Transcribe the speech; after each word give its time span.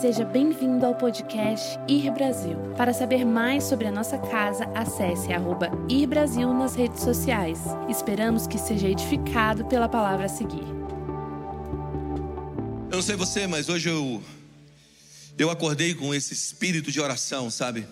Seja 0.00 0.26
bem-vindo 0.26 0.84
ao 0.84 0.94
podcast 0.94 1.78
Ir 1.88 2.10
Brasil. 2.10 2.54
Para 2.76 2.92
saber 2.92 3.24
mais 3.24 3.64
sobre 3.64 3.86
a 3.86 3.90
nossa 3.90 4.18
casa, 4.18 4.64
acesse 4.74 5.32
arroba 5.32 5.70
Ir 5.88 6.06
Brasil 6.06 6.52
nas 6.52 6.74
redes 6.74 7.02
sociais. 7.02 7.60
Esperamos 7.88 8.46
que 8.46 8.58
seja 8.58 8.88
edificado 8.88 9.64
pela 9.64 9.88
palavra 9.88 10.26
a 10.26 10.28
seguir. 10.28 10.66
Eu 12.90 12.96
não 12.96 13.00
sei 13.00 13.16
você, 13.16 13.46
mas 13.46 13.70
hoje 13.70 13.88
eu 13.88 14.22
eu 15.38 15.50
acordei 15.50 15.94
com 15.94 16.14
esse 16.14 16.34
espírito 16.34 16.92
de 16.92 17.00
oração, 17.00 17.50
sabe? 17.50 17.86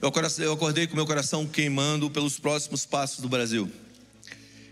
Eu 0.00 0.52
acordei 0.52 0.86
com 0.86 0.96
meu 0.96 1.06
coração 1.06 1.46
queimando 1.46 2.08
pelos 2.08 2.38
próximos 2.38 2.86
passos 2.86 3.20
do 3.20 3.28
Brasil. 3.28 3.70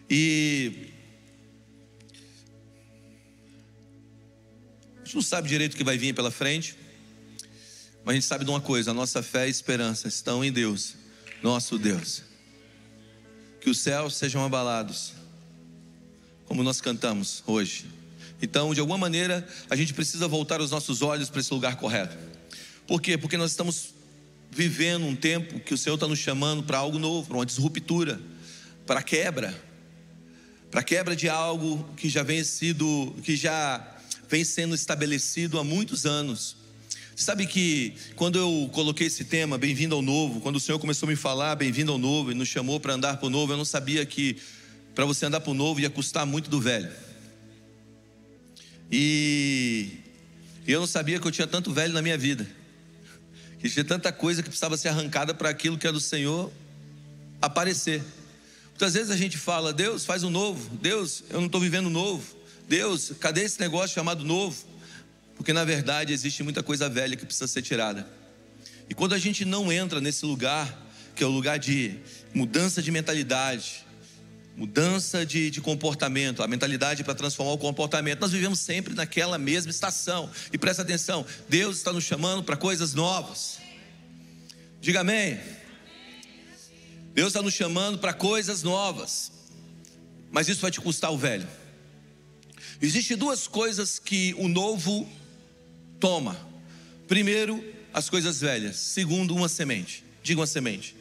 E 0.08 0.95
gente 5.06 5.14
não 5.14 5.22
sabe 5.22 5.48
direito 5.48 5.74
o 5.74 5.76
que 5.76 5.84
vai 5.84 5.96
vir 5.96 6.12
pela 6.14 6.32
frente, 6.32 6.76
mas 8.04 8.12
a 8.12 8.14
gente 8.14 8.26
sabe 8.26 8.44
de 8.44 8.50
uma 8.50 8.60
coisa: 8.60 8.90
a 8.90 8.94
nossa 8.94 9.22
fé 9.22 9.46
e 9.46 9.50
esperança 9.50 10.08
estão 10.08 10.44
em 10.44 10.52
Deus, 10.52 10.96
nosso 11.42 11.78
Deus. 11.78 12.22
Que 13.60 13.70
os 13.70 13.78
céus 13.78 14.16
sejam 14.16 14.44
abalados, 14.44 15.12
como 16.44 16.62
nós 16.62 16.80
cantamos 16.80 17.42
hoje. 17.46 17.86
Então, 18.42 18.74
de 18.74 18.80
alguma 18.80 18.98
maneira, 18.98 19.46
a 19.70 19.76
gente 19.76 19.94
precisa 19.94 20.28
voltar 20.28 20.60
os 20.60 20.70
nossos 20.70 21.02
olhos 21.02 21.30
para 21.30 21.40
esse 21.40 21.54
lugar 21.54 21.76
correto. 21.76 22.16
Por 22.86 23.00
quê? 23.00 23.16
Porque 23.16 23.36
nós 23.36 23.52
estamos 23.52 23.94
vivendo 24.50 25.06
um 25.06 25.16
tempo 25.16 25.60
que 25.60 25.72
o 25.72 25.78
Senhor 25.78 25.94
está 25.94 26.06
nos 26.06 26.18
chamando 26.18 26.62
para 26.62 26.78
algo 26.78 26.98
novo, 26.98 27.28
para 27.28 27.36
uma 27.38 27.46
disruptura, 27.46 28.20
para 28.84 29.02
quebra, 29.02 29.54
para 30.70 30.82
quebra 30.82 31.16
de 31.16 31.28
algo 31.28 31.88
que 31.96 32.08
já 32.08 32.22
vem 32.22 32.44
sido, 32.44 33.14
que 33.22 33.34
já 33.34 33.95
vem 34.28 34.44
sendo 34.44 34.74
estabelecido 34.74 35.58
há 35.58 35.64
muitos 35.64 36.04
anos. 36.06 36.56
Sabe 37.14 37.46
que 37.46 37.94
quando 38.14 38.38
eu 38.38 38.68
coloquei 38.72 39.06
esse 39.06 39.24
tema, 39.24 39.56
bem-vindo 39.56 39.94
ao 39.94 40.02
novo, 40.02 40.40
quando 40.40 40.56
o 40.56 40.60
Senhor 40.60 40.78
começou 40.78 41.06
a 41.06 41.10
me 41.10 41.16
falar, 41.16 41.54
bem-vindo 41.54 41.90
ao 41.90 41.98
novo, 41.98 42.30
e 42.30 42.34
nos 42.34 42.48
chamou 42.48 42.78
para 42.78 42.92
andar 42.92 43.16
para 43.16 43.26
o 43.26 43.30
novo, 43.30 43.52
eu 43.52 43.56
não 43.56 43.64
sabia 43.64 44.04
que 44.04 44.36
para 44.94 45.06
você 45.06 45.24
andar 45.24 45.40
para 45.40 45.50
o 45.50 45.54
novo 45.54 45.80
ia 45.80 45.88
custar 45.88 46.26
muito 46.26 46.50
do 46.50 46.60
velho. 46.60 46.90
E 48.92 49.92
eu 50.66 50.80
não 50.80 50.86
sabia 50.86 51.18
que 51.18 51.26
eu 51.26 51.32
tinha 51.32 51.46
tanto 51.46 51.72
velho 51.72 51.94
na 51.94 52.02
minha 52.02 52.18
vida, 52.18 52.46
que 53.60 53.70
tinha 53.70 53.84
tanta 53.84 54.12
coisa 54.12 54.42
que 54.42 54.50
precisava 54.50 54.76
ser 54.76 54.88
arrancada 54.88 55.32
para 55.32 55.48
aquilo 55.48 55.78
que 55.78 55.86
é 55.86 55.92
do 55.92 56.00
Senhor 56.00 56.52
aparecer. 57.40 58.02
Muitas 58.70 58.92
vezes 58.92 59.10
a 59.10 59.16
gente 59.16 59.38
fala, 59.38 59.72
Deus 59.72 60.04
faz 60.04 60.22
o 60.22 60.26
um 60.26 60.30
novo, 60.30 60.76
Deus, 60.76 61.24
eu 61.30 61.38
não 61.38 61.46
estou 61.46 61.60
vivendo 61.60 61.88
novo. 61.88 62.35
Deus, 62.68 63.12
cadê 63.20 63.42
esse 63.42 63.60
negócio 63.60 63.94
chamado 63.94 64.24
novo? 64.24 64.64
Porque 65.36 65.52
na 65.52 65.64
verdade 65.64 66.12
existe 66.12 66.42
muita 66.42 66.62
coisa 66.62 66.88
velha 66.88 67.16
que 67.16 67.24
precisa 67.24 67.46
ser 67.46 67.62
tirada. 67.62 68.08
E 68.88 68.94
quando 68.94 69.14
a 69.14 69.18
gente 69.18 69.44
não 69.44 69.72
entra 69.72 70.00
nesse 70.00 70.24
lugar, 70.24 70.86
que 71.14 71.22
é 71.22 71.26
o 71.26 71.30
lugar 71.30 71.58
de 71.58 71.98
mudança 72.34 72.82
de 72.82 72.90
mentalidade, 72.90 73.84
mudança 74.56 75.24
de, 75.26 75.50
de 75.50 75.60
comportamento, 75.60 76.42
a 76.42 76.48
mentalidade 76.48 77.04
para 77.04 77.14
transformar 77.14 77.52
o 77.52 77.58
comportamento, 77.58 78.20
nós 78.20 78.32
vivemos 78.32 78.58
sempre 78.58 78.94
naquela 78.94 79.38
mesma 79.38 79.70
estação. 79.70 80.30
E 80.52 80.58
presta 80.58 80.82
atenção, 80.82 81.26
Deus 81.48 81.76
está 81.76 81.92
nos 81.92 82.04
chamando 82.04 82.42
para 82.42 82.56
coisas 82.56 82.94
novas. 82.94 83.58
Diga 84.80 85.00
amém. 85.00 85.38
Deus 87.12 87.28
está 87.28 87.42
nos 87.42 87.54
chamando 87.54 87.98
para 87.98 88.12
coisas 88.12 88.62
novas, 88.62 89.32
mas 90.30 90.48
isso 90.48 90.60
vai 90.60 90.70
te 90.70 90.80
custar 90.80 91.10
o 91.10 91.16
velho. 91.16 91.48
Existem 92.80 93.16
duas 93.16 93.46
coisas 93.46 93.98
que 93.98 94.34
o 94.38 94.48
novo 94.48 95.08
toma. 95.98 96.36
Primeiro, 97.08 97.64
as 97.92 98.10
coisas 98.10 98.40
velhas. 98.40 98.76
Segundo, 98.76 99.34
uma 99.34 99.48
semente. 99.48 100.04
Diga 100.22 100.40
uma 100.40 100.46
semente. 100.46 100.94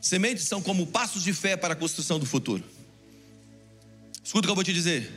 Sementes 0.00 0.44
são 0.44 0.62
como 0.62 0.86
passos 0.86 1.22
de 1.22 1.32
fé 1.32 1.56
para 1.56 1.74
a 1.74 1.76
construção 1.76 2.18
do 2.18 2.26
futuro. 2.26 2.64
Escuta 4.24 4.40
o 4.40 4.48
que 4.48 4.50
eu 4.50 4.54
vou 4.54 4.64
te 4.64 4.72
dizer. 4.72 5.10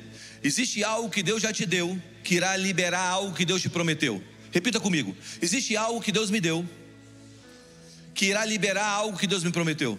Existe 0.43 0.83
algo 0.83 1.09
que 1.09 1.23
Deus 1.23 1.41
já 1.41 1.53
te 1.53 1.65
deu, 1.65 1.99
que 2.23 2.35
irá 2.35 2.55
liberar 2.57 3.07
algo 3.07 3.35
que 3.35 3.45
Deus 3.45 3.61
te 3.61 3.69
prometeu. 3.69 4.21
Repita 4.51 4.79
comigo. 4.79 5.15
Existe 5.41 5.75
algo 5.75 6.01
que 6.01 6.11
Deus 6.11 6.29
me 6.29 6.39
deu, 6.39 6.67
que 8.13 8.27
irá 8.27 8.45
liberar 8.45 8.85
algo 8.85 9.17
que 9.17 9.27
Deus 9.27 9.43
me 9.43 9.51
prometeu. 9.51 9.97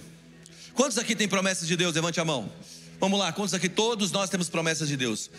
Quantos 0.75 0.98
aqui 0.98 1.16
têm 1.16 1.26
promessas 1.26 1.66
de 1.66 1.76
Deus? 1.76 1.94
Levante 1.94 2.20
a 2.20 2.25
mão. 2.25 2.52
Vamos 2.98 3.18
lá, 3.18 3.32
quantos 3.32 3.54
aqui? 3.54 3.68
Todos 3.68 4.10
nós 4.10 4.30
temos 4.30 4.48
promessas 4.48 4.88
de 4.88 4.96
Deus. 4.96 5.30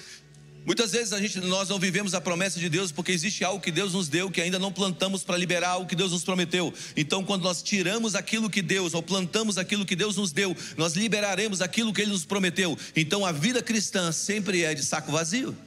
Muitas 0.67 0.91
vezes 0.91 1.13
a 1.13 1.21
gente, 1.21 1.39
nós 1.39 1.69
não 1.69 1.79
vivemos 1.79 2.13
a 2.13 2.19
promessa 2.19 2.59
de 2.59 2.67
Deus 2.67 2.91
porque 2.91 3.13
existe 3.13 3.41
algo 3.41 3.61
que 3.61 3.71
Deus 3.71 3.93
nos 3.93 4.09
deu 4.09 4.29
que 4.29 4.41
ainda 4.41 4.59
não 4.59 4.69
plantamos 4.69 5.23
para 5.23 5.37
liberar 5.37 5.69
algo 5.69 5.87
que 5.87 5.95
Deus 5.95 6.11
nos 6.11 6.25
prometeu. 6.25 6.73
Então, 6.93 7.23
quando 7.23 7.43
nós 7.43 7.63
tiramos 7.63 8.15
aquilo 8.15 8.49
que 8.49 8.61
Deus 8.61 8.93
ou 8.93 9.01
plantamos 9.01 9.57
aquilo 9.57 9.85
que 9.85 9.95
Deus 9.95 10.17
nos 10.17 10.33
deu, 10.33 10.53
nós 10.75 10.93
liberaremos 10.93 11.61
aquilo 11.61 11.93
que 11.93 12.01
Ele 12.01 12.11
nos 12.11 12.25
prometeu. 12.25 12.77
Então, 12.97 13.25
a 13.25 13.31
vida 13.31 13.61
cristã 13.63 14.11
sempre 14.11 14.63
é 14.63 14.73
de 14.73 14.83
saco 14.83 15.09
vazio. 15.09 15.57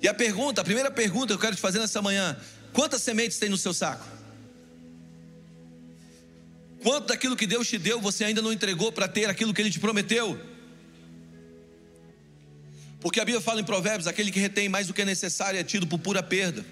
E 0.00 0.08
a 0.08 0.14
pergunta, 0.14 0.62
a 0.62 0.64
primeira 0.64 0.90
pergunta 0.90 1.26
que 1.26 1.32
eu 1.34 1.38
quero 1.38 1.56
te 1.56 1.62
fazer 1.62 1.78
nessa 1.78 2.00
manhã: 2.00 2.38
quantas 2.72 3.02
sementes 3.02 3.38
tem 3.38 3.50
no 3.50 3.58
seu 3.58 3.74
saco? 3.74 4.13
Quanto 6.84 7.06
daquilo 7.06 7.34
que 7.34 7.46
Deus 7.46 7.66
te 7.66 7.78
deu 7.78 7.98
você 7.98 8.24
ainda 8.24 8.42
não 8.42 8.52
entregou 8.52 8.92
para 8.92 9.08
ter 9.08 9.24
aquilo 9.24 9.54
que 9.54 9.62
Ele 9.62 9.70
te 9.70 9.80
prometeu? 9.80 10.38
Porque 13.00 13.18
a 13.18 13.24
Bíblia 13.24 13.40
fala 13.40 13.62
em 13.62 13.64
Provérbios: 13.64 14.06
aquele 14.06 14.30
que 14.30 14.38
retém 14.38 14.68
mais 14.68 14.86
do 14.86 14.92
que 14.92 15.00
é 15.00 15.04
necessário 15.06 15.58
é 15.58 15.64
tido 15.64 15.86
por 15.86 15.98
pura 15.98 16.22
perda. 16.22 16.62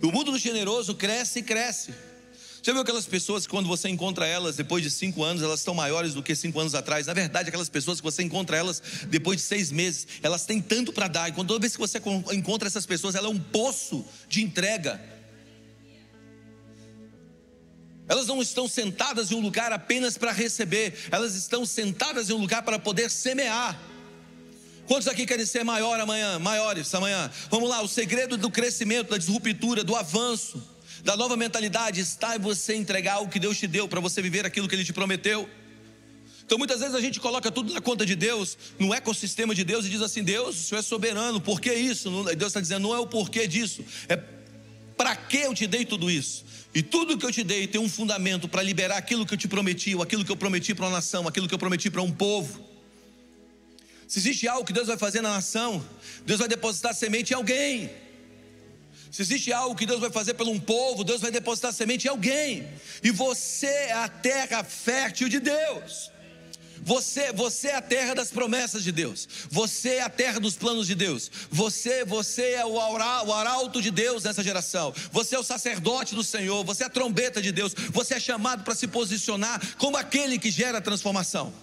E 0.00 0.06
o 0.06 0.12
mundo 0.12 0.30
do 0.30 0.38
generoso 0.38 0.94
cresce 0.94 1.40
e 1.40 1.42
cresce. 1.42 1.92
Já 2.62 2.72
viu 2.72 2.82
aquelas 2.82 3.04
pessoas 3.04 3.46
que 3.46 3.50
quando 3.50 3.66
você 3.66 3.88
encontra 3.88 4.28
elas 4.28 4.54
depois 4.54 4.80
de 4.80 4.90
cinco 4.92 5.24
anos, 5.24 5.42
elas 5.42 5.58
estão 5.58 5.74
maiores 5.74 6.14
do 6.14 6.22
que 6.22 6.36
cinco 6.36 6.60
anos 6.60 6.72
atrás? 6.76 7.08
Na 7.08 7.14
verdade, 7.14 7.48
aquelas 7.48 7.68
pessoas 7.68 7.98
que 8.00 8.04
você 8.04 8.22
encontra 8.22 8.56
elas 8.56 8.80
depois 9.08 9.38
de 9.38 9.42
seis 9.42 9.72
meses, 9.72 10.06
elas 10.22 10.46
têm 10.46 10.60
tanto 10.60 10.92
para 10.92 11.08
dar. 11.08 11.28
E 11.28 11.32
quando 11.32 11.48
toda 11.48 11.58
vez 11.58 11.74
que 11.74 11.80
você 11.80 12.00
encontra 12.32 12.68
essas 12.68 12.86
pessoas, 12.86 13.16
ela 13.16 13.26
é 13.26 13.30
um 13.30 13.40
poço 13.40 14.06
de 14.28 14.40
entrega. 14.40 15.13
Elas 18.08 18.26
não 18.26 18.42
estão 18.42 18.68
sentadas 18.68 19.30
em 19.30 19.34
um 19.34 19.40
lugar 19.40 19.72
apenas 19.72 20.18
para 20.18 20.30
receber, 20.30 20.94
elas 21.10 21.34
estão 21.34 21.64
sentadas 21.64 22.28
em 22.28 22.34
um 22.34 22.38
lugar 22.38 22.62
para 22.62 22.78
poder 22.78 23.10
semear. 23.10 23.78
Quantos 24.86 25.08
aqui 25.08 25.24
querem 25.24 25.46
ser 25.46 25.64
maior 25.64 25.98
amanhã, 25.98 26.38
maiores 26.38 26.94
amanhã? 26.94 27.30
Vamos 27.50 27.70
lá, 27.70 27.80
o 27.80 27.88
segredo 27.88 28.36
do 28.36 28.50
crescimento, 28.50 29.10
da 29.10 29.16
disruptura, 29.16 29.82
do 29.82 29.96
avanço, 29.96 30.62
da 31.02 31.16
nova 31.16 31.36
mentalidade 31.36 32.00
está 32.00 32.36
em 32.36 32.38
você 32.38 32.74
entregar 32.74 33.22
o 33.22 33.28
que 33.28 33.38
Deus 33.38 33.58
te 33.58 33.66
deu 33.66 33.88
para 33.88 34.00
você 34.00 34.20
viver 34.20 34.44
aquilo 34.44 34.68
que 34.68 34.74
Ele 34.74 34.84
te 34.84 34.92
prometeu. 34.92 35.48
Então 36.44 36.58
muitas 36.58 36.80
vezes 36.80 36.94
a 36.94 37.00
gente 37.00 37.18
coloca 37.20 37.50
tudo 37.50 37.72
na 37.72 37.80
conta 37.80 38.04
de 38.04 38.14
Deus, 38.14 38.58
no 38.78 38.92
ecossistema 38.92 39.54
de 39.54 39.64
Deus 39.64 39.86
e 39.86 39.88
diz 39.88 40.02
assim: 40.02 40.22
Deus, 40.22 40.56
o 40.56 40.62
Senhor 40.62 40.80
é 40.80 40.82
soberano, 40.82 41.40
por 41.40 41.58
que 41.58 41.72
isso? 41.72 42.10
Deus 42.36 42.50
está 42.50 42.60
dizendo: 42.60 42.82
não 42.82 42.94
é 42.94 42.98
o 42.98 43.06
porquê 43.06 43.46
disso, 43.46 43.82
é 44.08 44.16
para 44.96 45.14
que 45.16 45.38
eu 45.38 45.54
te 45.54 45.66
dei 45.66 45.84
tudo 45.84 46.10
isso? 46.10 46.44
E 46.74 46.82
tudo 46.82 47.16
que 47.16 47.24
eu 47.24 47.30
te 47.30 47.44
dei 47.44 47.66
tem 47.66 47.80
um 47.80 47.88
fundamento 47.88 48.48
para 48.48 48.62
liberar 48.62 48.96
aquilo 48.96 49.24
que 49.24 49.34
eu 49.34 49.38
te 49.38 49.46
prometi, 49.46 49.94
ou 49.94 50.02
aquilo 50.02 50.24
que 50.24 50.32
eu 50.32 50.36
prometi 50.36 50.74
para 50.74 50.86
uma 50.86 50.92
nação, 50.92 51.28
aquilo 51.28 51.46
que 51.46 51.54
eu 51.54 51.58
prometi 51.58 51.90
para 51.90 52.02
um 52.02 52.10
povo. 52.10 52.68
Se 54.08 54.18
existe 54.18 54.48
algo 54.48 54.64
que 54.64 54.72
Deus 54.72 54.88
vai 54.88 54.98
fazer 54.98 55.20
na 55.20 55.30
nação, 55.30 55.84
Deus 56.26 56.38
vai 56.38 56.48
depositar 56.48 56.94
semente 56.94 57.32
em 57.32 57.36
alguém. 57.36 57.90
Se 59.10 59.22
existe 59.22 59.52
algo 59.52 59.76
que 59.76 59.86
Deus 59.86 60.00
vai 60.00 60.10
fazer 60.10 60.34
pelo 60.34 60.50
um 60.50 60.58
povo, 60.58 61.04
Deus 61.04 61.20
vai 61.20 61.30
depositar 61.30 61.72
semente 61.72 62.06
em 62.06 62.10
alguém. 62.10 62.66
E 63.02 63.12
você 63.12 63.66
é 63.66 63.92
a 63.92 64.08
terra 64.08 64.64
fértil 64.64 65.28
de 65.28 65.38
Deus. 65.38 66.10
Você, 66.84 67.32
você 67.32 67.68
é 67.68 67.76
a 67.76 67.80
terra 67.80 68.14
das 68.14 68.30
promessas 68.30 68.84
de 68.84 68.92
Deus. 68.92 69.26
Você 69.50 69.94
é 69.94 70.02
a 70.02 70.10
terra 70.10 70.38
dos 70.38 70.54
planos 70.54 70.86
de 70.86 70.94
Deus. 70.94 71.30
Você, 71.50 72.04
você 72.04 72.50
é 72.50 72.66
o, 72.66 72.78
aura, 72.78 73.22
o 73.24 73.32
arauto 73.32 73.80
de 73.80 73.90
Deus 73.90 74.24
nessa 74.24 74.42
geração. 74.42 74.92
Você 75.10 75.34
é 75.34 75.38
o 75.38 75.42
sacerdote 75.42 76.14
do 76.14 76.22
Senhor. 76.22 76.62
Você 76.62 76.82
é 76.82 76.86
a 76.86 76.90
trombeta 76.90 77.40
de 77.40 77.50
Deus. 77.52 77.74
Você 77.90 78.14
é 78.14 78.20
chamado 78.20 78.64
para 78.64 78.74
se 78.74 78.86
posicionar 78.86 79.60
como 79.78 79.96
aquele 79.96 80.38
que 80.38 80.50
gera 80.50 80.78
transformação. 80.78 81.54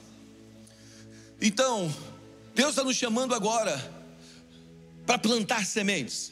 Então, 1.39 1.95
Deus 2.56 2.71
está 2.71 2.83
nos 2.83 2.97
chamando 2.97 3.35
agora 3.35 3.79
para 5.06 5.19
plantar 5.19 5.67
sementes. 5.67 6.31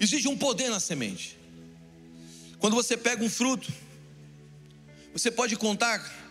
Existe 0.00 0.26
um 0.26 0.38
poder 0.38 0.70
na 0.70 0.80
semente. 0.80 1.38
Quando 2.58 2.74
você 2.74 2.96
pega 2.96 3.22
um 3.22 3.28
fruto, 3.28 3.70
você 5.12 5.30
pode 5.30 5.54
contar 5.56 6.25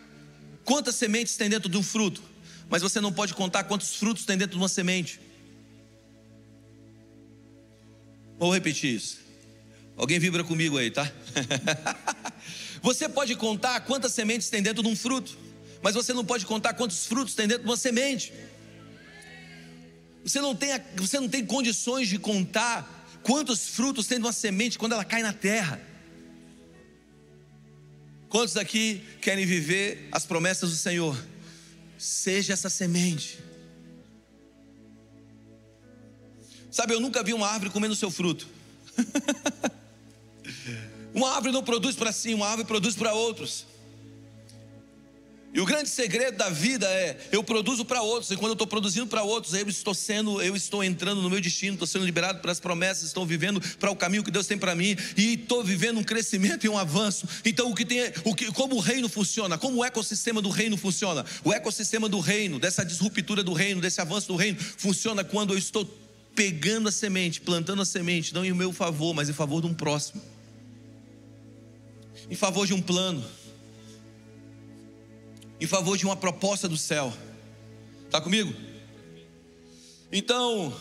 quantas 0.66 0.96
sementes 0.96 1.38
tem 1.38 1.50
dentro 1.50 1.70
de 1.70 1.78
um 1.78 1.84
fruto, 1.84 2.22
mas 2.68 2.82
você 2.82 3.00
não 3.00 3.14
pode 3.14 3.34
contar 3.34 3.64
quantos 3.64 3.96
frutos 3.96 4.26
tem 4.26 4.38
dentro 4.38 4.58
de 4.58 4.62
uma 4.62 4.68
semente. 4.68 5.20
Vou 8.38 8.52
repetir 8.52 8.94
isso. 8.94 9.20
Alguém 9.96 10.20
vibra 10.20 10.44
comigo 10.44 10.78
aí, 10.78 10.92
tá? 10.92 11.10
você 12.82 13.08
pode 13.08 13.36
contar 13.36 13.80
quantas 13.82 14.12
sementes 14.12 14.50
tem 14.50 14.62
dentro 14.62 14.84
de 14.84 14.90
um 14.90 14.96
fruto, 14.96 15.38
mas 15.82 15.96
você 15.96 16.12
não 16.12 16.26
pode 16.26 16.46
contar 16.46 16.74
quantos 16.74 17.06
frutos 17.06 17.34
tem 17.34 17.48
dentro 17.48 17.64
de 17.64 17.70
uma 17.70 17.78
semente. 17.78 18.34
Você 20.26 20.42
não 20.42 20.56
tem, 20.56 20.70
você 20.96 21.20
não 21.20 21.30
tem 21.30 21.46
condições 21.46 22.10
de 22.10 22.18
contar 22.18 23.08
quantos 23.22 23.70
frutos 23.70 24.08
tem 24.08 24.18
uma 24.18 24.34
semente 24.34 24.78
quando 24.78 24.94
ela 24.94 25.06
cai 25.06 25.22
na 25.22 25.32
terra. 25.32 25.80
Quantos 28.36 28.58
aqui 28.58 29.02
querem 29.22 29.46
viver 29.46 30.10
as 30.12 30.26
promessas 30.26 30.70
do 30.70 30.76
Senhor? 30.76 31.18
Seja 31.98 32.52
essa 32.52 32.70
semente. 32.70 33.40
Sabe, 36.70 36.94
eu 36.94 37.00
nunca 37.00 37.24
vi 37.24 37.34
uma 37.34 37.48
árvore 37.48 37.72
comendo 37.72 37.96
seu 37.96 38.12
fruto. 38.12 38.46
uma 41.16 41.30
árvore 41.32 41.54
não 41.54 41.64
produz 41.64 41.96
para 41.96 42.12
si, 42.12 42.34
uma 42.34 42.46
árvore 42.46 42.68
produz 42.68 42.94
para 42.94 43.14
outros. 43.14 43.66
E 45.56 45.62
o 45.62 45.66
grande 45.66 45.88
segredo 45.88 46.36
da 46.36 46.50
vida 46.50 46.86
é 46.86 47.18
eu 47.32 47.42
produzo 47.42 47.86
para 47.86 48.02
outros, 48.02 48.30
e 48.30 48.36
quando 48.36 48.50
eu 48.50 48.56
estou 48.56 48.68
produzindo 48.68 49.08
para 49.08 49.24
outros, 49.24 49.54
eu 49.54 49.70
estou 49.70 49.94
sendo, 49.94 50.42
eu 50.42 50.54
estou 50.54 50.84
entrando 50.84 51.22
no 51.22 51.30
meu 51.30 51.40
destino, 51.40 51.76
estou 51.76 51.88
sendo 51.88 52.04
liberado 52.04 52.40
para 52.40 52.52
as 52.52 52.60
promessas, 52.60 53.06
estou 53.06 53.26
vivendo 53.26 53.62
para 53.80 53.90
o 53.90 53.96
caminho 53.96 54.22
que 54.22 54.30
Deus 54.30 54.48
tem 54.48 54.58
para 54.58 54.76
mim, 54.76 54.98
e 55.16 55.36
estou 55.36 55.64
vivendo 55.64 55.98
um 55.98 56.04
crescimento 56.04 56.66
e 56.66 56.70
um 56.70 56.78
avanço. 56.78 57.26
Então, 57.46 57.72
o 57.72 57.74
que 57.74 57.86
tem, 57.86 58.02
o 58.26 58.36
que, 58.36 58.52
como 58.52 58.76
o 58.76 58.82
reino 58.82 59.08
funciona, 59.08 59.58
como 59.58 59.78
o 59.78 59.86
ecossistema 59.86 60.42
do 60.42 60.50
reino 60.50 60.76
funciona? 60.76 61.26
O 61.42 61.54
ecossistema 61.54 62.10
do 62.10 62.20
reino, 62.20 62.60
dessa 62.60 62.84
disruptura 62.84 63.42
do 63.42 63.54
reino, 63.54 63.80
desse 63.80 64.02
avanço 64.02 64.28
do 64.28 64.36
reino, 64.36 64.60
funciona 64.60 65.24
quando 65.24 65.54
eu 65.54 65.58
estou 65.58 65.90
pegando 66.36 66.90
a 66.90 66.92
semente, 66.92 67.40
plantando 67.40 67.82
a 67.82 67.86
semente, 67.86 68.34
não 68.34 68.44
em 68.44 68.52
meu 68.52 68.74
favor, 68.74 69.14
mas 69.14 69.30
em 69.30 69.34
favor 69.34 69.62
de 69.62 69.68
um 69.68 69.74
próximo, 69.74 70.22
em 72.30 72.36
favor 72.36 72.68
de 72.68 72.74
um 72.74 72.82
plano 72.82 73.24
em 75.66 75.68
favor 75.68 75.98
de 75.98 76.06
uma 76.06 76.16
proposta 76.16 76.70
do 76.70 76.78
céu. 76.78 77.12
Está 78.06 78.22
comigo? 78.22 78.54
Então, 80.12 80.72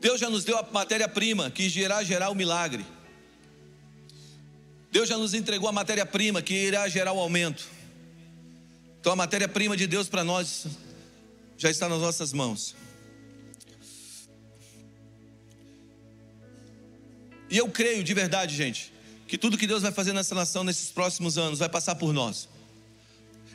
Deus 0.00 0.18
já 0.18 0.28
nos 0.28 0.42
deu 0.42 0.58
a 0.58 0.66
matéria-prima 0.72 1.48
que 1.48 1.62
irá 1.62 2.02
gerar 2.02 2.28
o 2.28 2.34
milagre. 2.34 2.84
Deus 4.90 5.08
já 5.08 5.16
nos 5.16 5.32
entregou 5.32 5.68
a 5.68 5.72
matéria-prima 5.72 6.42
que 6.42 6.52
irá 6.52 6.88
gerar 6.88 7.12
o 7.12 7.20
aumento. 7.20 7.68
Então 8.98 9.12
a 9.12 9.16
matéria-prima 9.16 9.76
de 9.76 9.86
Deus 9.86 10.08
para 10.08 10.24
nós 10.24 10.66
já 11.56 11.70
está 11.70 11.88
nas 11.88 12.00
nossas 12.00 12.32
mãos. 12.32 12.74
E 17.48 17.56
eu 17.56 17.68
creio 17.68 18.02
de 18.02 18.12
verdade, 18.12 18.56
gente, 18.56 18.92
que 19.28 19.38
tudo 19.38 19.56
que 19.56 19.68
Deus 19.68 19.82
vai 19.82 19.92
fazer 19.92 20.12
nessa 20.12 20.34
nação 20.34 20.64
nesses 20.64 20.90
próximos 20.90 21.38
anos 21.38 21.60
vai 21.60 21.68
passar 21.68 21.94
por 21.94 22.12
nós. 22.12 22.48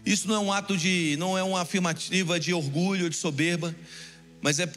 Isso 0.06 0.28
não 0.28 0.36
é 0.36 0.40
um 0.40 0.52
ato 0.52 0.78
de, 0.78 1.16
não 1.18 1.38
é 1.38 1.44
uma 1.44 1.62
afirmativa 1.62 2.40
de 2.40 2.54
orgulho, 2.54 3.10
de 3.10 3.16
soberba, 3.16 3.76
mas 4.42 4.60
é 4.60 4.70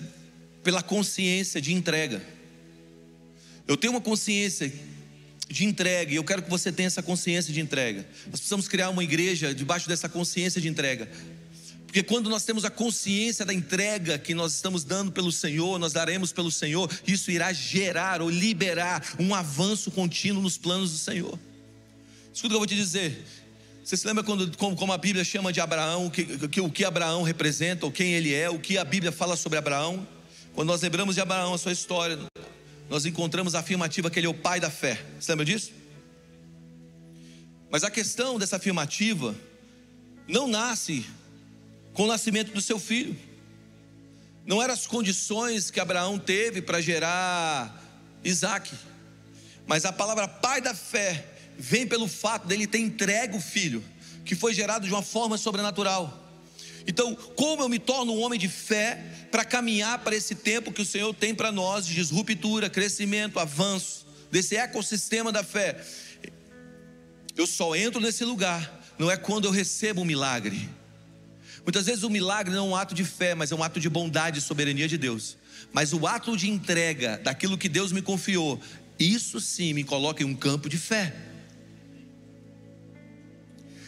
pela 0.63 0.83
consciência 0.83 1.61
de 1.61 1.73
entrega. 1.73 2.23
Eu 3.67 3.77
tenho 3.77 3.93
uma 3.93 4.01
consciência 4.01 4.73
de 5.49 5.65
entrega, 5.65 6.13
e 6.13 6.17
eu 6.17 6.25
quero 6.25 6.43
que 6.43 6.51
você 6.51 6.73
tenha 6.73 6.87
essa 6.87 7.03
consciência 7.03 7.53
de 7.53 7.61
entrega. 7.61 8.07
Nós 8.27 8.41
precisamos 8.41 8.69
criar 8.69 8.91
uma 8.91 9.03
igreja 9.03 9.55
debaixo 9.55 9.89
dessa 9.89 10.09
consciência 10.09 10.61
de 10.61 10.69
entrega. 10.69 11.09
Porque 11.87 12.03
quando 12.03 12.29
nós 12.29 12.45
temos 12.45 12.65
a 12.65 12.71
consciência 12.71 13.45
da 13.45 13.55
entrega 13.55 14.19
que 14.19 14.35
nós 14.35 14.53
estamos 14.53 14.85
dando 14.85 15.13
pelo 15.13 15.33
Senhor, 15.33 15.79
nós 15.79 15.93
daremos 15.93 16.33
pelo 16.33 16.51
Senhor, 16.51 16.91
isso 17.07 17.31
irá 17.31 17.53
gerar 17.53 18.21
ou 18.21 18.29
liberar 18.29 19.03
um 19.19 19.35
avanço 19.35 19.91
contínuo 19.91 20.43
nos 20.43 20.59
planos 20.59 20.93
do 20.93 20.99
Senhor. 20.99 21.39
Escuta 22.35 22.49
o 22.49 22.51
que 22.51 22.55
eu 22.55 22.59
vou 22.59 22.67
te 22.67 22.75
dizer. 22.75 23.25
Você 23.87 23.97
se 23.97 24.05
lembra 24.05 24.25
quando, 24.25 24.57
como, 24.57 24.75
como 24.75 24.93
a 24.93 24.99
Bíblia 24.99 25.23
chama 25.23 25.53
de 25.53 25.61
Abraão, 25.61 26.11
que, 26.11 26.49
que, 26.49 26.61
o 26.61 26.69
que 26.69 26.85
Abraão 26.85 27.23
representa, 27.23 27.87
ou 27.87 27.93
quem 27.93 28.15
ele 28.15 28.35
é, 28.35 28.51
o 28.51 28.59
que 28.59 28.77
a 28.77 28.85
Bíblia 28.85 29.13
fala 29.13 29.37
sobre 29.37 29.57
Abraão? 29.57 30.05
Quando 30.57 30.67
nós 30.67 30.83
lembramos 30.83 31.15
de 31.15 31.21
Abraão, 31.21 31.55
a 31.55 31.59
sua 31.59 31.71
história, 31.71 32.19
nós 32.91 33.07
encontramos 33.07 33.55
a 33.55 33.61
afirmativa 33.61 34.11
que 34.11 34.19
ele 34.19 34.27
é 34.27 34.29
o 34.29 34.35
pai 34.35 34.59
da 34.59 34.71
fé. 34.71 35.01
Você 35.21 35.31
lembra 35.31 35.45
disso? 35.45 35.71
Mas 37.71 37.85
a 37.85 37.91
questão 37.91 38.41
dessa 38.41 38.57
afirmativa 38.57 39.37
não 40.27 40.49
nasce 40.49 41.07
com 41.93 42.07
o 42.07 42.09
nascimento 42.09 42.53
do 42.53 42.61
seu 42.61 42.81
filho. 42.81 43.17
Não 44.45 44.61
eram 44.61 44.75
as 44.75 44.85
condições 44.85 45.71
que 45.71 45.79
Abraão 45.79 46.19
teve 46.19 46.61
para 46.61 46.81
gerar 46.81 47.81
Isaac. 48.25 48.69
Mas 49.65 49.85
a 49.85 49.93
palavra 49.93 50.27
pai 50.27 50.61
da 50.61 50.75
fé 50.75 51.36
vem 51.59 51.87
pelo 51.87 52.09
fato 52.09 52.47
dele 52.47 52.67
ter 52.67 52.79
entregue 52.79 53.37
o 53.37 53.41
filho, 53.41 53.83
que 54.25 54.35
foi 54.35 54.55
gerado 54.55 54.87
de 54.87 54.93
uma 54.93 55.03
forma 55.03 55.39
sobrenatural. 55.39 56.25
Então, 56.87 57.15
como 57.35 57.63
eu 57.63 57.69
me 57.69 57.79
torno 57.79 58.13
um 58.13 58.21
homem 58.21 58.39
de 58.39 58.49
fé 58.49 59.03
para 59.31 59.45
caminhar 59.45 59.99
para 60.01 60.15
esse 60.15 60.35
tempo 60.35 60.73
que 60.73 60.83
o 60.83 60.87
Senhor 60.87 61.13
tem 61.15 61.35
para 61.35 61.51
nós 61.51 61.87
de 61.87 61.95
disruptura, 61.95 62.71
crescimento, 62.71 63.41
avanço, 63.41 64.07
desse 64.31 64.57
ecossistema 64.57 65.33
da 65.33 65.43
fé? 65.43 65.85
Eu 67.37 67.47
só 67.47 67.75
entro 67.75 68.01
nesse 68.01 68.25
lugar, 68.25 68.81
não 68.99 69.11
é 69.11 69.17
quando 69.17 69.47
eu 69.47 69.51
recebo 69.51 70.03
um 70.03 70.05
milagre. 70.05 70.69
Muitas 71.65 71.87
vezes 71.87 72.05
o 72.05 72.11
milagre 72.11 72.55
não 72.55 72.67
é 72.67 72.71
um 72.71 72.77
ato 72.77 72.95
de 72.95 73.05
fé, 73.05 73.35
mas 73.35 73.51
é 73.51 73.55
um 73.55 73.63
ato 73.63 73.81
de 73.81 73.89
bondade 73.89 74.39
e 74.39 74.43
soberania 74.43 74.87
de 74.87 74.97
Deus. 74.97 75.37
Mas 75.73 75.93
o 75.93 76.07
ato 76.07 76.37
de 76.37 76.49
entrega 76.49 77.19
daquilo 77.19 77.59
que 77.59 77.69
Deus 77.69 77.91
me 77.91 78.01
confiou, 78.01 78.61
isso 78.99 79.41
sim 79.41 79.75
me 79.75 79.83
coloca 79.83 80.23
em 80.23 80.27
um 80.27 80.35
campo 80.35 80.69
de 80.69 80.79
fé. 80.79 81.13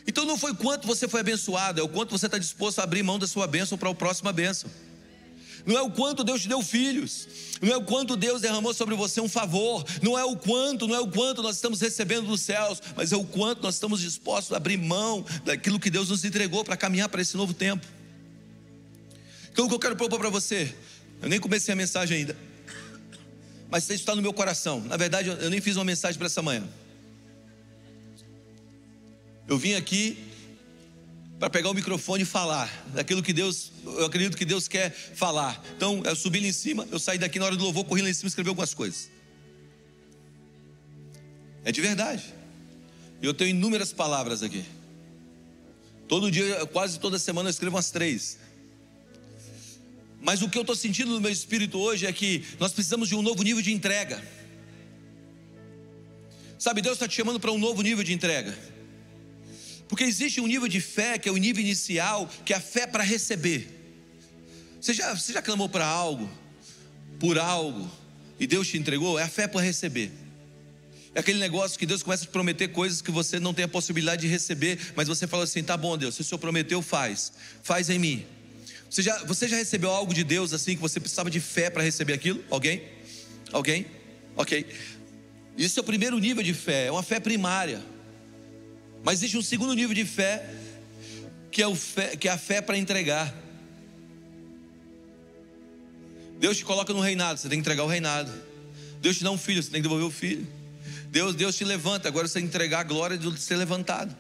Então 0.09 0.25
não 0.25 0.39
foi 0.39 0.55
quanto 0.55 0.87
você 0.87 1.07
foi 1.07 1.21
abençoado, 1.21 1.79
é 1.79 1.85
o 1.85 1.89
quanto 1.89 2.13
você 2.13 2.25
está 2.25 2.39
disposto 2.39 2.79
a 2.79 2.83
abrir 2.83 3.03
mão 3.03 3.19
da 3.19 3.27
sua 3.27 3.47
bênção 3.47 3.77
para 3.77 3.91
a 3.91 3.95
próxima 3.95 4.33
bênção. 4.33 4.71
Não 5.67 5.77
é 5.77 5.83
o 5.83 5.91
quanto 5.91 6.25
Deus 6.25 6.41
te 6.41 6.49
deu 6.49 6.63
filhos, 6.63 7.29
não 7.61 7.75
é 7.75 7.77
o 7.77 7.83
quanto 7.83 8.17
Deus 8.17 8.41
derramou 8.41 8.73
sobre 8.73 8.95
você 8.95 9.21
um 9.21 9.29
favor, 9.29 9.85
não 10.01 10.19
é 10.19 10.25
o 10.25 10.35
quanto, 10.35 10.89
não 10.89 10.95
é 10.95 11.01
o 11.01 11.09
quanto 11.09 11.43
nós 11.43 11.57
estamos 11.57 11.83
recebendo 11.83 12.27
dos 12.27 12.41
céus, 12.41 12.81
mas 12.97 13.13
é 13.13 13.17
o 13.17 13.25
quanto 13.25 13.63
nós 13.63 13.75
estamos 13.75 14.01
dispostos 14.01 14.55
a 14.55 14.57
abrir 14.57 14.79
mão 14.79 15.27
daquilo 15.45 15.79
que 15.79 15.91
Deus 15.91 16.09
nos 16.09 16.25
entregou 16.25 16.65
para 16.65 16.75
caminhar 16.75 17.11
para 17.11 17.21
esse 17.21 17.37
novo 17.37 17.53
tempo. 17.53 17.87
Então 19.53 19.67
o 19.67 19.69
que 19.69 19.75
eu 19.75 19.79
quero 19.79 19.95
propor 19.95 20.19
para 20.19 20.31
você, 20.31 20.75
eu 21.21 21.29
nem 21.29 21.39
comecei 21.39 21.75
a 21.75 21.77
mensagem 21.77 22.17
ainda, 22.17 22.37
mas 23.69 23.85
isso 23.85 23.93
está 23.93 24.17
no 24.17 24.23
meu 24.23 24.33
coração. 24.33 24.81
Na 24.81 24.97
verdade, 24.97 25.29
eu 25.29 25.51
nem 25.51 25.61
fiz 25.61 25.77
uma 25.77 25.85
mensagem 25.85 26.17
para 26.17 26.29
essa 26.29 26.41
manhã. 26.41 26.67
Eu 29.49 29.57
vim 29.57 29.73
aqui 29.73 30.19
para 31.39 31.49
pegar 31.49 31.71
o 31.71 31.75
microfone 31.75 32.23
e 32.25 32.27
falar 32.27 32.71
daquilo 32.93 33.23
que 33.23 33.33
Deus, 33.33 33.73
eu 33.83 34.05
acredito 34.05 34.37
que 34.37 34.45
Deus 34.45 34.69
quer 34.69 34.91
falar. 34.91 35.65
Então, 35.75 36.03
eu 36.05 36.15
subi 36.15 36.39
lá 36.39 36.49
em 36.49 36.53
cima, 36.53 36.87
eu 36.91 36.99
saí 36.99 37.17
daqui 37.17 37.39
na 37.39 37.47
hora 37.47 37.57
do 37.57 37.65
louvor, 37.65 37.87
corri 37.87 38.03
lá 38.03 38.11
em 38.11 38.13
cima 38.13 38.27
e 38.27 38.29
escrevi 38.29 38.51
algumas 38.51 38.75
coisas. 38.75 39.09
É 41.65 41.73
de 41.73 41.81
verdade. 41.81 42.35
Eu 43.23 43.33
tenho 43.33 43.51
inúmeras 43.51 43.91
palavras 43.91 44.43
aqui. 44.43 44.65
Todo 46.07 46.31
dia, 46.31 46.67
quase 46.67 47.01
toda 47.01 47.19
semana, 47.19 47.49
eu 47.49 47.51
escrevo 47.51 47.77
umas 47.77 47.91
três. 47.91 48.39
Mas 50.21 50.43
o 50.43 50.51
que 50.51 50.59
eu 50.59 50.63
estou 50.63 50.77
sentindo 50.77 51.13
no 51.13 51.21
meu 51.23 51.31
espírito 51.31 51.79
hoje 51.79 52.05
é 52.05 52.13
que 52.13 52.45
nós 52.61 52.73
precisamos 52.73 53.09
de 53.09 53.15
um 53.15 53.23
novo 53.23 53.43
nível 53.43 53.63
de 53.63 53.73
entrega. 53.73 54.23
Sabe, 56.59 56.83
Deus 56.83 56.97
está 56.97 57.09
te 57.09 57.15
chamando 57.15 57.41
para 57.41 57.51
um 57.51 57.59
novo 57.59 57.81
nível 57.81 58.05
de 58.05 58.13
entrega. 58.13 58.77
Porque 59.89 60.05
existe 60.05 60.41
um 60.41 60.47
nível 60.47 60.69
de 60.69 60.81
fé, 60.81 61.19
que 61.19 61.29
é 61.29 61.33
o 61.33 61.37
nível 61.37 61.63
inicial, 61.63 62.31
que 62.45 62.53
é 62.53 62.57
a 62.57 62.61
fé 62.61 62.87
para 62.87 63.03
receber. 63.03 63.67
Você 64.81 64.93
já, 64.93 65.15
você 65.15 65.33
já 65.33 65.43
clamou 65.43 65.69
para 65.69 65.87
algo, 65.87 66.31
por 67.19 67.39
algo, 67.39 67.91
e 68.39 68.47
Deus 68.47 68.69
te 68.69 68.77
entregou? 68.77 69.19
É 69.19 69.25
a 69.25 69.29
fé 69.29 69.49
para 69.49 69.61
receber. 69.61 70.13
É 71.15 71.21
aquele 71.21 71.39
negócio 71.39 71.79
que 71.79 71.87
Deus 71.87 72.03
começa 72.03 72.25
a 72.25 72.27
te 72.27 72.31
prometer 72.31 72.69
coisas 72.69 73.01
que 73.01 73.11
você 73.11 73.41
não 73.41 73.55
tem 73.55 73.65
a 73.65 73.69
possibilidade 73.69 74.23
de 74.23 74.29
receber, 74.29 74.79
mas 74.95 75.09
você 75.09 75.27
fala 75.27 75.45
assim: 75.45 75.65
tá 75.65 75.77
bom, 75.77 75.97
Deus, 75.97 76.15
se 76.15 76.21
o 76.21 76.25
Senhor 76.25 76.39
prometeu, 76.39 76.81
faz, 76.83 77.33
faz 77.63 77.91
em 77.91 77.99
mim. 77.99 78.27
Você 78.91 79.03
já, 79.03 79.25
você 79.25 79.49
já 79.49 79.57
recebeu 79.57 79.91
algo 79.91 80.15
de 80.15 80.23
Deus 80.23 80.53
assim 80.53 80.75
que 80.75 80.81
você 80.81 81.01
precisava 81.01 81.31
de 81.31 81.41
fé 81.41 81.71
para 81.71 81.83
receber 81.83 82.13
aquilo? 82.13 82.45
Alguém? 82.51 82.83
Alguém? 83.53 83.87
Ok. 84.37 84.67
Isso 85.57 85.81
é 85.81 85.83
o 85.83 85.85
primeiro 85.85 86.19
nível 86.19 86.43
de 86.43 86.55
fé, 86.55 86.87
é 86.87 86.93
uma 86.93 87.03
fé 87.03 87.19
primária. 87.19 87.83
Mas 89.03 89.19
existe 89.21 89.37
um 89.37 89.43
segundo 89.43 89.75
nível 89.75 89.95
de 89.95 90.05
fé, 90.05 90.49
que 91.51 91.63
é, 91.63 91.75
fé, 91.75 92.17
que 92.17 92.29
é 92.29 92.33
a 92.33 92.39
fé 92.39 92.61
para 92.61 92.77
entregar. 92.77 93.35
Deus 96.39 96.57
te 96.57 96.65
coloca 96.65 96.93
no 96.93 97.01
reinado, 97.01 97.39
você 97.39 97.49
tem 97.49 97.59
que 97.59 97.63
entregar 97.63 97.85
o 97.85 97.89
reinado. 97.89 98.33
Deus 99.01 99.17
te 99.17 99.25
dá 99.25 99.31
um 99.31 99.39
filho, 99.39 99.63
você 99.63 99.71
tem 99.71 99.81
que 99.81 99.89
devolver 99.89 100.07
o 100.07 100.11
filho. 100.11 100.47
Deus, 101.11 101.35
Deus 101.35 101.57
te 101.57 101.65
levanta, 101.65 102.09
agora 102.09 102.29
você 102.29 102.35
tem 102.35 102.43
que 102.43 102.49
entregar 102.49 102.81
a 102.81 102.85
glória 102.85 103.17
de 103.17 103.41
ser 103.41 103.57
levantado. 103.57 104.15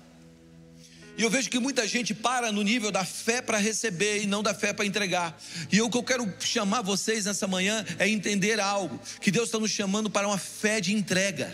E 1.17 1.23
eu 1.23 1.29
vejo 1.29 1.51
que 1.51 1.59
muita 1.59 1.87
gente 1.87 2.15
para 2.15 2.53
no 2.53 2.63
nível 2.63 2.93
da 2.93 3.05
fé 3.05 3.43
para 3.43 3.59
receber 3.59 4.23
e 4.23 4.27
não 4.27 4.41
da 4.41 4.55
fé 4.55 4.73
para 4.73 4.87
entregar. 4.87 5.37
E 5.71 5.83
o 5.83 5.91
que 5.91 5.99
eu 5.99 6.03
quero 6.03 6.33
chamar 6.39 6.81
vocês 6.81 7.25
nessa 7.25 7.47
manhã 7.49 7.85
é 7.99 8.09
entender 8.09 8.61
algo: 8.61 9.01
que 9.21 9.33
Deus 9.33 9.47
está 9.47 9.59
nos 9.59 9.71
chamando 9.73 10.09
para 10.09 10.29
uma 10.29 10.39
fé 10.39 10.81
de 10.81 10.95
entrega, 10.95 11.53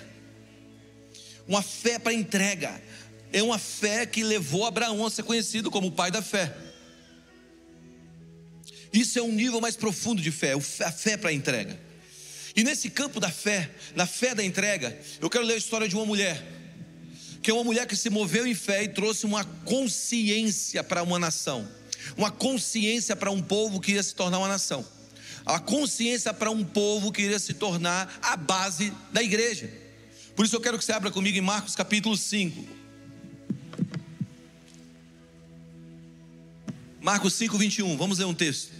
uma 1.49 1.63
fé 1.63 1.99
para 1.99 2.13
entrega 2.13 2.79
é 3.35 3.43
uma 3.43 3.59
fé 3.59 4.07
que 4.07 4.23
levou 4.23 4.65
Abraão 4.65 5.05
a 5.05 5.11
ser 5.11 5.25
conhecido 5.25 5.69
como 5.69 5.89
o 5.89 5.93
pai 5.93 6.09
da 6.09 6.23
fé. 6.23 6.57
Isso 8.93 9.19
é 9.19 9.23
um 9.23 9.33
nível 9.33 9.61
mais 9.61 9.75
profundo 9.75 10.23
de 10.23 10.31
fé, 10.31 10.53
a 10.53 10.93
fé 10.93 11.17
para 11.17 11.31
a 11.31 11.33
entrega. 11.33 11.77
E 12.55 12.63
nesse 12.63 12.89
campo 12.89 13.19
da 13.19 13.29
fé, 13.29 13.69
na 13.97 14.07
fé 14.07 14.37
da 14.37 14.45
entrega, 14.45 14.97
eu 15.21 15.29
quero 15.29 15.45
ler 15.45 15.55
a 15.55 15.57
história 15.57 15.89
de 15.89 15.97
uma 15.97 16.07
mulher, 16.07 16.41
que 17.43 17.51
é 17.51 17.55
uma 17.55 17.65
mulher 17.65 17.89
que 17.89 17.97
se 17.97 18.09
moveu 18.09 18.47
em 18.47 18.55
fé 18.55 18.85
e 18.85 18.89
trouxe 18.89 19.27
uma 19.27 19.45
consciência 19.45 20.85
para 20.85 21.03
uma 21.03 21.19
nação, 21.19 21.69
uma 22.17 22.31
consciência 22.31 23.17
para 23.17 23.33
um 23.33 23.43
povo 23.43 23.81
que 23.81 23.95
ia 23.95 24.03
se 24.05 24.15
tornar 24.15 24.39
uma 24.39 24.47
nação, 24.47 24.87
a 25.45 25.59
consciência 25.59 26.33
para 26.33 26.53
um 26.53 26.63
povo 26.63 27.11
que 27.11 27.23
iria 27.23 27.41
se 27.41 27.53
tornar 27.53 28.17
a 28.23 28.37
base 28.37 28.93
da 29.13 29.21
igreja. 29.21 29.69
Por 30.37 30.47
isso 30.47 30.55
eu 30.55 30.61
quero 30.61 30.79
que 30.79 30.85
você 30.85 30.93
abra 30.93 31.11
comigo 31.11 31.37
em 31.37 31.41
Marcos 31.41 31.75
capítulo 31.75 32.17
5. 32.17 32.84
Marcos 37.05 37.35
5, 37.35 37.59
21. 37.59 37.99
Vamos 37.99 38.19
ler 38.19 38.25
um 38.25 38.33
texto. 38.33 38.73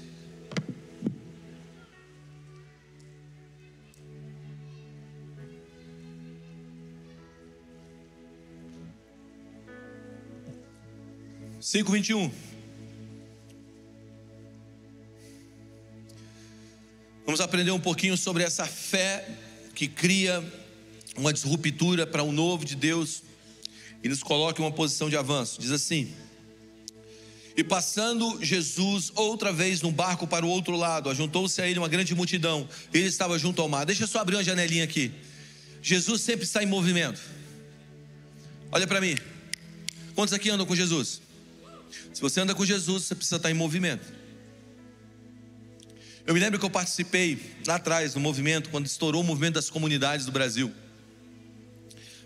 Cinco 11.61 11.93
vinte 11.93 12.09
e 12.09 12.15
um. 12.15 12.33
Vamos 17.27 17.43
aprender 17.43 17.73
um 17.73 17.79
pouquinho 17.79 18.17
sobre 18.17 18.43
essa 18.43 18.65
fé 18.65 19.29
que 19.75 19.87
cria 19.87 20.43
uma 21.15 21.31
disruptura 21.31 22.07
para 22.07 22.23
o 22.23 22.33
novo 22.33 22.65
de 22.65 22.75
Deus 22.75 23.23
e 24.03 24.09
nos 24.09 24.23
coloca 24.23 24.63
em 24.63 24.65
uma 24.65 24.73
posição 24.73 25.11
de 25.11 25.17
avanço. 25.19 25.61
Diz 25.61 25.71
assim: 25.71 26.24
E 27.57 27.63
passando 27.63 28.43
Jesus 28.43 29.13
outra 29.15 29.53
vez 29.53 29.81
num 29.81 29.93
barco 29.93 30.27
para 30.27 30.45
o 30.45 30.49
outro 30.49 30.77
lado, 30.77 31.09
ajuntou-se 31.09 31.61
a 31.63 31.69
ele 31.69 31.79
uma 31.79 31.89
grande 31.89 32.15
multidão. 32.15 32.69
Ele 32.93 33.07
estava 33.07 33.39
junto 33.39 33.63
ao 33.63 33.69
mar. 33.69 33.87
Deixa 33.87 34.05
eu 34.05 34.09
só 34.09 34.19
abrir 34.19 34.37
uma 34.37 34.43
janelinha 34.43 34.83
aqui. 34.83 35.13
Jesus 35.81 36.23
sempre 36.23 36.45
está 36.45 36.63
em 36.63 36.67
movimento. 36.67 37.21
Olha 38.73 38.87
para 38.87 39.01
mim. 39.01 39.17
Quantos 40.15 40.35
aqui 40.35 40.51
andam 40.51 40.67
com 40.67 40.75
Jesus? 40.75 41.21
Se 42.13 42.21
você 42.21 42.41
anda 42.41 42.55
com 42.55 42.65
Jesus, 42.65 43.05
você 43.05 43.15
precisa 43.15 43.37
estar 43.37 43.51
em 43.51 43.55
movimento. 43.55 44.13
Eu 46.27 46.35
me 46.35 46.41
lembro 46.41 46.59
que 46.59 46.65
eu 46.65 46.71
participei 46.71 47.39
lá 47.67 47.77
atrás 47.77 48.15
no 48.15 48.21
movimento, 48.21 48.71
quando 48.71 48.87
estourou 48.87 49.21
o 49.21 49.25
movimento 49.25 49.55
das 49.55 49.69
comunidades 49.69 50.25
do 50.25 50.33
Brasil. 50.33 50.73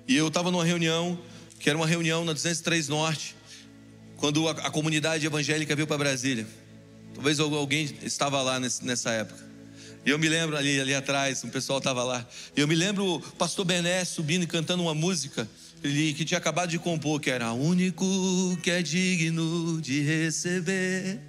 E 0.07 0.17
eu 0.17 0.29
estava 0.29 0.51
numa 0.51 0.65
reunião, 0.65 1.21
que 1.59 1.69
era 1.69 1.77
uma 1.77 1.87
reunião 1.87 2.25
na 2.25 2.33
203 2.33 2.89
Norte, 2.89 3.35
quando 4.19 4.47
a, 4.47 4.53
a 4.53 4.71
comunidade 4.71 5.25
evangélica 5.25 5.75
veio 5.75 5.87
para 5.87 5.97
Brasília. 5.97 6.47
Talvez 7.15 7.41
alguém 7.41 7.91
estava 8.03 8.43
lá 8.43 8.61
nesse, 8.61 8.85
nessa 8.85 9.11
época. 9.11 9.49
E 10.05 10.11
eu 10.11 10.19
me 10.19 10.29
lembro 10.29 10.57
ali, 10.57 10.81
ali 10.81 10.95
atrás, 10.95 11.43
o 11.43 11.49
pessoal 11.49 11.79
estava 11.79 12.05
lá. 12.05 12.27
E 12.57 12.61
eu 12.61 12.69
me 12.69 12.75
lembro 12.75 13.15
o 13.15 13.21
pastor 13.21 13.65
Bené 13.65 14.05
subindo 14.05 14.43
e 14.43 14.47
cantando 14.47 14.83
uma 14.83 14.95
música 14.95 15.49
ele, 15.83 16.13
que 16.13 16.25
tinha 16.25 16.39
acabado 16.39 16.71
de 16.71 16.79
compor, 16.79 17.21
que 17.21 17.31
era 17.31 17.53
único 17.53 18.05
que 18.63 18.71
é 18.71 18.83
digno 18.83 19.81
de 19.81 20.01
receber 20.01 21.21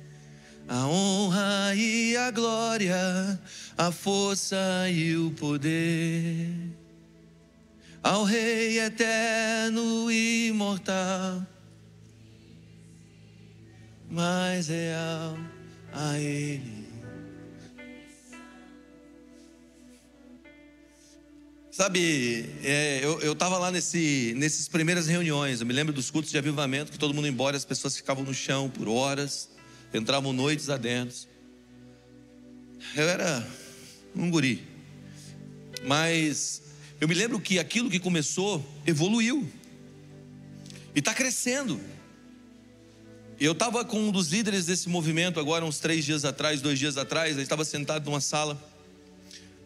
a 0.67 0.85
honra 0.87 1.73
e 1.75 2.15
a 2.15 2.31
glória, 2.31 3.39
a 3.77 3.91
força 3.91 4.57
e 4.89 5.15
o 5.15 5.31
poder 5.31 6.79
ao 8.01 8.23
Rei 8.23 8.79
eterno 8.79 10.11
e 10.11 10.47
imortal, 10.47 11.45
mais 14.09 14.67
real 14.67 15.37
a 15.93 16.17
Ele. 16.17 16.89
Sabe, 21.71 22.49
é, 22.61 22.99
eu 23.03 23.31
estava 23.31 23.57
lá 23.57 23.71
nesse, 23.71 24.33
nessas 24.35 24.67
primeiras 24.67 25.07
reuniões, 25.07 25.61
eu 25.61 25.67
me 25.67 25.71
lembro 25.71 25.93
dos 25.93 26.11
cultos 26.11 26.29
de 26.29 26.37
avivamento, 26.37 26.91
que 26.91 26.99
todo 26.99 27.13
mundo 27.13 27.27
embora, 27.27 27.55
as 27.55 27.63
pessoas 27.63 27.95
ficavam 27.95 28.23
no 28.23 28.33
chão 28.33 28.69
por 28.69 28.89
horas, 28.89 29.49
entravam 29.93 30.33
noites 30.33 30.69
adentro. 30.69 31.29
Eu 32.95 33.07
era 33.07 33.47
um 34.13 34.29
guri, 34.29 34.67
mas 35.85 36.63
eu 36.99 37.07
me 37.07 37.13
lembro 37.13 37.39
que 37.39 37.59
aquilo 37.59 37.89
que 37.89 37.99
começou 37.99 38.65
evoluiu 38.85 39.47
e 40.93 40.99
está 40.99 41.13
crescendo. 41.13 41.79
Eu 43.39 43.53
estava 43.53 43.85
com 43.85 43.97
um 43.99 44.11
dos 44.11 44.27
líderes 44.27 44.65
desse 44.65 44.89
movimento 44.89 45.39
agora, 45.39 45.63
uns 45.63 45.79
três 45.79 46.03
dias 46.03 46.25
atrás, 46.25 46.61
dois 46.61 46.77
dias 46.77 46.97
atrás, 46.97 47.33
ele 47.33 47.43
estava 47.43 47.63
sentado 47.63 48.05
numa 48.05 48.19
sala 48.19 48.61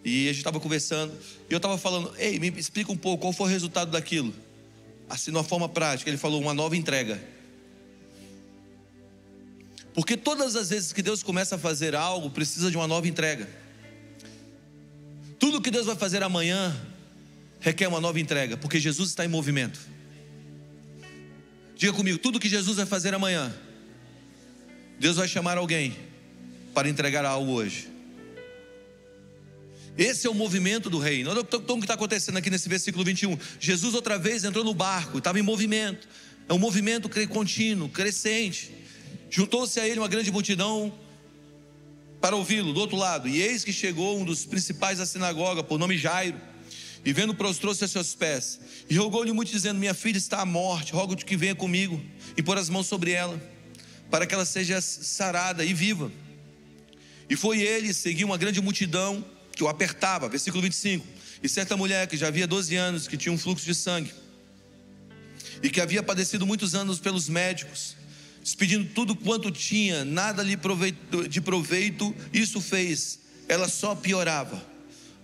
e 0.06 0.26
a 0.26 0.32
gente 0.32 0.38
estava 0.38 0.60
conversando. 0.60 1.12
E 1.50 1.54
eu 1.54 1.58
estava 1.58 1.78
falando, 1.78 2.14
ei, 2.18 2.38
me 2.38 2.50
explica 2.50 2.92
um 2.92 2.98
pouco 2.98 3.22
qual 3.22 3.34
foi 3.34 3.48
o 3.48 3.50
resultado 3.50 3.90
daquilo. 3.90 4.34
Assim, 5.10 5.32
de 5.32 5.38
uma 5.38 5.44
forma 5.44 5.68
prática, 5.68 6.10
ele 6.10 6.18
falou, 6.18 6.40
uma 6.40 6.54
nova 6.54 6.78
entrega. 6.78 7.20
Porque 9.94 10.18
todas 10.18 10.56
as 10.56 10.70
vezes 10.70 10.94
que 10.94 11.02
Deus 11.02 11.24
começa 11.24 11.56
a 11.56 11.58
fazer 11.58 11.96
algo, 11.96 12.30
precisa 12.30 12.70
de 12.70 12.78
uma 12.78 12.88
nova 12.88 13.08
entrega. 13.08 13.50
Tudo 15.40 15.62
que 15.62 15.72
Deus 15.72 15.86
vai 15.86 15.96
fazer 15.96 16.22
amanhã 16.22 16.76
requer 17.60 17.88
uma 17.88 18.00
nova 18.00 18.20
entrega, 18.20 18.56
porque 18.58 18.80
Jesus 18.80 19.10
está 19.10 19.26
em 19.26 19.28
movimento. 19.28 19.80
Diga 21.76 21.94
comigo, 21.94 22.18
tudo 22.18 22.40
que 22.40 22.50
Jesus 22.50 22.78
vai 22.78 22.86
fazer 22.86 23.14
amanhã, 23.14 23.54
Deus 25.04 25.18
vai 25.18 25.28
chamar 25.28 25.58
alguém 25.58 25.94
para 26.74 26.88
entregar 26.88 27.26
algo 27.26 27.52
hoje. 27.52 27.90
Esse 29.98 30.26
é 30.26 30.30
o 30.30 30.34
movimento 30.34 30.90
do 30.90 30.98
reino. 30.98 31.30
Olha 31.30 31.42
o 31.42 31.46
que 31.46 31.58
está 31.58 31.96
acontecendo 31.96 32.38
aqui 32.38 32.50
nesse 32.50 32.70
versículo 32.70 33.04
21. 33.04 33.38
Jesus 33.60 33.96
outra 33.96 34.18
vez 34.18 34.46
entrou 34.46 34.64
no 34.64 34.74
barco, 34.74 35.18
estava 35.18 35.38
em 35.38 35.42
movimento. 35.42 36.08
É 36.48 36.54
um 36.54 36.58
movimento 36.58 37.10
contínuo, 37.28 37.90
crescente. 37.90 38.74
Juntou-se 39.30 39.78
a 39.78 39.86
ele 39.86 40.00
uma 40.00 40.08
grande 40.08 40.32
multidão 40.32 40.98
para 42.22 42.38
ouvi-lo 42.38 42.72
do 42.72 42.80
outro 42.80 42.96
lado. 42.96 43.28
E 43.28 43.42
eis 43.42 43.66
que 43.66 43.74
chegou 43.74 44.18
um 44.18 44.24
dos 44.24 44.46
principais 44.46 45.00
da 45.00 45.06
sinagoga, 45.06 45.62
por 45.62 45.78
nome 45.78 45.98
Jairo 45.98 46.40
e 47.04 47.12
vendo, 47.12 47.36
prostrou-se 47.36 47.84
a 47.84 47.90
seus 47.90 48.16
pés. 48.16 48.58
E 48.90 48.96
rogou-lhe 48.96 49.34
muito, 49.34 49.52
dizendo: 49.52 49.78
Minha 49.78 49.94
filha 49.94 50.18
está 50.18 50.40
à 50.40 50.46
morte, 50.46 50.94
rogo-te 50.94 51.26
que 51.26 51.36
venha 51.36 51.54
comigo 51.54 52.02
e 52.38 52.42
pôr 52.42 52.58
as 52.58 52.70
mãos 52.70 52.88
sobre 52.88 53.12
ela, 53.12 53.38
para 54.14 54.28
que 54.28 54.36
ela 54.36 54.46
seja 54.46 54.80
sarada 54.80 55.66
e 55.66 55.74
viva. 55.74 56.12
E 57.28 57.36
foi 57.36 57.62
ele, 57.64 57.92
seguiu 57.96 58.28
uma 58.28 58.38
grande 58.38 58.62
multidão 58.62 59.26
que 59.56 59.64
o 59.64 59.68
apertava. 59.68 60.30
Versículo 60.30 60.62
25. 60.62 61.04
E 61.42 61.50
certa 61.50 61.76
mulher 61.76 62.06
que 62.06 62.16
já 62.16 62.28
havia 62.28 62.46
12 62.46 62.76
anos, 62.76 63.08
que 63.08 63.18
tinha 63.18 63.34
um 63.34 63.40
fluxo 63.40 63.66
de 63.66 63.74
sangue, 63.74 64.14
e 65.64 65.70
que 65.72 65.82
havia 65.82 66.04
padecido 66.04 66.46
muitos 66.46 66.76
anos 66.76 67.00
pelos 67.00 67.28
médicos, 67.28 67.96
despedindo 68.44 68.88
tudo 68.94 69.16
quanto 69.16 69.50
tinha, 69.50 70.06
nada 70.06 70.44
lhe 70.44 70.56
de 71.28 71.42
proveito, 71.42 72.16
isso 72.32 72.62
fez, 72.62 73.18
ela 73.48 73.68
só 73.68 73.96
piorava. 73.96 74.64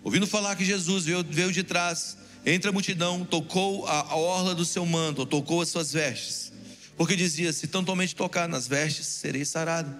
Ouvindo 0.03 0.25
falar 0.25 0.55
que 0.55 0.65
Jesus 0.65 1.05
veio, 1.05 1.23
veio 1.29 1.51
de 1.51 1.61
trás, 1.61 2.17
entre 2.43 2.69
a 2.69 2.73
multidão, 2.73 3.23
tocou 3.23 3.85
a 3.85 4.15
orla 4.15 4.55
do 4.55 4.65
seu 4.65 4.83
manto, 4.83 5.27
tocou 5.27 5.61
as 5.61 5.69
suas 5.69 5.93
vestes, 5.93 6.48
porque 6.99 7.15
dizia: 7.15 7.53
Se 7.53 7.65
tão 7.65 7.83
somente 7.85 8.13
tocar 8.13 8.49
nas 8.49 8.67
vestes, 8.67 9.07
serei 9.07 9.45
sarado. 9.45 9.95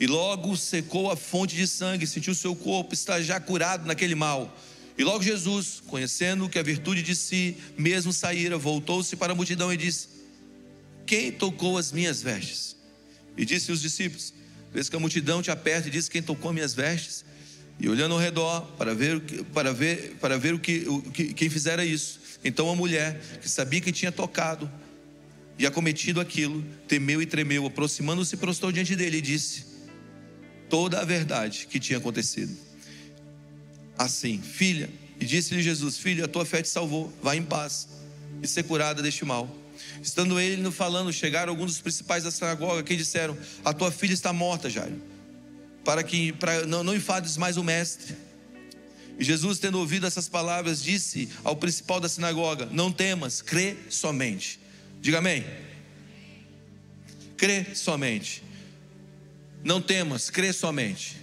E 0.00 0.06
logo 0.08 0.56
secou 0.56 1.08
a 1.08 1.14
fonte 1.14 1.54
de 1.54 1.64
sangue, 1.64 2.08
sentiu 2.08 2.34
seu 2.34 2.56
corpo 2.56 2.92
estar 2.92 3.22
já 3.22 3.38
curado 3.38 3.86
naquele 3.86 4.16
mal. 4.16 4.52
E 4.98 5.04
logo 5.04 5.22
Jesus, 5.22 5.80
conhecendo 5.86 6.48
que 6.48 6.58
a 6.58 6.62
virtude 6.64 7.04
de 7.04 7.14
si 7.14 7.56
mesmo 7.78 8.12
saíra, 8.12 8.58
voltou-se 8.58 9.14
para 9.14 9.32
a 9.32 9.36
multidão 9.36 9.72
e 9.72 9.76
disse: 9.76 10.08
Quem 11.06 11.30
tocou 11.30 11.78
as 11.78 11.92
minhas 11.92 12.20
vestes? 12.20 12.74
E 13.36 13.44
disse 13.44 13.70
os 13.70 13.80
discípulos: 13.80 14.34
Vês 14.72 14.88
que 14.88 14.96
a 14.96 14.98
multidão 14.98 15.40
te 15.40 15.52
aperta 15.52 15.86
e 15.86 15.90
diz: 15.92 16.08
Quem 16.08 16.20
tocou 16.20 16.52
minhas 16.52 16.74
vestes? 16.74 17.24
E 17.78 17.88
olhando 17.88 18.12
ao 18.14 18.18
redor 18.20 18.72
para 18.76 18.92
ver, 18.92 19.20
para 19.52 19.72
ver, 19.72 20.16
para 20.20 20.36
ver 20.36 20.52
o 20.54 20.58
que, 20.58 20.84
o, 20.88 21.00
quem 21.12 21.48
fizera 21.48 21.84
isso. 21.84 22.18
Então 22.42 22.68
a 22.68 22.74
mulher, 22.74 23.20
que 23.40 23.48
sabia 23.48 23.80
que 23.80 23.92
tinha 23.92 24.10
tocado 24.10 24.68
e 25.58 25.66
acometido 25.66 26.20
aquilo, 26.20 26.64
temeu 26.88 27.22
e 27.22 27.26
tremeu, 27.26 27.66
aproximando-se, 27.66 28.36
prostrou 28.36 28.72
diante 28.72 28.96
dele 28.96 29.18
e 29.18 29.20
disse 29.20 29.64
toda 30.68 31.00
a 31.00 31.04
verdade 31.04 31.66
que 31.68 31.78
tinha 31.78 31.98
acontecido. 31.98 32.56
Assim, 33.96 34.40
filha, 34.40 34.90
e 35.20 35.24
disse-lhe 35.24 35.62
Jesus: 35.62 35.98
Filha, 35.98 36.24
a 36.24 36.28
tua 36.28 36.44
fé 36.44 36.62
te 36.62 36.68
salvou, 36.68 37.12
vá 37.22 37.36
em 37.36 37.42
paz 37.42 37.88
e 38.42 38.48
ser 38.48 38.64
curada 38.64 39.02
deste 39.02 39.24
mal. 39.24 39.48
Estando 40.02 40.38
ele 40.40 40.70
falando, 40.70 41.12
chegaram 41.12 41.52
alguns 41.52 41.72
dos 41.72 41.80
principais 41.80 42.24
da 42.24 42.30
sinagoga 42.30 42.82
que 42.82 42.96
disseram: 42.96 43.36
A 43.64 43.72
tua 43.72 43.92
filha 43.92 44.14
está 44.14 44.32
morta, 44.32 44.68
Jairo 44.68 45.14
para 45.84 46.02
que 46.02 46.32
para, 46.32 46.66
não, 46.66 46.82
não 46.82 46.96
enfades 46.96 47.36
mais 47.36 47.56
o 47.56 47.62
mestre. 47.62 48.16
E 49.18 49.22
Jesus, 49.22 49.58
tendo 49.60 49.78
ouvido 49.78 50.06
essas 50.06 50.28
palavras, 50.28 50.82
disse 50.82 51.28
ao 51.44 51.54
principal 51.54 52.00
da 52.00 52.08
sinagoga: 52.08 52.66
Não 52.72 52.90
temas, 52.90 53.42
crê 53.42 53.76
somente. 53.90 54.58
Diga 55.04 55.18
amém. 55.18 55.44
Crê 57.36 57.74
somente. 57.74 58.42
Não 59.62 59.78
temas, 59.78 60.30
crê 60.30 60.50
somente. 60.50 61.18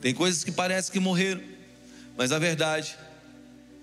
Tem 0.00 0.12
coisas 0.12 0.42
que 0.42 0.50
parecem 0.50 0.92
que 0.92 0.98
morreram, 0.98 1.40
mas 2.16 2.32
a 2.32 2.38
verdade 2.40 2.98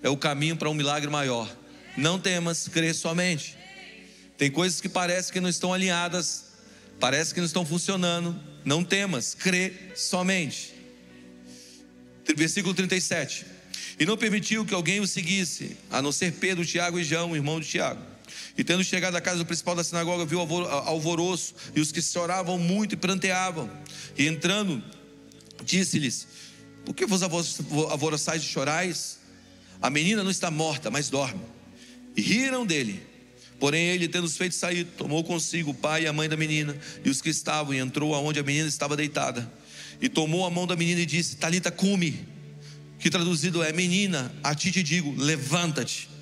é 0.02 0.10
o 0.10 0.16
caminho 0.16 0.58
para 0.58 0.68
um 0.68 0.74
milagre 0.74 1.08
maior. 1.08 1.50
Não 1.96 2.20
temas, 2.20 2.68
crê 2.68 2.92
somente. 2.92 3.56
Tem 4.36 4.50
coisas 4.50 4.78
que 4.78 4.90
parecem 4.90 5.32
que 5.32 5.40
não 5.40 5.48
estão 5.48 5.72
alinhadas, 5.72 6.48
parece 7.00 7.32
que 7.32 7.40
não 7.40 7.46
estão 7.46 7.64
funcionando. 7.64 8.38
Não 8.62 8.84
temas, 8.84 9.32
crê 9.32 9.72
somente. 9.96 10.74
Versículo 12.36 12.74
37. 12.74 13.46
E 13.98 14.04
não 14.04 14.18
permitiu 14.18 14.66
que 14.66 14.74
alguém 14.74 15.00
o 15.00 15.06
seguisse, 15.06 15.78
a 15.90 16.02
não 16.02 16.12
ser 16.12 16.34
Pedro, 16.34 16.66
Tiago 16.66 17.00
e 17.00 17.04
João, 17.04 17.34
irmão 17.34 17.58
de 17.58 17.66
Tiago. 17.68 18.17
E 18.58 18.64
tendo 18.64 18.82
chegado 18.82 19.14
à 19.14 19.20
casa 19.20 19.38
do 19.38 19.46
principal 19.46 19.76
da 19.76 19.84
sinagoga, 19.84 20.26
viu 20.26 20.40
alvoroço 20.40 21.54
e 21.76 21.80
os 21.80 21.92
que 21.92 22.02
choravam 22.02 22.58
muito 22.58 22.94
e 22.94 22.96
pranteavam. 22.96 23.70
E 24.18 24.26
entrando, 24.26 24.82
disse-lhes: 25.64 26.26
Por 26.84 26.92
que 26.92 27.06
vos 27.06 27.22
alvoroçais 27.22 28.42
e 28.42 28.46
chorais? 28.46 29.20
A 29.80 29.88
menina 29.88 30.24
não 30.24 30.30
está 30.32 30.50
morta, 30.50 30.90
mas 30.90 31.08
dorme. 31.08 31.40
E 32.16 32.20
riram 32.20 32.66
dele. 32.66 33.00
Porém, 33.60 33.86
ele, 33.86 34.08
tendo 34.08 34.24
os 34.24 34.36
feito 34.36 34.56
sair, 34.56 34.84
tomou 34.84 35.22
consigo 35.22 35.70
o 35.70 35.74
pai 35.74 36.02
e 36.02 36.06
a 36.08 36.12
mãe 36.12 36.28
da 36.28 36.36
menina 36.36 36.76
e 37.04 37.10
os 37.10 37.22
que 37.22 37.28
estavam, 37.28 37.72
e 37.72 37.78
entrou 37.78 38.12
aonde 38.12 38.40
a 38.40 38.42
menina 38.42 38.68
estava 38.68 38.96
deitada. 38.96 39.48
E 40.00 40.08
tomou 40.08 40.44
a 40.44 40.50
mão 40.50 40.66
da 40.66 40.74
menina 40.74 41.00
e 41.00 41.06
disse: 41.06 41.36
Talita, 41.36 41.70
cume. 41.70 42.26
Que 42.98 43.08
traduzido 43.08 43.62
é: 43.62 43.72
Menina, 43.72 44.34
a 44.42 44.52
ti 44.52 44.72
te 44.72 44.82
digo, 44.82 45.14
levanta-te. 45.16 46.17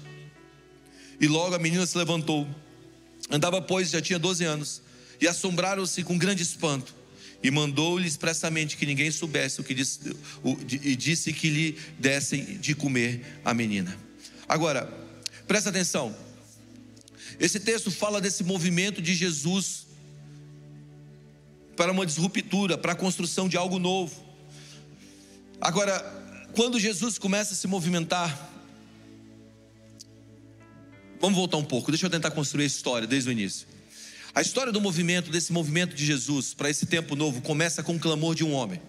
E 1.20 1.26
logo 1.26 1.54
a 1.54 1.58
menina 1.58 1.86
se 1.86 1.96
levantou. 1.96 2.46
Andava, 3.30 3.60
pois, 3.60 3.90
já 3.90 4.00
tinha 4.00 4.18
12 4.18 4.44
anos. 4.44 4.82
E 5.20 5.26
assombraram-se 5.26 6.02
com 6.02 6.16
grande 6.18 6.42
espanto. 6.42 6.94
E 7.42 7.50
mandou-lhe 7.50 8.06
expressamente 8.06 8.76
que 8.76 8.86
ninguém 8.86 9.10
soubesse 9.10 9.60
o 9.60 9.64
que 9.64 9.74
disse, 9.74 10.16
o, 10.42 10.56
e 10.70 10.96
disse 10.96 11.32
que 11.32 11.48
lhe 11.48 11.78
dessem 11.98 12.58
de 12.58 12.74
comer 12.74 13.40
a 13.44 13.52
menina. 13.52 13.96
Agora, 14.48 14.92
presta 15.46 15.70
atenção. 15.70 16.14
Esse 17.38 17.60
texto 17.60 17.90
fala 17.90 18.20
desse 18.20 18.42
movimento 18.42 19.02
de 19.02 19.14
Jesus 19.14 19.86
para 21.76 21.92
uma 21.92 22.06
disruptura, 22.06 22.78
para 22.78 22.92
a 22.92 22.96
construção 22.96 23.48
de 23.48 23.56
algo 23.56 23.78
novo. 23.78 24.24
Agora, 25.60 26.00
quando 26.54 26.80
Jesus 26.80 27.18
começa 27.18 27.52
a 27.52 27.56
se 27.56 27.66
movimentar, 27.66 28.55
Vamos 31.26 31.38
voltar 31.38 31.56
um 31.56 31.64
pouco, 31.64 31.90
deixa 31.90 32.06
eu 32.06 32.10
tentar 32.10 32.30
construir 32.30 32.62
a 32.62 32.66
história 32.68 33.04
desde 33.04 33.28
o 33.28 33.32
início. 33.32 33.66
A 34.32 34.40
história 34.40 34.72
do 34.72 34.80
movimento, 34.80 35.28
desse 35.28 35.52
movimento 35.52 35.92
de 35.92 36.06
Jesus 36.06 36.54
para 36.54 36.70
esse 36.70 36.86
tempo 36.86 37.16
novo, 37.16 37.42
começa 37.42 37.82
com 37.82 37.96
o 37.96 37.98
clamor 37.98 38.32
de 38.36 38.44
um 38.44 38.52
homem. 38.52 38.80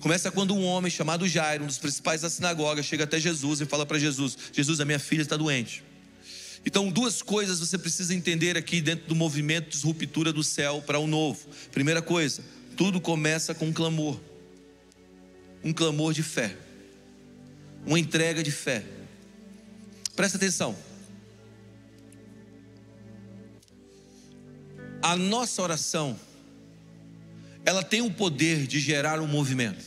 Começa 0.00 0.30
quando 0.30 0.54
um 0.54 0.64
homem 0.64 0.90
chamado 0.90 1.28
Jairo, 1.28 1.64
um 1.64 1.66
dos 1.66 1.76
principais 1.76 2.22
da 2.22 2.30
sinagoga, 2.30 2.82
chega 2.82 3.04
até 3.04 3.20
Jesus 3.20 3.60
e 3.60 3.66
fala 3.66 3.84
para 3.84 3.98
Jesus: 3.98 4.38
Jesus, 4.54 4.80
a 4.80 4.86
minha 4.86 4.98
filha 4.98 5.20
está 5.20 5.36
doente. 5.36 5.84
Então, 6.64 6.90
duas 6.90 7.20
coisas 7.20 7.60
você 7.60 7.76
precisa 7.76 8.14
entender 8.14 8.56
aqui 8.56 8.80
dentro 8.80 9.06
do 9.06 9.14
movimento 9.14 9.76
de 9.76 9.84
ruptura 9.84 10.32
do 10.32 10.42
céu 10.42 10.82
para 10.86 10.98
o 10.98 11.06
novo. 11.06 11.46
Primeira 11.70 12.00
coisa, 12.00 12.42
tudo 12.74 13.02
começa 13.02 13.54
com 13.54 13.66
um 13.66 13.72
clamor. 13.74 14.18
Um 15.62 15.74
clamor 15.74 16.14
de 16.14 16.22
fé. 16.22 16.56
Uma 17.84 17.98
entrega 17.98 18.42
de 18.42 18.50
fé. 18.50 18.82
Presta 20.16 20.38
atenção. 20.38 20.87
A 25.02 25.16
nossa 25.16 25.62
oração, 25.62 26.18
ela 27.64 27.82
tem 27.82 28.00
o 28.00 28.10
poder 28.10 28.66
de 28.66 28.80
gerar 28.80 29.20
um 29.20 29.26
movimento. 29.26 29.84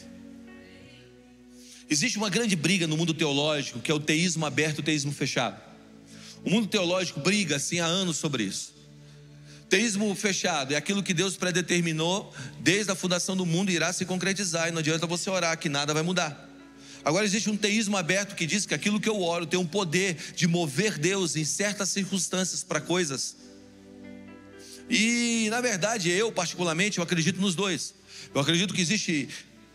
Existe 1.90 2.18
uma 2.18 2.30
grande 2.30 2.56
briga 2.56 2.88
no 2.88 2.96
mundo 2.96 3.14
teológico, 3.14 3.80
que 3.80 3.92
é 3.92 3.94
o 3.94 4.00
teísmo 4.00 4.46
aberto 4.46 4.78
e 4.78 4.82
o 4.82 4.84
teísmo 4.84 5.12
fechado. 5.12 5.60
O 6.44 6.50
mundo 6.50 6.68
teológico 6.68 7.20
briga 7.20 7.58
assim 7.58 7.80
há 7.80 7.86
anos 7.86 8.18
sobre 8.18 8.44
isso. 8.44 8.74
Teísmo 9.70 10.14
fechado 10.16 10.74
é 10.74 10.78
aquilo 10.78 11.04
que 11.04 11.14
Deus 11.14 11.36
predeterminou 11.36 12.34
desde 12.60 12.92
a 12.92 12.96
fundação 12.96 13.36
do 13.36 13.46
mundo 13.46 13.72
irá 13.72 13.92
se 13.92 14.06
concretizar, 14.06 14.68
e 14.68 14.72
não 14.72 14.80
adianta 14.80 15.06
você 15.06 15.30
orar 15.30 15.58
que 15.58 15.70
nada 15.70 15.94
vai 15.94 16.04
mudar. 16.04 16.50
Agora 17.04 17.26
existe 17.26 17.50
um 17.50 17.58
teísmo 17.58 17.98
aberto 17.98 18.36
que 18.36 18.46
diz 18.46 18.66
que 18.66 18.74
aquilo 18.74 19.00
que 19.00 19.10
eu 19.10 19.22
oro 19.22 19.46
tem 19.46 19.60
um 19.60 19.66
poder 19.66 20.18
de 20.36 20.48
mover 20.48 20.98
Deus 20.98 21.36
em 21.36 21.44
certas 21.44 21.90
circunstâncias 21.90 22.64
para 22.64 22.80
coisas 22.80 23.41
e, 24.92 25.48
na 25.50 25.62
verdade, 25.62 26.12
eu, 26.12 26.34
particularmente, 26.34 26.98
eu 26.98 27.04
acredito 27.04 27.40
nos 27.40 27.56
dois. 27.56 27.94
Eu 28.36 28.42
acredito 28.42 28.74
que 28.74 28.82
existe 28.82 29.30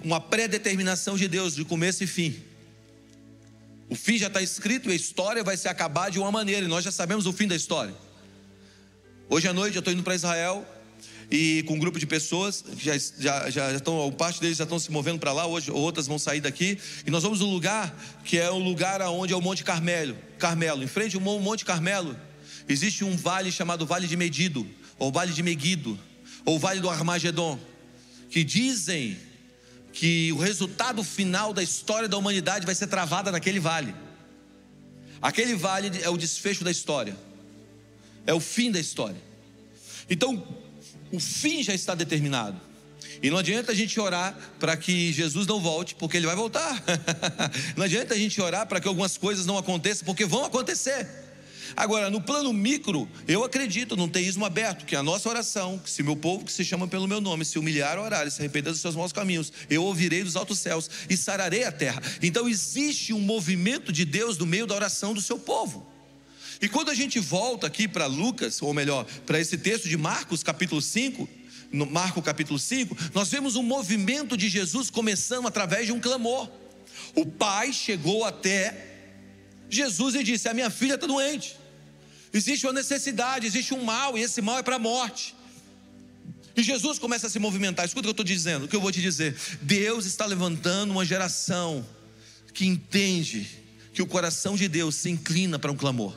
uma 0.04 0.20
predeterminação 0.20 1.16
de 1.16 1.26
Deus 1.26 1.54
de 1.54 1.64
começo 1.64 2.04
e 2.04 2.06
fim. 2.06 2.36
O 3.88 3.94
fim 3.94 4.18
já 4.18 4.26
está 4.26 4.42
escrito 4.42 4.90
e 4.90 4.92
a 4.92 4.94
história 4.94 5.42
vai 5.42 5.56
se 5.56 5.68
acabar 5.68 6.10
de 6.10 6.18
uma 6.18 6.30
maneira, 6.30 6.66
e 6.66 6.68
nós 6.68 6.84
já 6.84 6.90
sabemos 6.90 7.24
o 7.24 7.32
fim 7.32 7.48
da 7.48 7.56
história. 7.56 7.94
Hoje 9.30 9.48
à 9.48 9.54
noite 9.54 9.76
eu 9.76 9.78
estou 9.78 9.90
indo 9.90 10.02
para 10.02 10.14
Israel 10.14 10.66
e 11.30 11.62
com 11.62 11.74
um 11.74 11.78
grupo 11.78 11.98
de 11.98 12.06
pessoas, 12.06 12.62
já, 12.76 12.92
já, 13.18 13.48
já 13.48 13.72
estão, 13.72 14.12
parte 14.12 14.38
deles 14.38 14.58
já 14.58 14.64
estão 14.64 14.78
se 14.78 14.92
movendo 14.92 15.18
para 15.18 15.32
lá, 15.32 15.46
hoje 15.46 15.70
outras 15.70 16.06
vão 16.06 16.18
sair 16.18 16.42
daqui, 16.42 16.78
e 17.06 17.10
nós 17.10 17.22
vamos 17.22 17.40
no 17.40 17.46
lugar 17.46 17.98
que 18.22 18.38
é 18.38 18.52
um 18.52 18.62
lugar 18.62 19.00
onde 19.00 19.32
é 19.32 19.36
o 19.36 19.40
Monte 19.40 19.64
Carmelo, 19.64 20.14
Carmelo, 20.38 20.84
em 20.84 20.86
frente 20.86 21.16
ao 21.16 21.22
Monte 21.22 21.64
Carmelo, 21.64 22.14
existe 22.68 23.02
um 23.02 23.16
vale 23.16 23.50
chamado 23.50 23.86
Vale 23.86 24.06
de 24.06 24.16
Medido 24.16 24.68
ou 24.98 25.12
Vale 25.12 25.32
de 25.32 25.42
Meguido, 25.42 25.98
ou 26.44 26.58
Vale 26.58 26.80
do 26.80 26.90
Armagedon, 26.90 27.58
que 28.30 28.42
dizem 28.44 29.16
que 29.92 30.32
o 30.32 30.38
resultado 30.38 31.02
final 31.02 31.52
da 31.52 31.62
história 31.62 32.08
da 32.08 32.16
humanidade 32.18 32.66
vai 32.66 32.74
ser 32.74 32.86
travada 32.86 33.32
naquele 33.32 33.58
vale. 33.58 33.94
Aquele 35.22 35.54
vale 35.54 35.90
é 36.02 36.10
o 36.10 36.16
desfecho 36.16 36.62
da 36.62 36.70
história, 36.70 37.16
é 38.26 38.34
o 38.34 38.40
fim 38.40 38.70
da 38.70 38.78
história. 38.78 39.20
Então, 40.08 40.46
o 41.10 41.18
fim 41.18 41.62
já 41.62 41.74
está 41.74 41.94
determinado. 41.94 42.60
E 43.22 43.30
não 43.30 43.38
adianta 43.38 43.72
a 43.72 43.74
gente 43.74 43.98
orar 43.98 44.36
para 44.60 44.76
que 44.76 45.12
Jesus 45.12 45.46
não 45.46 45.60
volte, 45.60 45.94
porque 45.94 46.16
ele 46.16 46.26
vai 46.26 46.36
voltar. 46.36 46.82
não 47.76 47.84
adianta 47.84 48.14
a 48.14 48.18
gente 48.18 48.40
orar 48.40 48.66
para 48.66 48.80
que 48.80 48.88
algumas 48.88 49.16
coisas 49.16 49.46
não 49.46 49.56
aconteçam, 49.56 50.04
porque 50.04 50.26
vão 50.26 50.44
acontecer. 50.44 51.08
Agora, 51.74 52.10
no 52.10 52.20
plano 52.20 52.52
micro, 52.52 53.08
eu 53.26 53.42
acredito 53.42 53.96
num 53.96 54.08
teísmo 54.08 54.44
aberto, 54.44 54.84
que 54.84 54.94
a 54.94 55.02
nossa 55.02 55.28
oração, 55.28 55.78
que 55.78 55.90
se 55.90 56.02
meu 56.02 56.16
povo 56.16 56.44
que 56.44 56.52
se 56.52 56.64
chama 56.64 56.86
pelo 56.86 57.08
meu 57.08 57.20
nome, 57.20 57.44
se 57.44 57.58
humilhar, 57.58 57.98
orar 57.98 58.26
e 58.26 58.30
se 58.30 58.40
arrepender 58.40 58.72
dos 58.72 58.80
seus 58.80 58.94
maus 58.94 59.12
caminhos, 59.12 59.52
eu 59.68 59.82
ouvirei 59.82 60.22
dos 60.22 60.36
altos 60.36 60.58
céus 60.58 60.90
e 61.08 61.16
sararei 61.16 61.64
a 61.64 61.72
terra. 61.72 62.02
Então 62.22 62.48
existe 62.48 63.12
um 63.12 63.20
movimento 63.20 63.92
de 63.92 64.04
Deus 64.04 64.38
no 64.38 64.46
meio 64.46 64.66
da 64.66 64.74
oração 64.74 65.14
do 65.14 65.20
seu 65.20 65.38
povo. 65.38 65.86
E 66.60 66.68
quando 66.68 66.90
a 66.90 66.94
gente 66.94 67.18
volta 67.18 67.66
aqui 67.66 67.86
para 67.86 68.06
Lucas, 68.06 68.62
ou 68.62 68.72
melhor, 68.72 69.04
para 69.26 69.38
esse 69.38 69.58
texto 69.58 69.88
de 69.88 69.96
Marcos, 69.96 70.42
capítulo 70.42 70.80
5, 70.80 71.28
no 71.72 71.84
Marco 71.84 72.22
capítulo 72.22 72.58
5, 72.58 72.96
nós 73.12 73.28
vemos 73.28 73.56
um 73.56 73.62
movimento 73.62 74.36
de 74.36 74.48
Jesus 74.48 74.90
começando 74.90 75.46
através 75.46 75.86
de 75.86 75.92
um 75.92 76.00
clamor. 76.00 76.48
O 77.14 77.26
pai 77.26 77.72
chegou 77.72 78.24
até 78.24 78.95
Jesus 79.68 80.14
e 80.14 80.22
disse: 80.22 80.48
A 80.48 80.54
minha 80.54 80.70
filha 80.70 80.94
está 80.94 81.06
doente. 81.06 81.56
Existe 82.32 82.66
uma 82.66 82.72
necessidade, 82.72 83.46
existe 83.46 83.72
um 83.72 83.82
mal, 83.82 84.16
e 84.16 84.22
esse 84.22 84.42
mal 84.42 84.58
é 84.58 84.62
para 84.62 84.76
a 84.76 84.78
morte. 84.78 85.34
E 86.56 86.62
Jesus 86.62 86.98
começa 86.98 87.26
a 87.26 87.30
se 87.30 87.38
movimentar. 87.38 87.84
Escuta 87.84 88.00
o 88.00 88.02
que 88.04 88.08
eu 88.08 88.22
estou 88.22 88.24
dizendo, 88.24 88.64
o 88.64 88.68
que 88.68 88.74
eu 88.76 88.80
vou 88.80 88.90
te 88.90 89.00
dizer. 89.00 89.36
Deus 89.60 90.06
está 90.06 90.24
levantando 90.24 90.90
uma 90.90 91.04
geração 91.04 91.86
que 92.54 92.66
entende 92.66 93.46
que 93.92 94.00
o 94.00 94.06
coração 94.06 94.56
de 94.56 94.66
Deus 94.68 94.94
se 94.94 95.10
inclina 95.10 95.58
para 95.58 95.70
um 95.70 95.76
clamor. 95.76 96.14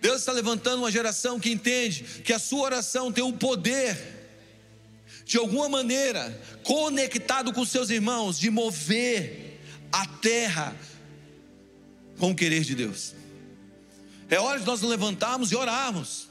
Deus 0.00 0.20
está 0.20 0.32
levantando 0.32 0.82
uma 0.82 0.90
geração 0.90 1.40
que 1.40 1.50
entende 1.50 2.04
que 2.24 2.32
a 2.32 2.38
sua 2.38 2.62
oração 2.62 3.12
tem 3.12 3.24
o 3.24 3.32
poder, 3.32 3.96
de 5.24 5.36
alguma 5.36 5.68
maneira, 5.68 6.40
conectado 6.62 7.52
com 7.52 7.64
seus 7.64 7.90
irmãos, 7.90 8.38
de 8.38 8.50
mover 8.50 9.60
a 9.90 10.06
terra 10.06 10.76
com 12.18 12.30
o 12.30 12.34
querer 12.34 12.62
de 12.62 12.74
Deus. 12.74 13.14
É 14.28 14.38
hora 14.38 14.60
de 14.60 14.66
nós 14.66 14.80
nos 14.80 14.90
levantarmos 14.90 15.50
e 15.50 15.56
orarmos. 15.56 16.28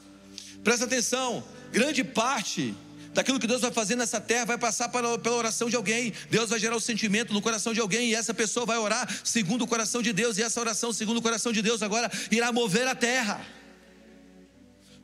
Presta 0.62 0.84
atenção, 0.84 1.42
grande 1.72 2.04
parte 2.04 2.74
daquilo 3.12 3.40
que 3.40 3.46
Deus 3.46 3.60
vai 3.60 3.72
fazer 3.72 3.96
nessa 3.96 4.20
terra 4.20 4.44
vai 4.44 4.58
passar 4.58 4.88
pela, 4.90 5.18
oração 5.32 5.68
de 5.68 5.74
alguém. 5.74 6.12
Deus 6.30 6.50
vai 6.50 6.58
gerar 6.58 6.76
o 6.76 6.80
sentimento 6.80 7.32
no 7.32 7.42
coração 7.42 7.72
de 7.72 7.80
alguém 7.80 8.10
e 8.10 8.14
essa 8.14 8.32
pessoa 8.32 8.64
vai 8.64 8.78
orar 8.78 9.08
segundo 9.24 9.62
o 9.62 9.66
coração 9.66 10.00
de 10.00 10.12
Deus, 10.12 10.38
e 10.38 10.42
essa 10.42 10.60
oração 10.60 10.92
segundo 10.92 11.18
o 11.18 11.22
coração 11.22 11.52
de 11.52 11.62
Deus 11.62 11.82
agora 11.82 12.10
irá 12.30 12.52
mover 12.52 12.86
a 12.86 12.94
terra. 12.94 13.44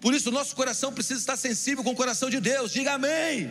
Por 0.00 0.12
isso, 0.12 0.30
nosso 0.30 0.54
coração 0.54 0.92
precisa 0.92 1.18
estar 1.18 1.36
sensível 1.36 1.82
com 1.82 1.90
o 1.90 1.96
coração 1.96 2.28
de 2.28 2.38
Deus. 2.38 2.70
Diga 2.70 2.92
amém. 2.92 3.50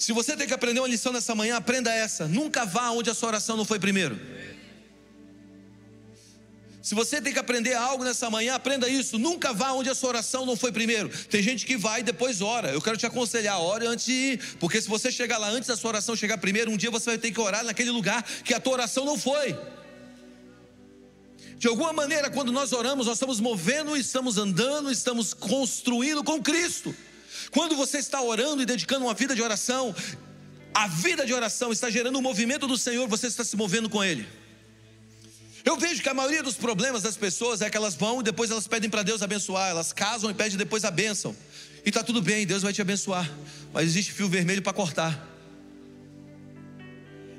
Se 0.00 0.14
você 0.14 0.34
tem 0.34 0.46
que 0.46 0.54
aprender 0.54 0.80
uma 0.80 0.88
lição 0.88 1.12
nessa 1.12 1.34
manhã, 1.34 1.56
aprenda 1.56 1.92
essa. 1.92 2.26
Nunca 2.26 2.64
vá 2.64 2.88
onde 2.88 3.10
a 3.10 3.14
sua 3.14 3.28
oração 3.28 3.54
não 3.54 3.66
foi 3.66 3.78
primeiro. 3.78 4.18
Se 6.82 6.94
você 6.94 7.20
tem 7.20 7.34
que 7.34 7.38
aprender 7.38 7.74
algo 7.74 8.02
nessa 8.02 8.30
manhã, 8.30 8.54
aprenda 8.54 8.88
isso. 8.88 9.18
Nunca 9.18 9.52
vá 9.52 9.72
onde 9.72 9.90
a 9.90 9.94
sua 9.94 10.08
oração 10.08 10.46
não 10.46 10.56
foi 10.56 10.72
primeiro. 10.72 11.10
Tem 11.28 11.42
gente 11.42 11.66
que 11.66 11.76
vai 11.76 12.00
e 12.00 12.02
depois 12.02 12.40
ora. 12.40 12.70
Eu 12.70 12.80
quero 12.80 12.96
te 12.96 13.04
aconselhar, 13.04 13.60
ore 13.60 13.86
antes 13.86 14.06
de 14.06 14.12
ir. 14.12 14.40
Porque 14.58 14.80
se 14.80 14.88
você 14.88 15.12
chegar 15.12 15.36
lá 15.36 15.50
antes 15.50 15.68
da 15.68 15.76
sua 15.76 15.88
oração 15.90 16.16
chegar 16.16 16.38
primeiro, 16.38 16.70
um 16.70 16.78
dia 16.78 16.90
você 16.90 17.10
vai 17.10 17.18
ter 17.18 17.30
que 17.30 17.38
orar 17.38 17.62
naquele 17.62 17.90
lugar 17.90 18.22
que 18.22 18.54
a 18.54 18.58
tua 18.58 18.72
oração 18.72 19.04
não 19.04 19.18
foi. 19.18 19.54
De 21.58 21.68
alguma 21.68 21.92
maneira, 21.92 22.30
quando 22.30 22.50
nós 22.50 22.72
oramos, 22.72 23.06
nós 23.06 23.16
estamos 23.16 23.38
movendo, 23.38 23.94
estamos 23.98 24.38
andando, 24.38 24.90
estamos 24.90 25.34
construindo 25.34 26.24
com 26.24 26.42
Cristo. 26.42 26.96
Quando 27.50 27.76
você 27.76 27.98
está 27.98 28.20
orando 28.22 28.62
e 28.62 28.66
dedicando 28.66 29.04
uma 29.04 29.14
vida 29.14 29.34
de 29.34 29.42
oração, 29.42 29.94
a 30.74 30.86
vida 30.86 31.26
de 31.26 31.32
oração 31.32 31.72
está 31.72 31.90
gerando 31.90 32.18
um 32.18 32.22
movimento 32.22 32.66
do 32.66 32.76
Senhor, 32.76 33.08
você 33.08 33.26
está 33.26 33.44
se 33.44 33.56
movendo 33.56 33.88
com 33.88 34.02
Ele. 34.02 34.26
Eu 35.64 35.76
vejo 35.76 36.02
que 36.02 36.08
a 36.08 36.14
maioria 36.14 36.42
dos 36.42 36.54
problemas 36.54 37.02
das 37.02 37.16
pessoas 37.16 37.60
é 37.60 37.68
que 37.68 37.76
elas 37.76 37.94
vão 37.94 38.20
e 38.20 38.24
depois 38.24 38.50
elas 38.50 38.66
pedem 38.66 38.88
para 38.88 39.02
Deus 39.02 39.22
abençoar, 39.22 39.70
elas 39.70 39.92
casam 39.92 40.30
e 40.30 40.34
pedem 40.34 40.56
depois 40.56 40.84
a 40.84 40.90
bênção. 40.90 41.36
E 41.84 41.88
está 41.88 42.02
tudo 42.02 42.22
bem, 42.22 42.46
Deus 42.46 42.62
vai 42.62 42.72
te 42.72 42.80
abençoar, 42.80 43.30
mas 43.72 43.84
existe 43.84 44.12
fio 44.12 44.28
vermelho 44.28 44.62
para 44.62 44.72
cortar. 44.72 45.28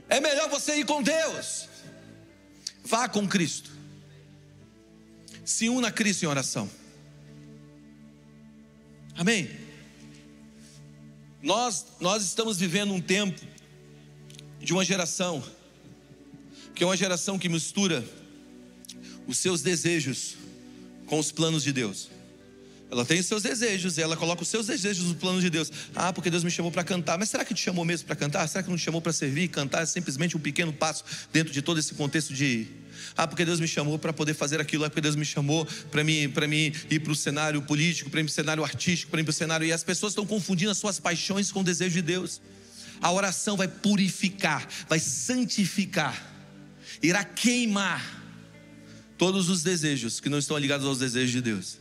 É 0.09 0.19
melhor 0.19 0.49
você 0.49 0.75
ir 0.75 0.85
com 0.85 1.01
Deus. 1.01 1.69
Vá 2.83 3.07
com 3.07 3.27
Cristo. 3.27 3.71
Se 5.45 5.69
una 5.69 5.87
a 5.87 5.91
Cristo 5.91 6.23
em 6.23 6.27
oração. 6.27 6.69
Amém. 9.15 9.60
Nós, 11.41 11.85
nós 11.99 12.23
estamos 12.23 12.57
vivendo 12.57 12.93
um 12.93 13.01
tempo 13.01 13.41
de 14.59 14.73
uma 14.73 14.85
geração 14.85 15.43
que 16.75 16.83
é 16.83 16.87
uma 16.87 16.97
geração 16.97 17.37
que 17.37 17.49
mistura 17.49 18.03
os 19.27 19.37
seus 19.37 19.61
desejos 19.61 20.35
com 21.05 21.19
os 21.19 21.31
planos 21.31 21.63
de 21.63 21.71
Deus. 21.71 22.09
Ela 22.91 23.05
tem 23.05 23.21
os 23.21 23.25
seus 23.25 23.41
desejos, 23.41 23.97
ela 23.97 24.17
coloca 24.17 24.43
os 24.43 24.49
seus 24.49 24.67
desejos 24.67 25.05
nos 25.05 25.15
planos 25.15 25.41
de 25.41 25.49
Deus. 25.49 25.71
Ah, 25.95 26.11
porque 26.11 26.29
Deus 26.29 26.43
me 26.43 26.51
chamou 26.51 26.69
para 26.69 26.83
cantar. 26.83 27.17
Mas 27.17 27.29
será 27.29 27.45
que 27.45 27.53
te 27.53 27.61
chamou 27.61 27.85
mesmo 27.85 28.05
para 28.05 28.17
cantar? 28.17 28.45
Será 28.49 28.61
que 28.61 28.69
não 28.69 28.75
te 28.75 28.83
chamou 28.83 29.01
para 29.01 29.13
servir? 29.13 29.47
Cantar 29.47 29.83
é 29.83 29.85
simplesmente 29.85 30.35
um 30.35 30.41
pequeno 30.41 30.73
passo 30.73 31.05
dentro 31.31 31.53
de 31.53 31.61
todo 31.61 31.79
esse 31.79 31.93
contexto 31.93 32.33
de. 32.33 32.67
Ah, 33.15 33.25
porque 33.25 33.45
Deus 33.45 33.61
me 33.61 33.67
chamou 33.67 33.97
para 33.97 34.11
poder 34.11 34.33
fazer 34.33 34.59
aquilo. 34.59 34.83
Ah, 34.83 34.89
porque 34.89 34.99
Deus 34.99 35.15
me 35.15 35.23
chamou 35.23 35.65
para 35.89 36.03
mim, 36.03 36.29
para 36.29 36.45
mim 36.49 36.73
ir 36.89 36.99
para 36.99 37.13
o 37.13 37.15
cenário 37.15 37.61
político, 37.61 38.09
para 38.09 38.19
ir 38.19 38.25
para 38.25 38.29
o 38.29 38.33
cenário 38.33 38.61
artístico, 38.61 39.09
para 39.09 39.21
ir 39.21 39.23
para 39.23 39.31
o 39.31 39.33
cenário. 39.33 39.65
E 39.65 39.71
as 39.71 39.85
pessoas 39.85 40.11
estão 40.11 40.25
confundindo 40.25 40.69
as 40.69 40.77
suas 40.77 40.99
paixões 40.99 41.49
com 41.49 41.61
o 41.61 41.63
desejo 41.63 41.93
de 41.93 42.01
Deus. 42.01 42.41
A 43.01 43.09
oração 43.09 43.55
vai 43.55 43.69
purificar, 43.69 44.67
vai 44.89 44.99
santificar, 44.99 46.21
irá 47.01 47.23
queimar 47.23 48.21
todos 49.17 49.49
os 49.49 49.63
desejos 49.63 50.19
que 50.19 50.27
não 50.27 50.37
estão 50.37 50.57
ligados 50.57 50.85
aos 50.85 50.99
desejos 50.99 51.31
de 51.31 51.41
Deus. 51.41 51.80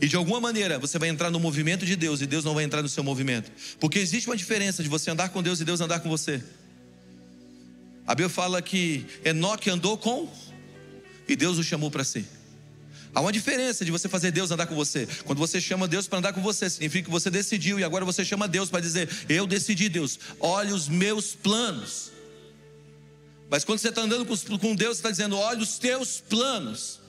E 0.00 0.08
de 0.08 0.16
alguma 0.16 0.40
maneira 0.40 0.78
você 0.78 0.98
vai 0.98 1.08
entrar 1.08 1.30
no 1.30 1.40
movimento 1.40 1.86
de 1.86 1.96
Deus 1.96 2.20
e 2.20 2.26
Deus 2.26 2.44
não 2.44 2.54
vai 2.54 2.64
entrar 2.64 2.82
no 2.82 2.88
seu 2.88 3.02
movimento. 3.02 3.50
Porque 3.80 3.98
existe 3.98 4.28
uma 4.28 4.36
diferença 4.36 4.82
de 4.82 4.88
você 4.88 5.10
andar 5.10 5.30
com 5.30 5.42
Deus 5.42 5.60
e 5.60 5.64
Deus 5.64 5.80
andar 5.80 6.00
com 6.00 6.08
você. 6.08 6.42
A 8.06 8.14
Bíblia 8.14 8.28
fala 8.28 8.62
que 8.62 9.04
Enoque 9.24 9.68
andou 9.70 9.98
com 9.98 10.28
e 11.28 11.34
Deus 11.34 11.58
o 11.58 11.64
chamou 11.64 11.90
para 11.90 12.04
si. 12.04 12.24
Há 13.14 13.20
uma 13.20 13.32
diferença 13.32 13.84
de 13.84 13.90
você 13.90 14.08
fazer 14.08 14.30
Deus 14.30 14.50
andar 14.50 14.66
com 14.66 14.74
você. 14.74 15.08
Quando 15.24 15.38
você 15.38 15.58
chama 15.58 15.88
Deus 15.88 16.06
para 16.06 16.18
andar 16.18 16.32
com 16.34 16.42
você, 16.42 16.68
significa 16.68 17.06
que 17.06 17.10
você 17.10 17.30
decidiu 17.30 17.80
e 17.80 17.84
agora 17.84 18.04
você 18.04 18.24
chama 18.24 18.46
Deus 18.46 18.68
para 18.68 18.80
dizer: 18.80 19.08
Eu 19.28 19.46
decidi, 19.46 19.88
Deus, 19.88 20.20
olha 20.38 20.74
os 20.74 20.86
meus 20.86 21.34
planos. 21.34 22.12
Mas 23.48 23.64
quando 23.64 23.78
você 23.78 23.88
está 23.88 24.02
andando 24.02 24.26
com 24.26 24.74
Deus, 24.74 24.98
você 24.98 25.00
está 25.00 25.10
dizendo: 25.10 25.36
Olha 25.36 25.62
os 25.62 25.78
teus 25.78 26.20
planos. 26.20 27.00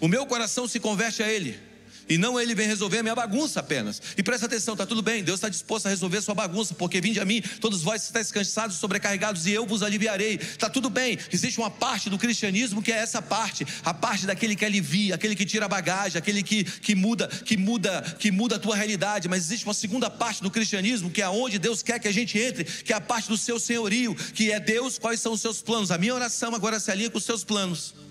O 0.00 0.06
meu 0.06 0.24
coração 0.24 0.68
se 0.68 0.78
converte 0.78 1.22
a 1.22 1.28
Ele. 1.28 1.58
E 2.08 2.16
não 2.16 2.38
ele 2.38 2.54
vem 2.54 2.66
resolver 2.66 2.98
a 2.98 3.02
minha 3.02 3.14
bagunça 3.14 3.60
apenas. 3.60 4.00
E 4.16 4.22
presta 4.22 4.46
atenção, 4.46 4.74
está 4.74 4.86
tudo 4.86 5.02
bem, 5.02 5.24
Deus 5.24 5.38
está 5.38 5.48
disposto 5.48 5.86
a 5.86 5.88
resolver 5.88 6.18
a 6.18 6.22
sua 6.22 6.34
bagunça, 6.34 6.74
porque 6.74 7.00
vinde 7.00 7.18
a 7.18 7.24
mim, 7.24 7.42
todos 7.60 7.82
vós 7.82 8.02
que 8.02 8.06
estáis 8.08 8.30
cansados, 8.30 8.76
sobrecarregados, 8.76 9.46
e 9.46 9.52
eu 9.52 9.66
vos 9.66 9.82
aliviarei. 9.82 10.34
Está 10.34 10.70
tudo 10.70 10.88
bem, 10.88 11.18
existe 11.32 11.58
uma 11.58 11.70
parte 11.70 12.08
do 12.08 12.18
cristianismo 12.18 12.82
que 12.82 12.92
é 12.92 12.96
essa 12.96 13.20
parte, 13.20 13.66
a 13.84 13.92
parte 13.92 14.26
daquele 14.26 14.54
que 14.54 14.64
alivia, 14.64 15.14
aquele 15.14 15.34
que 15.34 15.44
tira 15.44 15.66
a 15.66 15.68
bagagem, 15.68 16.18
aquele 16.18 16.42
que, 16.42 16.64
que 16.64 16.94
muda, 16.94 17.28
que 17.28 17.56
muda, 17.56 18.02
que 18.18 18.30
muda 18.30 18.56
a 18.56 18.58
tua 18.58 18.76
realidade. 18.76 19.28
Mas 19.28 19.44
existe 19.44 19.66
uma 19.66 19.74
segunda 19.74 20.08
parte 20.08 20.42
do 20.42 20.50
cristianismo, 20.50 21.10
que 21.10 21.22
é 21.22 21.28
onde 21.28 21.58
Deus 21.58 21.82
quer 21.82 21.98
que 21.98 22.08
a 22.08 22.12
gente 22.12 22.38
entre, 22.38 22.64
que 22.64 22.92
é 22.92 22.96
a 22.96 23.00
parte 23.00 23.28
do 23.28 23.36
seu 23.36 23.58
senhorio, 23.58 24.14
que 24.14 24.52
é 24.52 24.60
Deus, 24.60 24.98
quais 24.98 25.20
são 25.20 25.32
os 25.32 25.40
seus 25.40 25.60
planos. 25.60 25.90
A 25.90 25.98
minha 25.98 26.14
oração 26.14 26.54
agora 26.54 26.78
se 26.78 26.90
alinha 26.90 27.10
com 27.10 27.18
os 27.18 27.24
seus 27.24 27.42
planos. 27.42 28.05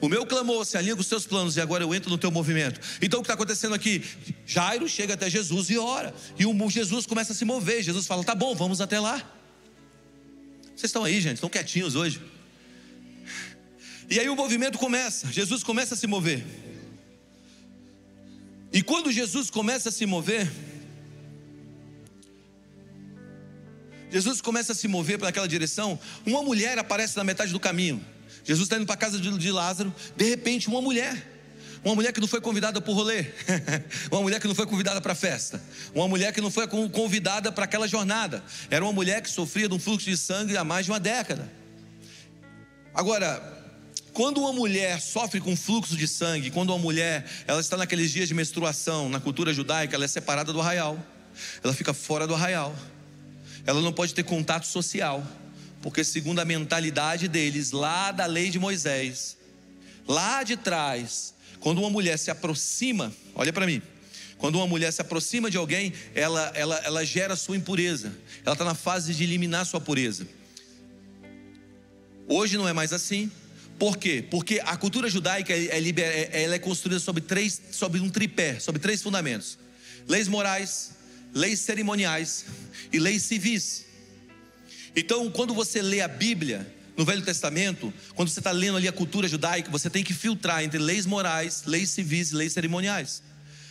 O 0.00 0.08
meu 0.08 0.26
clamor 0.26 0.64
se 0.66 0.76
alinha 0.76 0.94
com 0.94 1.00
os 1.00 1.06
seus 1.06 1.26
planos 1.26 1.56
e 1.56 1.60
agora 1.60 1.84
eu 1.84 1.94
entro 1.94 2.10
no 2.10 2.18
teu 2.18 2.30
movimento. 2.30 2.80
Então 3.00 3.20
o 3.20 3.22
que 3.22 3.26
está 3.26 3.34
acontecendo 3.34 3.74
aqui? 3.74 4.02
Jairo 4.46 4.88
chega 4.88 5.14
até 5.14 5.30
Jesus 5.30 5.70
e 5.70 5.78
ora. 5.78 6.14
E 6.38 6.44
o 6.44 6.70
Jesus 6.70 7.06
começa 7.06 7.32
a 7.32 7.36
se 7.36 7.44
mover. 7.44 7.82
Jesus 7.82 8.06
fala: 8.06 8.22
tá 8.24 8.34
bom, 8.34 8.54
vamos 8.54 8.80
até 8.80 8.98
lá. 8.98 9.16
Vocês 10.76 10.84
estão 10.84 11.04
aí, 11.04 11.20
gente, 11.20 11.34
estão 11.34 11.48
quietinhos 11.48 11.94
hoje. 11.94 12.20
E 14.10 14.20
aí 14.20 14.28
o 14.28 14.36
movimento 14.36 14.78
começa. 14.78 15.32
Jesus 15.32 15.62
começa 15.62 15.94
a 15.94 15.96
se 15.96 16.06
mover. 16.06 16.44
E 18.72 18.82
quando 18.82 19.12
Jesus 19.12 19.50
começa 19.50 19.88
a 19.88 19.92
se 19.92 20.04
mover, 20.04 20.50
Jesus 24.10 24.40
começa 24.40 24.72
a 24.72 24.74
se 24.74 24.86
mover 24.86 25.18
para 25.18 25.28
aquela 25.28 25.48
direção, 25.48 25.98
uma 26.26 26.42
mulher 26.42 26.78
aparece 26.78 27.16
na 27.16 27.24
metade 27.24 27.52
do 27.52 27.60
caminho. 27.60 28.04
Jesus 28.44 28.66
está 28.66 28.76
indo 28.76 28.86
para 28.86 28.94
a 28.94 28.98
casa 28.98 29.18
de 29.18 29.50
Lázaro, 29.50 29.94
de 30.16 30.28
repente, 30.28 30.68
uma 30.68 30.82
mulher. 30.82 31.32
Uma 31.84 31.94
mulher 31.94 32.12
que 32.12 32.20
não 32.20 32.26
foi 32.26 32.40
convidada 32.40 32.80
para 32.80 32.90
o 32.90 32.94
rolê, 32.94 33.26
uma 34.10 34.22
mulher 34.22 34.40
que 34.40 34.48
não 34.48 34.54
foi 34.54 34.66
convidada 34.66 35.02
para 35.02 35.12
a 35.12 35.14
festa, 35.14 35.62
uma 35.94 36.08
mulher 36.08 36.32
que 36.32 36.40
não 36.40 36.50
foi 36.50 36.66
convidada 36.66 37.52
para 37.52 37.64
aquela 37.64 37.86
jornada. 37.86 38.42
Era 38.70 38.82
uma 38.82 38.92
mulher 38.92 39.20
que 39.20 39.28
sofria 39.28 39.68
de 39.68 39.74
um 39.74 39.78
fluxo 39.78 40.08
de 40.08 40.16
sangue 40.16 40.56
há 40.56 40.64
mais 40.64 40.86
de 40.86 40.92
uma 40.92 40.98
década. 40.98 41.52
Agora, 42.94 43.42
quando 44.14 44.40
uma 44.40 44.52
mulher 44.52 44.98
sofre 44.98 45.40
com 45.40 45.54
fluxo 45.54 45.94
de 45.94 46.08
sangue, 46.08 46.50
quando 46.50 46.70
uma 46.70 46.78
mulher 46.78 47.26
ela 47.46 47.60
está 47.60 47.76
naqueles 47.76 48.10
dias 48.10 48.28
de 48.28 48.34
menstruação, 48.34 49.10
na 49.10 49.20
cultura 49.20 49.52
judaica, 49.52 49.94
ela 49.94 50.06
é 50.06 50.08
separada 50.08 50.54
do 50.54 50.62
arraial, 50.62 50.98
ela 51.62 51.74
fica 51.74 51.92
fora 51.92 52.26
do 52.26 52.34
arraial, 52.34 52.74
ela 53.66 53.82
não 53.82 53.92
pode 53.92 54.14
ter 54.14 54.22
contato 54.22 54.66
social 54.66 55.22
porque 55.84 56.02
segundo 56.02 56.38
a 56.38 56.46
mentalidade 56.46 57.28
deles, 57.28 57.70
lá 57.70 58.10
da 58.10 58.24
lei 58.24 58.48
de 58.48 58.58
Moisés, 58.58 59.36
lá 60.08 60.42
de 60.42 60.56
trás, 60.56 61.34
quando 61.60 61.76
uma 61.76 61.90
mulher 61.90 62.18
se 62.18 62.30
aproxima, 62.30 63.12
olha 63.34 63.52
para 63.52 63.66
mim, 63.66 63.82
quando 64.38 64.54
uma 64.54 64.66
mulher 64.66 64.90
se 64.94 65.02
aproxima 65.02 65.50
de 65.50 65.58
alguém, 65.58 65.92
ela, 66.14 66.50
ela, 66.54 66.76
ela 66.86 67.04
gera 67.04 67.36
sua 67.36 67.54
impureza, 67.58 68.16
ela 68.46 68.54
está 68.54 68.64
na 68.64 68.74
fase 68.74 69.12
de 69.12 69.24
eliminar 69.24 69.66
sua 69.66 69.78
pureza. 69.78 70.26
Hoje 72.26 72.56
não 72.56 72.66
é 72.66 72.72
mais 72.72 72.94
assim. 72.94 73.30
Por 73.78 73.98
quê? 73.98 74.24
Porque 74.30 74.62
a 74.64 74.78
cultura 74.78 75.10
judaica 75.10 75.52
é, 75.52 75.66
é, 75.66 76.30
é, 76.32 76.42
ela 76.44 76.54
é 76.54 76.58
construída 76.58 76.98
sobre, 76.98 77.20
três, 77.20 77.60
sobre 77.72 78.00
um 78.00 78.08
tripé, 78.08 78.58
sobre 78.58 78.80
três 78.80 79.02
fundamentos: 79.02 79.58
leis 80.08 80.28
morais, 80.28 80.92
leis 81.34 81.60
cerimoniais 81.60 82.46
e 82.90 82.98
leis 82.98 83.22
civis. 83.24 83.84
Então, 84.96 85.30
quando 85.30 85.52
você 85.54 85.82
lê 85.82 86.00
a 86.00 86.08
Bíblia, 86.08 86.72
no 86.96 87.04
Velho 87.04 87.22
Testamento, 87.22 87.92
quando 88.14 88.28
você 88.28 88.40
está 88.40 88.52
lendo 88.52 88.76
ali 88.76 88.86
a 88.86 88.92
cultura 88.92 89.26
judaica, 89.26 89.70
você 89.70 89.90
tem 89.90 90.04
que 90.04 90.14
filtrar 90.14 90.62
entre 90.62 90.78
leis 90.78 91.06
morais, 91.06 91.64
leis 91.66 91.90
civis 91.90 92.30
e 92.30 92.36
leis 92.36 92.52
cerimoniais. 92.52 93.22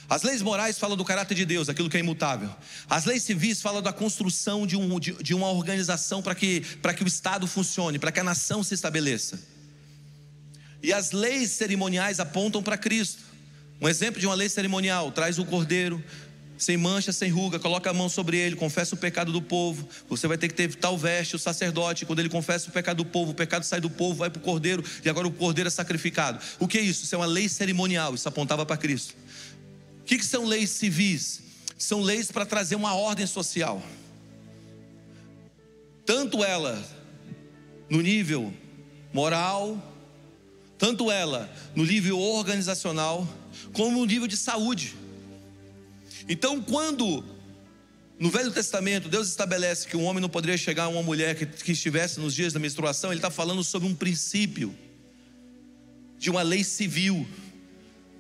As 0.10 0.22
leis 0.22 0.42
morais 0.42 0.78
falam 0.78 0.98
do 0.98 1.06
caráter 1.06 1.34
de 1.34 1.46
Deus, 1.46 1.70
aquilo 1.70 1.90
que 1.90 1.96
é 1.96 2.00
imutável. 2.00 2.54
As 2.90 3.06
leis 3.06 3.24
civis 3.24 3.62
falam 3.62 3.82
da 3.82 3.94
construção 3.94 4.68
de, 4.68 4.76
um, 4.76 5.00
de, 5.00 5.14
de 5.24 5.34
uma 5.34 5.50
organização 5.50 6.22
para 6.22 6.36
que, 6.36 6.62
que 6.62 7.04
o 7.04 7.08
Estado 7.08 7.48
funcione, 7.48 7.98
para 7.98 8.12
que 8.12 8.20
a 8.20 8.24
nação 8.24 8.62
se 8.62 8.74
estabeleça. 8.74 9.40
E 10.82 10.92
as 10.92 11.12
leis 11.12 11.52
cerimoniais 11.52 12.20
apontam 12.20 12.62
para 12.62 12.78
Cristo. 12.78 13.24
Um 13.80 13.88
exemplo 13.88 14.20
de 14.20 14.26
uma 14.26 14.36
lei 14.36 14.50
cerimonial: 14.50 15.12
traz 15.12 15.40
o 15.40 15.46
cordeiro, 15.46 16.04
sem 16.58 16.78
mancha, 16.78 17.12
sem 17.12 17.30
ruga, 17.30 17.60
coloca 17.60 17.90
a 17.90 17.94
mão 17.94 18.08
sobre 18.08 18.38
ele, 18.38 18.56
confessa 18.56 18.96
o 18.96 18.98
pecado 18.98 19.32
do 19.32 19.42
povo. 19.42 19.88
Você 20.08 20.28
vai 20.28 20.38
ter 20.38 20.48
que 20.48 20.54
ter 20.54 20.74
tal 20.76 20.98
veste, 20.98 21.36
o 21.36 21.40
sacerdote, 21.40 22.06
quando 22.06 22.20
ele 22.20 22.30
confessa 22.30 22.70
o 22.70 22.72
pecado 22.72 22.98
do 22.98 23.06
povo, 23.06 23.32
o 23.32 23.36
pecado 23.36 23.64
sai 23.64 23.82
do 23.82 23.90
povo, 23.90 24.16
vai 24.16 24.30
para 24.30 24.40
o 24.40 24.42
cordeiro, 24.42 24.84
e 25.04 25.10
agora 25.10 25.28
o 25.28 25.32
cordeiro 25.32 25.68
é 25.68 25.72
sacrificado. 25.72 26.40
O 26.60 26.68
que 26.68 26.78
é 26.78 26.82
isso? 26.82 27.04
Isso 27.04 27.16
é 27.16 27.18
uma 27.18 27.26
lei 27.26 27.50
cerimonial, 27.50 28.16
isso 28.16 28.28
apontava 28.28 28.66
para 28.66 28.78
Cristo. 28.78 29.16
O 30.02 30.06
que, 30.06 30.18
que 30.18 30.26
são 30.26 30.46
leis 30.46 30.70
civis? 30.70 31.42
São 31.78 32.02
leis 32.02 32.32
para 32.32 32.46
trazer 32.46 32.76
uma 32.76 32.94
ordem 32.94 33.26
social. 33.26 33.82
Tanto 36.06 36.44
ela 36.44 36.84
no 37.90 38.02
nível 38.02 38.54
moral, 39.14 39.78
tanto 40.78 41.10
ela 41.10 41.50
no 41.76 41.86
nível 41.86 42.20
organizacional, 42.20 43.28
como 43.72 44.00
no 44.00 44.06
nível 44.06 44.28
de 44.28 44.36
saúde. 44.36 44.96
Então, 46.28 46.62
quando 46.62 47.24
no 48.20 48.30
Velho 48.30 48.52
Testamento 48.52 49.10
Deus 49.10 49.28
estabelece 49.28 49.88
que 49.88 49.98
um 49.98 50.04
homem 50.04 50.22
não 50.22 50.30
poderia 50.30 50.58
chegar 50.58 50.84
a 50.84 50.88
uma 50.88 51.04
mulher 51.04 51.36
que, 51.36 51.46
que 51.46 51.72
estivesse 51.72 52.20
nos 52.20 52.34
dias 52.34 52.54
da 52.54 52.60
menstruação, 52.60 53.12
Ele 53.12 53.20
está 53.20 53.32
falando 53.32 53.64
sobre 53.64 53.88
um 53.88 53.96
princípio 53.96 54.76
de 56.18 56.30
uma 56.30 56.42
lei 56.42 56.64
civil 56.64 57.28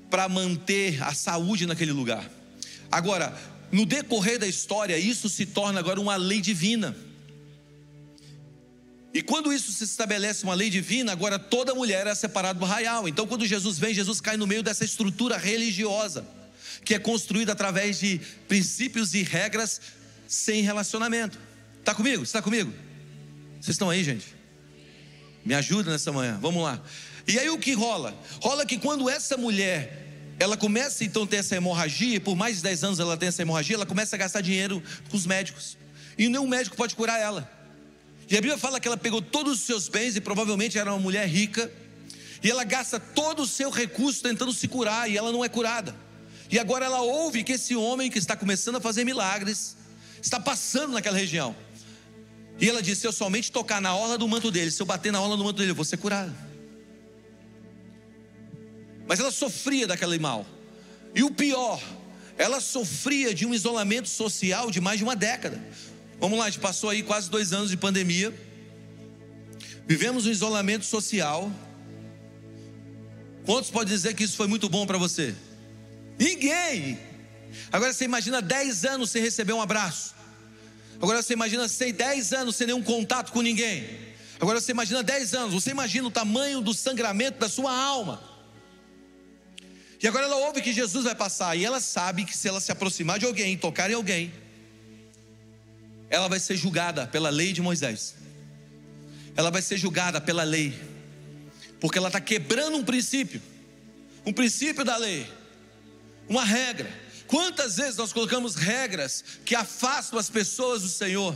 para 0.09 0.27
manter 0.27 1.01
a 1.01 1.13
saúde 1.13 1.65
naquele 1.65 1.91
lugar. 1.91 2.29
Agora, 2.91 3.35
no 3.71 3.85
decorrer 3.85 4.37
da 4.37 4.45
história, 4.45 4.97
isso 4.97 5.29
se 5.29 5.45
torna 5.45 5.79
agora 5.79 5.99
uma 5.99 6.15
lei 6.15 6.41
divina. 6.41 6.95
E 9.13 9.21
quando 9.21 9.53
isso 9.53 9.71
se 9.71 9.83
estabelece 9.83 10.43
uma 10.43 10.53
lei 10.53 10.69
divina, 10.69 11.11
agora 11.11 11.39
toda 11.39 11.73
mulher 11.73 12.07
é 12.07 12.13
separada 12.13 12.59
do 12.59 12.65
arraial. 12.65 13.07
Então, 13.07 13.25
quando 13.25 13.45
Jesus 13.45 13.79
vem, 13.79 13.93
Jesus 13.93 14.19
cai 14.19 14.37
no 14.37 14.45
meio 14.45 14.61
dessa 14.61 14.83
estrutura 14.83 15.37
religiosa, 15.37 16.25
que 16.83 16.93
é 16.93 16.99
construída 16.99 17.51
através 17.51 17.99
de 17.99 18.19
princípios 18.47 19.13
e 19.13 19.23
regras 19.23 19.81
sem 20.27 20.61
relacionamento. 20.61 21.37
Está 21.79 21.93
comigo? 21.93 22.23
Está 22.23 22.41
comigo? 22.41 22.73
Vocês 23.59 23.75
estão 23.75 23.89
aí, 23.89 24.03
gente? 24.03 24.25
Me 25.45 25.53
ajuda 25.53 25.91
nessa 25.91 26.11
manhã. 26.11 26.37
Vamos 26.41 26.63
lá. 26.63 26.81
E 27.27 27.39
aí 27.39 27.49
o 27.49 27.57
que 27.57 27.73
rola? 27.73 28.17
Rola 28.41 28.65
que 28.65 28.77
quando 28.77 29.09
essa 29.09 29.37
mulher 29.37 30.03
ela 30.39 30.57
começa 30.57 31.03
então 31.03 31.23
a 31.23 31.27
ter 31.27 31.37
essa 31.37 31.55
hemorragia, 31.55 32.19
por 32.19 32.35
mais 32.35 32.57
de 32.57 32.63
10 32.63 32.83
anos 32.83 32.99
ela 32.99 33.15
tem 33.15 33.29
essa 33.29 33.41
hemorragia, 33.41 33.75
ela 33.75 33.85
começa 33.85 34.15
a 34.15 34.19
gastar 34.19 34.41
dinheiro 34.41 34.81
com 35.09 35.15
os 35.15 35.25
médicos. 35.25 35.77
E 36.17 36.27
nenhum 36.27 36.47
médico 36.47 36.75
pode 36.75 36.95
curar 36.95 37.19
ela. 37.19 37.49
E 38.29 38.37
a 38.37 38.41
Bíblia 38.41 38.57
fala 38.57 38.79
que 38.79 38.87
ela 38.87 38.97
pegou 38.97 39.21
todos 39.21 39.53
os 39.53 39.59
seus 39.61 39.87
bens, 39.87 40.15
e 40.15 40.21
provavelmente 40.21 40.77
era 40.77 40.91
uma 40.91 40.99
mulher 40.99 41.27
rica, 41.27 41.71
e 42.41 42.49
ela 42.49 42.63
gasta 42.63 42.99
todo 42.99 43.43
o 43.43 43.47
seu 43.47 43.69
recurso 43.69 44.21
tentando 44.21 44.51
se 44.51 44.67
curar, 44.67 45.09
e 45.09 45.17
ela 45.17 45.31
não 45.31 45.45
é 45.45 45.49
curada. 45.49 45.95
E 46.53 46.59
agora 46.59 46.85
ela 46.85 47.01
ouve 47.01 47.43
que 47.43 47.53
esse 47.53 47.75
homem 47.75 48.11
que 48.11 48.19
está 48.19 48.35
começando 48.35 48.75
a 48.75 48.79
fazer 48.79 49.03
milagres, 49.03 49.75
está 50.21 50.39
passando 50.39 50.93
naquela 50.93 51.17
região. 51.17 51.55
E 52.59 52.69
ela 52.69 52.79
disse: 52.79 53.01
Se 53.01 53.07
eu 53.07 53.11
somente 53.11 53.51
tocar 53.51 53.81
na 53.81 53.95
orla 53.95 54.19
do 54.19 54.27
manto 54.27 54.51
dele, 54.51 54.69
se 54.69 54.79
eu 54.79 54.85
bater 54.85 55.11
na 55.11 55.19
orla 55.19 55.35
do 55.35 55.43
manto 55.43 55.57
dele, 55.57 55.71
eu 55.71 55.75
vou 55.75 55.83
ser 55.83 55.97
curada. 55.97 56.31
Mas 59.07 59.19
ela 59.19 59.31
sofria 59.31 59.87
daquele 59.87 60.19
mal. 60.19 60.45
E 61.15 61.23
o 61.23 61.31
pior, 61.31 61.81
ela 62.37 62.61
sofria 62.61 63.33
de 63.33 63.47
um 63.47 63.53
isolamento 63.55 64.07
social 64.07 64.69
de 64.69 64.79
mais 64.79 64.99
de 64.99 65.03
uma 65.03 65.15
década. 65.15 65.59
Vamos 66.19 66.37
lá, 66.37 66.45
a 66.45 66.49
gente 66.51 66.61
passou 66.61 66.91
aí 66.91 67.01
quase 67.01 67.31
dois 67.31 67.51
anos 67.51 67.71
de 67.71 67.77
pandemia. 67.77 68.31
Vivemos 69.87 70.27
um 70.27 70.29
isolamento 70.29 70.85
social. 70.85 71.51
Quantos 73.43 73.71
podem 73.71 73.91
dizer 73.91 74.13
que 74.13 74.23
isso 74.23 74.37
foi 74.37 74.45
muito 74.45 74.69
bom 74.69 74.85
para 74.85 74.99
você? 74.99 75.33
Ninguém! 76.17 76.99
Agora 77.71 77.93
você 77.93 78.05
imagina 78.05 78.41
10 78.41 78.85
anos 78.85 79.11
sem 79.11 79.21
receber 79.21 79.53
um 79.53 79.61
abraço. 79.61 80.13
Agora 81.01 81.21
você 81.21 81.33
imagina 81.33 81.67
sem 81.67 81.93
10 81.93 82.33
anos 82.33 82.55
sem 82.55 82.67
nenhum 82.67 82.81
contato 82.81 83.31
com 83.31 83.41
ninguém. 83.41 84.13
Agora 84.39 84.59
você 84.59 84.71
imagina 84.71 85.01
10 85.01 85.33
anos, 85.33 85.53
você 85.53 85.71
imagina 85.71 86.07
o 86.07 86.11
tamanho 86.11 86.61
do 86.61 86.73
sangramento 86.73 87.39
da 87.39 87.47
sua 87.47 87.73
alma. 87.73 88.21
E 90.01 90.07
agora 90.07 90.25
ela 90.25 90.35
ouve 90.35 90.61
que 90.61 90.73
Jesus 90.73 91.05
vai 91.05 91.15
passar, 91.15 91.55
e 91.55 91.63
ela 91.63 91.79
sabe 91.79 92.25
que 92.25 92.35
se 92.35 92.47
ela 92.49 92.59
se 92.59 92.69
aproximar 92.69 93.19
de 93.19 93.25
alguém, 93.25 93.57
tocar 93.57 93.89
em 93.89 93.93
alguém, 93.93 94.33
ela 96.09 96.27
vai 96.27 96.39
ser 96.39 96.57
julgada 96.57 97.07
pela 97.07 97.29
lei 97.29 97.53
de 97.53 97.61
Moisés. 97.61 98.15
Ela 99.35 99.49
vai 99.49 99.61
ser 99.61 99.77
julgada 99.77 100.19
pela 100.19 100.43
lei, 100.43 100.77
porque 101.79 101.97
ela 101.97 102.09
está 102.09 102.19
quebrando 102.19 102.75
um 102.75 102.83
princípio, 102.83 103.41
um 104.25 104.33
princípio 104.33 104.83
da 104.83 104.97
lei, 104.97 105.25
uma 106.27 106.43
regra. 106.43 106.89
Quantas 107.27 107.77
vezes 107.77 107.97
nós 107.97 108.13
colocamos 108.13 108.55
regras 108.55 109.23
que 109.45 109.55
afastam 109.55 110.19
as 110.19 110.29
pessoas 110.29 110.81
do 110.81 110.89
Senhor? 110.89 111.35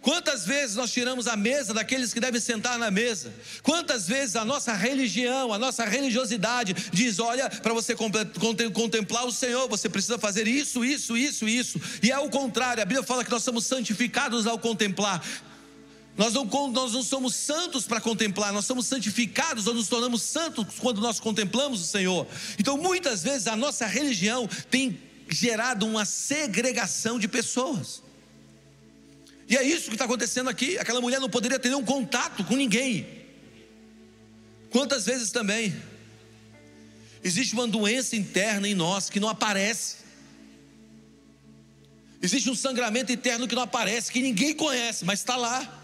Quantas 0.00 0.46
vezes 0.46 0.76
nós 0.76 0.92
tiramos 0.92 1.26
a 1.26 1.36
mesa 1.36 1.74
daqueles 1.74 2.12
que 2.12 2.20
devem 2.20 2.40
sentar 2.40 2.78
na 2.78 2.90
mesa? 2.90 3.32
Quantas 3.62 4.06
vezes 4.06 4.36
a 4.36 4.44
nossa 4.44 4.72
religião, 4.72 5.52
a 5.52 5.58
nossa 5.58 5.84
religiosidade 5.84 6.74
diz: 6.92 7.18
olha, 7.18 7.50
para 7.50 7.72
você 7.72 7.96
contemplar 7.96 9.26
o 9.26 9.32
Senhor, 9.32 9.68
você 9.68 9.88
precisa 9.88 10.18
fazer 10.18 10.46
isso, 10.46 10.84
isso, 10.84 11.16
isso, 11.16 11.48
isso. 11.48 11.80
E 12.02 12.12
é 12.12 12.18
o 12.18 12.30
contrário, 12.30 12.82
a 12.82 12.86
Bíblia 12.86 13.04
fala 13.04 13.24
que 13.24 13.30
nós 13.30 13.42
somos 13.42 13.66
santificados 13.66 14.46
ao 14.46 14.58
contemplar. 14.58 15.24
Nós 16.18 16.34
não, 16.34 16.44
nós 16.72 16.92
não 16.92 17.02
somos 17.04 17.36
santos 17.36 17.86
para 17.86 18.00
contemplar, 18.00 18.52
nós 18.52 18.66
somos 18.66 18.86
santificados 18.86 19.68
ou 19.68 19.72
nos 19.72 19.86
tornamos 19.86 20.20
santos 20.20 20.66
quando 20.80 21.00
nós 21.00 21.20
contemplamos 21.20 21.80
o 21.80 21.86
Senhor. 21.86 22.26
Então, 22.58 22.76
muitas 22.76 23.22
vezes, 23.22 23.46
a 23.46 23.54
nossa 23.54 23.86
religião 23.86 24.48
tem 24.68 25.00
gerado 25.28 25.86
uma 25.86 26.04
segregação 26.04 27.20
de 27.20 27.28
pessoas. 27.28 28.02
E 29.48 29.56
é 29.56 29.62
isso 29.62 29.84
que 29.84 29.94
está 29.94 30.06
acontecendo 30.06 30.50
aqui. 30.50 30.76
Aquela 30.76 31.00
mulher 31.00 31.20
não 31.20 31.30
poderia 31.30 31.56
ter 31.56 31.68
nenhum 31.68 31.84
contato 31.84 32.42
com 32.42 32.56
ninguém. 32.56 33.06
Quantas 34.70 35.06
vezes 35.06 35.30
também 35.30 35.72
existe 37.22 37.54
uma 37.54 37.68
doença 37.68 38.16
interna 38.16 38.66
em 38.66 38.74
nós 38.74 39.08
que 39.08 39.20
não 39.20 39.28
aparece. 39.28 39.98
Existe 42.20 42.50
um 42.50 42.56
sangramento 42.56 43.12
interno 43.12 43.46
que 43.46 43.54
não 43.54 43.62
aparece, 43.62 44.10
que 44.10 44.20
ninguém 44.20 44.52
conhece, 44.52 45.04
mas 45.04 45.20
está 45.20 45.36
lá. 45.36 45.76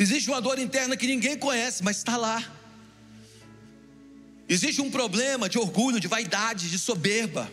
Existe 0.00 0.30
uma 0.30 0.40
dor 0.40 0.58
interna 0.58 0.96
que 0.96 1.06
ninguém 1.06 1.36
conhece, 1.36 1.84
mas 1.84 1.98
está 1.98 2.16
lá. 2.16 2.42
Existe 4.48 4.80
um 4.80 4.90
problema 4.90 5.46
de 5.46 5.58
orgulho, 5.58 6.00
de 6.00 6.08
vaidade, 6.08 6.70
de 6.70 6.78
soberba. 6.78 7.52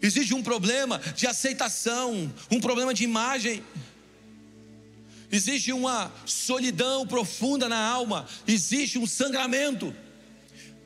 Existe 0.00 0.32
um 0.32 0.42
problema 0.42 0.98
de 1.14 1.26
aceitação, 1.26 2.32
um 2.50 2.58
problema 2.60 2.94
de 2.94 3.04
imagem. 3.04 3.62
Existe 5.30 5.70
uma 5.70 6.10
solidão 6.24 7.06
profunda 7.06 7.68
na 7.68 7.78
alma, 7.78 8.26
existe 8.48 8.98
um 8.98 9.06
sangramento. 9.06 9.94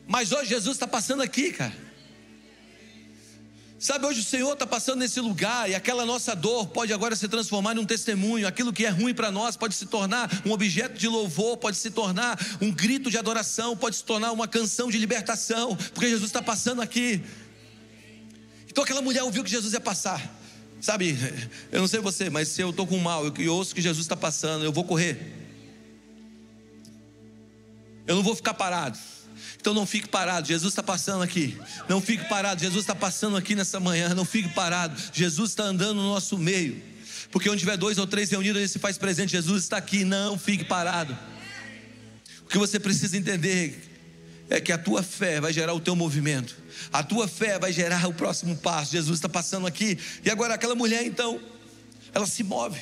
Mas 0.09 0.33
hoje 0.33 0.49
Jesus 0.49 0.75
está 0.75 0.89
passando 0.89 1.23
aqui, 1.23 1.53
cara. 1.53 1.73
Sabe, 3.85 4.07
hoje 4.07 4.21
o 4.21 4.25
Senhor 4.25 4.55
está 4.55 4.67
passando 4.67 5.01
nesse 5.01 5.21
lugar 5.21 5.69
e 5.69 5.75
aquela 5.75 6.07
nossa 6.07 6.35
dor 6.35 6.69
pode 6.69 6.91
agora 6.91 7.15
se 7.15 7.29
transformar 7.29 7.77
em 7.77 7.81
um 7.81 7.85
testemunho. 7.85 8.49
Aquilo 8.49 8.73
que 8.73 8.87
é 8.87 8.89
ruim 8.89 9.13
para 9.13 9.31
nós 9.31 9.59
pode 9.59 9.75
se 9.75 9.85
tornar 9.85 10.31
um 10.47 10.53
objeto 10.53 10.99
de 10.99 11.07
louvor, 11.07 11.59
pode 11.59 11.77
se 11.77 11.91
tornar 11.91 12.41
um 12.63 12.71
grito 12.71 13.11
de 13.11 13.19
adoração, 13.19 13.77
pode 13.77 13.97
se 13.97 14.05
tornar 14.05 14.33
uma 14.33 14.49
canção 14.49 14.89
de 14.89 14.97
libertação, 14.97 15.77
porque 15.93 16.09
Jesus 16.09 16.31
está 16.31 16.41
passando 16.41 16.81
aqui. 16.81 17.23
Então 18.67 18.83
aquela 18.83 19.03
mulher 19.03 19.23
ouviu 19.23 19.45
que 19.45 19.51
Jesus 19.51 19.75
ia 19.75 19.81
passar. 19.81 20.35
Sabe, 20.81 21.15
eu 21.71 21.79
não 21.79 21.87
sei 21.87 22.01
você, 22.01 22.31
mas 22.31 22.49
se 22.49 22.63
eu 22.63 22.71
estou 22.71 22.87
com 22.87 22.97
mal 22.97 23.31
e 23.39 23.49
ouço 23.51 23.75
que 23.75 23.83
Jesus 23.83 24.07
está 24.07 24.17
passando, 24.17 24.65
eu 24.65 24.73
vou 24.73 24.85
correr. 24.85 25.31
Eu 28.07 28.17
não 28.17 28.23
vou 28.23 28.35
ficar 28.35 28.55
parado. 28.55 28.99
Então 29.65 29.73
não 29.73 29.87
fique 29.87 30.07
parado, 30.07 30.47
Jesus 30.47 30.73
está 30.73 30.83
passando 30.83 31.23
aqui. 31.23 31.59
Não 31.89 31.99
fique 31.99 32.29
parado, 32.29 32.61
Jesus 32.61 32.83
está 32.83 32.95
passando 32.95 33.35
aqui 33.35 33.55
nessa 33.55 33.81
manhã. 33.81 34.15
Não 34.15 34.27
fique 34.27 34.51
parado, 34.51 34.95
Jesus 35.11 35.53
está 35.53 35.63
andando 35.65 36.03
no 36.03 36.11
nosso 36.11 36.37
meio. 36.37 36.83
Porque 37.31 37.49
onde 37.49 37.61
tiver 37.61 37.79
dois 37.79 37.97
ou 37.97 38.07
três 38.07 38.31
reunidos, 38.31 38.59
ele 38.59 38.69
se 38.69 38.79
faz 38.79 38.99
presente. 38.99 39.31
Jesus 39.31 39.63
está 39.63 39.79
aqui, 39.79 40.05
não 40.05 40.39
fique 40.39 40.65
parado. 40.65 41.17
O 42.43 42.49
que 42.51 42.59
você 42.59 42.79
precisa 42.79 43.17
entender 43.17 43.91
é 44.51 44.61
que 44.61 44.71
a 44.71 44.77
tua 44.77 45.03
fé 45.03 45.41
vai 45.41 45.51
gerar 45.51 45.73
o 45.73 45.81
teu 45.81 45.97
movimento. 45.97 46.55
A 46.93 47.03
tua 47.03 47.27
fé 47.27 47.59
vai 47.59 47.73
gerar 47.73 48.07
o 48.07 48.13
próximo 48.13 48.55
passo. 48.59 48.93
Jesus 48.93 49.17
está 49.17 49.31
passando 49.31 49.67
aqui. 49.67 49.99
E 50.23 50.29
agora 50.29 50.53
aquela 50.53 50.75
mulher, 50.75 51.07
então, 51.07 51.41
ela 52.13 52.27
se 52.27 52.45
move. 52.45 52.79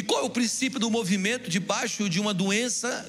E 0.00 0.02
qual 0.02 0.22
é 0.22 0.24
o 0.24 0.30
princípio 0.30 0.80
do 0.80 0.90
movimento 0.90 1.50
debaixo 1.50 2.08
de 2.08 2.18
uma 2.18 2.32
doença 2.32 3.06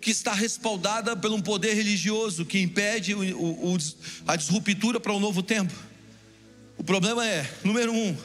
que 0.00 0.10
está 0.10 0.32
respaldada 0.32 1.16
por 1.16 1.30
um 1.30 1.40
poder 1.40 1.74
religioso 1.74 2.44
que 2.44 2.58
impede 2.58 3.14
o, 3.14 3.20
o, 3.22 3.78
a 4.26 4.34
disruptura 4.34 4.98
para 4.98 5.12
um 5.12 5.20
novo 5.20 5.44
tempo? 5.44 5.72
O 6.76 6.82
problema 6.82 7.24
é, 7.24 7.48
número 7.62 7.92
um, 7.92 8.16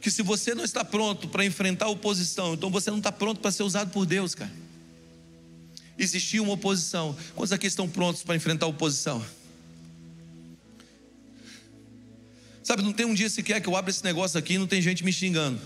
que 0.00 0.12
se 0.12 0.22
você 0.22 0.54
não 0.54 0.62
está 0.62 0.84
pronto 0.84 1.26
para 1.26 1.44
enfrentar 1.44 1.86
a 1.86 1.88
oposição, 1.88 2.54
então 2.54 2.70
você 2.70 2.88
não 2.88 2.98
está 2.98 3.10
pronto 3.10 3.40
para 3.40 3.50
ser 3.50 3.64
usado 3.64 3.90
por 3.90 4.06
Deus, 4.06 4.32
cara 4.32 4.52
existia 5.98 6.40
uma 6.40 6.52
oposição. 6.52 7.16
Quantos 7.34 7.50
aqui 7.50 7.66
estão 7.66 7.88
prontos 7.88 8.22
para 8.22 8.36
enfrentar 8.36 8.66
a 8.66 8.68
oposição? 8.68 9.20
Sabe, 12.62 12.82
não 12.82 12.92
tem 12.92 13.04
um 13.04 13.14
dia 13.14 13.28
sequer 13.28 13.60
que 13.60 13.68
eu 13.68 13.74
abro 13.74 13.90
esse 13.90 14.04
negócio 14.04 14.38
aqui 14.38 14.54
e 14.54 14.58
não 14.58 14.68
tem 14.68 14.80
gente 14.80 15.04
me 15.04 15.12
xingando. 15.12 15.60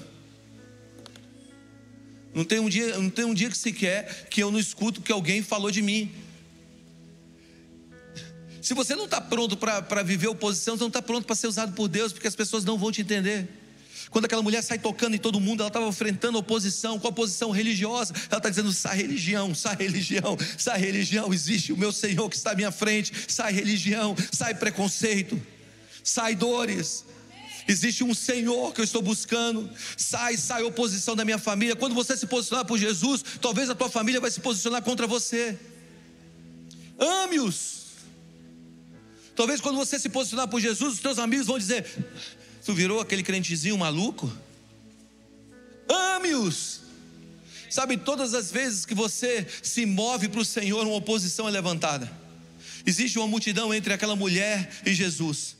Não 2.34 2.44
tem 2.44 2.58
um 2.58 2.68
dia, 2.68 2.98
não 2.98 3.10
tem 3.10 3.24
um 3.24 3.34
dia 3.34 3.50
que 3.50 3.56
sequer 3.56 4.26
que 4.30 4.42
eu 4.42 4.50
não 4.50 4.58
escuto 4.58 5.00
que 5.00 5.12
alguém 5.12 5.42
falou 5.42 5.70
de 5.70 5.82
mim. 5.82 6.10
Se 8.62 8.74
você 8.74 8.94
não 8.94 9.06
está 9.06 9.20
pronto 9.20 9.56
para 9.56 10.02
viver 10.02 10.28
oposição, 10.28 10.76
você 10.76 10.80
não 10.82 10.88
está 10.88 11.02
pronto 11.02 11.26
para 11.26 11.34
ser 11.34 11.48
usado 11.48 11.74
por 11.74 11.88
Deus, 11.88 12.12
porque 12.12 12.28
as 12.28 12.36
pessoas 12.36 12.64
não 12.64 12.78
vão 12.78 12.92
te 12.92 13.00
entender. 13.00 13.48
Quando 14.08 14.26
aquela 14.26 14.42
mulher 14.42 14.62
sai 14.62 14.78
tocando 14.78 15.16
em 15.16 15.18
todo 15.18 15.40
mundo, 15.40 15.60
ela 15.60 15.68
estava 15.68 15.88
enfrentando 15.88 16.38
oposição, 16.38 16.98
com 16.98 17.06
a 17.06 17.10
oposição 17.10 17.50
religiosa. 17.50 18.14
Ela 18.30 18.38
está 18.38 18.50
dizendo: 18.50 18.72
sai 18.72 18.98
religião, 18.98 19.54
sai 19.54 19.74
religião, 19.74 20.38
sai 20.58 20.78
religião. 20.78 21.32
Existe 21.32 21.72
o 21.72 21.76
meu 21.76 21.90
Senhor 21.90 22.28
que 22.28 22.36
está 22.36 22.52
à 22.52 22.54
minha 22.54 22.70
frente. 22.70 23.12
Sai 23.26 23.52
religião, 23.52 24.14
sai 24.30 24.54
preconceito, 24.54 25.40
sai 26.04 26.34
dores. 26.34 27.04
Existe 27.66 28.02
um 28.02 28.14
Senhor 28.14 28.72
que 28.72 28.80
eu 28.80 28.84
estou 28.84 29.02
buscando. 29.02 29.70
Sai, 29.96 30.36
sai 30.36 30.62
oposição 30.62 31.14
da 31.14 31.24
minha 31.24 31.38
família. 31.38 31.76
Quando 31.76 31.94
você 31.94 32.16
se 32.16 32.26
posicionar 32.26 32.64
por 32.64 32.78
Jesus, 32.78 33.24
talvez 33.40 33.70
a 33.70 33.74
tua 33.74 33.88
família 33.88 34.20
vai 34.20 34.30
se 34.30 34.40
posicionar 34.40 34.82
contra 34.82 35.06
você. 35.06 35.58
Ame-os. 36.98 37.82
Talvez 39.34 39.60
quando 39.60 39.76
você 39.76 39.98
se 39.98 40.08
posicionar 40.08 40.48
por 40.48 40.60
Jesus, 40.60 40.94
os 40.94 41.00
teus 41.00 41.18
amigos 41.18 41.46
vão 41.46 41.58
dizer: 41.58 41.86
Tu 42.64 42.74
virou 42.74 43.00
aquele 43.00 43.22
crentezinho 43.22 43.78
maluco? 43.78 44.30
Ame-os. 45.88 46.80
Sabe, 47.70 47.96
todas 47.96 48.34
as 48.34 48.50
vezes 48.50 48.84
que 48.84 48.94
você 48.94 49.46
se 49.62 49.86
move 49.86 50.28
para 50.28 50.40
o 50.40 50.44
Senhor, 50.44 50.86
uma 50.86 50.96
oposição 50.96 51.48
é 51.48 51.50
levantada. 51.50 52.10
Existe 52.84 53.18
uma 53.18 53.26
multidão 53.26 53.72
entre 53.72 53.92
aquela 53.94 54.14
mulher 54.14 54.70
e 54.84 54.92
Jesus. 54.92 55.56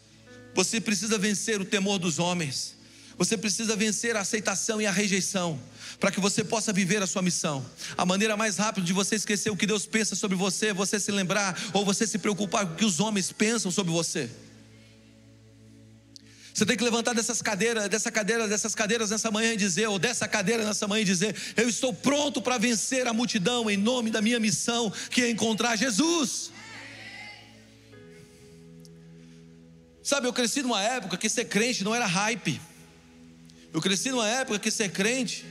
Você 0.54 0.80
precisa 0.80 1.18
vencer 1.18 1.60
o 1.60 1.64
temor 1.64 1.98
dos 1.98 2.18
homens. 2.18 2.76
Você 3.16 3.36
precisa 3.36 3.76
vencer 3.76 4.16
a 4.16 4.20
aceitação 4.20 4.80
e 4.80 4.86
a 4.86 4.90
rejeição, 4.90 5.60
para 6.00 6.10
que 6.10 6.20
você 6.20 6.42
possa 6.42 6.72
viver 6.72 7.02
a 7.02 7.06
sua 7.06 7.22
missão. 7.22 7.64
A 7.96 8.04
maneira 8.06 8.36
mais 8.36 8.56
rápida 8.56 8.86
de 8.86 8.92
você 8.92 9.16
esquecer 9.16 9.50
o 9.50 9.56
que 9.56 9.66
Deus 9.66 9.86
pensa 9.86 10.16
sobre 10.16 10.36
você 10.36 10.68
é 10.68 10.74
você 10.74 10.98
se 10.98 11.12
lembrar 11.12 11.58
ou 11.72 11.84
você 11.84 12.06
se 12.06 12.18
preocupar 12.18 12.66
com 12.66 12.72
o 12.72 12.76
que 12.76 12.84
os 12.84 13.00
homens 13.00 13.30
pensam 13.30 13.70
sobre 13.70 13.92
você. 13.92 14.30
Você 16.54 16.66
tem 16.66 16.76
que 16.76 16.84
levantar 16.84 17.14
dessas 17.14 17.40
cadeiras, 17.40 17.88
dessa 17.88 18.10
cadeira, 18.10 18.46
dessas 18.46 18.74
cadeiras 18.74 19.10
nessa 19.10 19.30
manhã 19.30 19.54
e 19.54 19.56
dizer, 19.56 19.88
ou 19.88 19.98
dessa 19.98 20.28
cadeira 20.28 20.64
nessa 20.64 20.86
manhã 20.86 21.02
e 21.02 21.04
dizer: 21.04 21.34
Eu 21.56 21.68
estou 21.68 21.94
pronto 21.94 22.42
para 22.42 22.58
vencer 22.58 23.06
a 23.06 23.12
multidão 23.12 23.70
em 23.70 23.76
nome 23.76 24.10
da 24.10 24.20
minha 24.20 24.38
missão, 24.38 24.92
que 25.10 25.22
é 25.22 25.30
encontrar 25.30 25.76
Jesus. 25.76 26.51
Sabe, 30.02 30.26
eu 30.26 30.32
cresci 30.32 30.62
numa 30.62 30.82
época 30.82 31.16
que 31.16 31.28
ser 31.28 31.44
crente 31.44 31.84
não 31.84 31.94
era 31.94 32.06
hype. 32.06 32.60
Eu 33.72 33.80
cresci 33.80 34.10
numa 34.10 34.28
época 34.28 34.58
que 34.58 34.70
ser 34.70 34.90
crente 34.90 35.46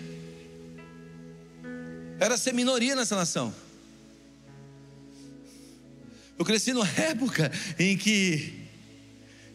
era 2.19 2.37
ser 2.37 2.53
minoria 2.53 2.95
nessa 2.95 3.15
nação. 3.15 3.53
Eu 6.37 6.43
cresci 6.43 6.73
numa 6.73 6.87
época 6.99 7.51
em 7.79 7.97
que 7.97 8.67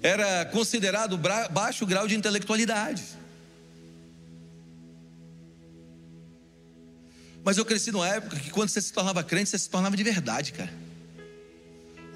era 0.02 0.46
considerado 0.46 1.18
baixo 1.50 1.84
grau 1.84 2.08
de 2.08 2.16
intelectualidade. 2.16 3.04
Mas 7.44 7.58
eu 7.58 7.64
cresci 7.64 7.92
numa 7.92 8.08
época 8.08 8.40
que 8.40 8.50
quando 8.50 8.70
você 8.70 8.80
se 8.80 8.92
tornava 8.92 9.22
crente, 9.22 9.50
você 9.50 9.58
se 9.58 9.70
tornava 9.70 9.96
de 9.96 10.02
verdade, 10.02 10.52
cara. 10.52 10.85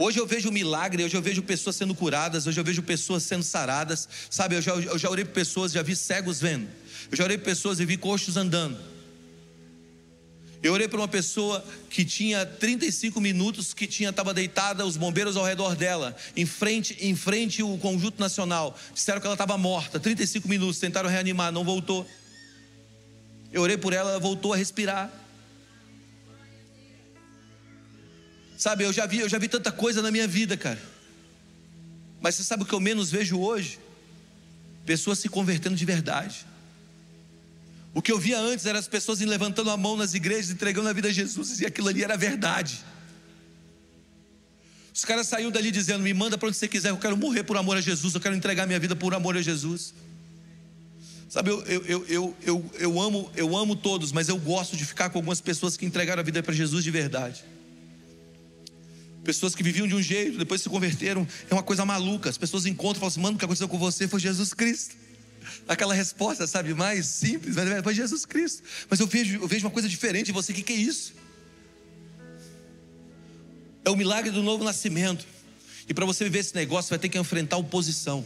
Hoje 0.02 0.18
eu 0.18 0.26
vejo 0.26 0.50
milagre, 0.50 1.04
hoje 1.04 1.14
eu 1.14 1.20
vejo 1.20 1.42
pessoas 1.42 1.76
sendo 1.76 1.94
curadas, 1.94 2.46
hoje 2.46 2.58
eu 2.58 2.64
vejo 2.64 2.82
pessoas 2.82 3.22
sendo 3.22 3.42
saradas. 3.42 4.08
Sabe, 4.30 4.54
eu 4.54 4.62
já, 4.62 4.72
eu 4.72 4.98
já 4.98 5.10
orei 5.10 5.26
por 5.26 5.34
pessoas, 5.34 5.72
já 5.72 5.82
vi 5.82 5.94
cegos 5.94 6.40
vendo. 6.40 6.66
Eu 7.10 7.18
já 7.18 7.24
orei 7.24 7.36
por 7.36 7.44
pessoas 7.44 7.80
e 7.80 7.84
vi 7.84 7.98
coxos 7.98 8.38
andando. 8.38 8.78
Eu 10.62 10.72
orei 10.72 10.88
para 10.88 10.98
uma 10.98 11.06
pessoa 11.06 11.62
que 11.90 12.02
tinha 12.02 12.46
35 12.46 13.20
minutos, 13.20 13.74
que 13.74 13.86
tinha 13.86 14.08
estava 14.08 14.32
deitada, 14.32 14.86
os 14.86 14.96
bombeiros 14.96 15.36
ao 15.36 15.44
redor 15.44 15.76
dela, 15.76 16.16
em 16.34 16.46
frente, 16.46 16.96
em 16.98 17.14
frente 17.14 17.62
o 17.62 17.76
conjunto 17.76 18.18
nacional. 18.18 18.74
Disseram 18.94 19.20
que 19.20 19.26
ela 19.26 19.34
estava 19.34 19.58
morta. 19.58 20.00
35 20.00 20.48
minutos, 20.48 20.78
tentaram 20.78 21.10
reanimar, 21.10 21.52
não 21.52 21.62
voltou. 21.62 22.08
Eu 23.52 23.60
orei 23.60 23.76
por 23.76 23.92
ela, 23.92 24.12
ela 24.12 24.18
voltou 24.18 24.54
a 24.54 24.56
respirar. 24.56 25.19
Sabe, 28.60 28.84
eu 28.84 28.92
já 28.92 29.06
vi, 29.06 29.20
eu 29.20 29.28
já 29.28 29.38
vi 29.38 29.48
tanta 29.48 29.72
coisa 29.72 30.02
na 30.02 30.10
minha 30.10 30.28
vida, 30.28 30.54
cara. 30.54 30.78
Mas 32.20 32.34
você 32.34 32.44
sabe 32.44 32.62
o 32.62 32.66
que 32.66 32.74
eu 32.74 32.78
menos 32.78 33.10
vejo 33.10 33.40
hoje? 33.40 33.78
Pessoas 34.84 35.18
se 35.18 35.30
convertendo 35.30 35.74
de 35.74 35.84
verdade. 35.86 36.44
O 37.94 38.02
que 38.02 38.12
eu 38.12 38.18
via 38.18 38.38
antes 38.38 38.66
eram 38.66 38.78
as 38.78 38.86
pessoas 38.86 39.18
levantando 39.20 39.70
a 39.70 39.78
mão 39.78 39.96
nas 39.96 40.12
igrejas, 40.12 40.50
entregando 40.50 40.90
a 40.90 40.92
vida 40.92 41.08
a 41.08 41.10
Jesus, 41.10 41.62
e 41.62 41.64
aquilo 41.64 41.88
ali 41.88 42.04
era 42.04 42.18
verdade. 42.18 42.84
Os 44.94 45.06
caras 45.06 45.26
saíram 45.26 45.50
dali 45.50 45.70
dizendo: 45.70 46.02
Me 46.02 46.12
manda 46.12 46.36
para 46.36 46.48
onde 46.48 46.58
você 46.58 46.68
quiser, 46.68 46.90
eu 46.90 46.98
quero 46.98 47.16
morrer 47.16 47.44
por 47.44 47.56
amor 47.56 47.78
a 47.78 47.80
Jesus, 47.80 48.14
eu 48.14 48.20
quero 48.20 48.34
entregar 48.36 48.66
minha 48.66 48.78
vida 48.78 48.94
por 48.94 49.14
amor 49.14 49.38
a 49.38 49.40
Jesus. 49.40 49.94
Sabe, 51.30 51.48
eu, 51.48 51.62
eu, 51.62 52.06
eu, 52.06 52.36
eu, 52.42 52.70
eu, 52.78 53.00
amo, 53.00 53.32
eu 53.34 53.56
amo 53.56 53.74
todos, 53.74 54.12
mas 54.12 54.28
eu 54.28 54.36
gosto 54.36 54.76
de 54.76 54.84
ficar 54.84 55.08
com 55.08 55.16
algumas 55.16 55.40
pessoas 55.40 55.78
que 55.78 55.86
entregaram 55.86 56.20
a 56.20 56.22
vida 56.22 56.42
para 56.42 56.52
Jesus 56.52 56.84
de 56.84 56.90
verdade. 56.90 57.42
Pessoas 59.24 59.54
que 59.54 59.62
viviam 59.62 59.86
de 59.86 59.94
um 59.94 60.02
jeito, 60.02 60.38
depois 60.38 60.62
se 60.62 60.68
converteram, 60.68 61.26
é 61.50 61.54
uma 61.54 61.62
coisa 61.62 61.84
maluca. 61.84 62.30
As 62.30 62.38
pessoas 62.38 62.64
encontram 62.64 62.96
e 62.96 63.00
falam 63.00 63.08
assim: 63.08 63.20
mano, 63.20 63.36
o 63.36 63.38
que 63.38 63.44
aconteceu 63.44 63.68
com 63.68 63.78
você 63.78 64.08
foi 64.08 64.18
Jesus 64.18 64.54
Cristo. 64.54 64.96
Aquela 65.68 65.94
resposta, 65.94 66.46
sabe, 66.46 66.74
mais 66.74 67.06
simples, 67.06 67.56
mas 67.56 67.82
foi 67.82 67.94
Jesus 67.94 68.24
Cristo. 68.24 68.62
Mas 68.88 68.98
eu 69.00 69.06
vejo, 69.06 69.36
eu 69.36 69.46
vejo 69.48 69.66
uma 69.66 69.70
coisa 69.70 69.88
diferente 69.88 70.30
em 70.30 70.34
você: 70.34 70.52
o 70.52 70.54
que, 70.54 70.62
que 70.62 70.72
é 70.72 70.76
isso? 70.76 71.12
É 73.84 73.90
o 73.90 73.96
milagre 73.96 74.30
do 74.30 74.42
novo 74.42 74.64
nascimento. 74.64 75.26
E 75.86 75.92
para 75.92 76.06
você 76.06 76.24
viver 76.24 76.38
esse 76.38 76.54
negócio, 76.54 76.88
vai 76.88 76.98
ter 76.98 77.08
que 77.08 77.18
enfrentar 77.18 77.56
oposição. 77.58 78.24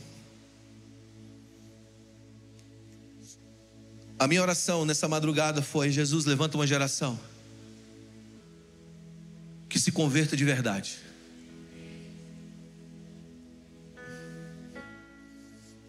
A 4.17 4.29
minha 4.29 4.43
oração 4.43 4.85
nessa 4.85 5.09
madrugada 5.09 5.61
foi: 5.61 5.91
Jesus, 5.91 6.25
levanta 6.25 6.57
uma 6.57 6.67
geração 6.67 7.19
que 9.75 9.81
se 9.81 9.91
converta 9.91 10.37
de 10.37 10.45
verdade. 10.45 10.99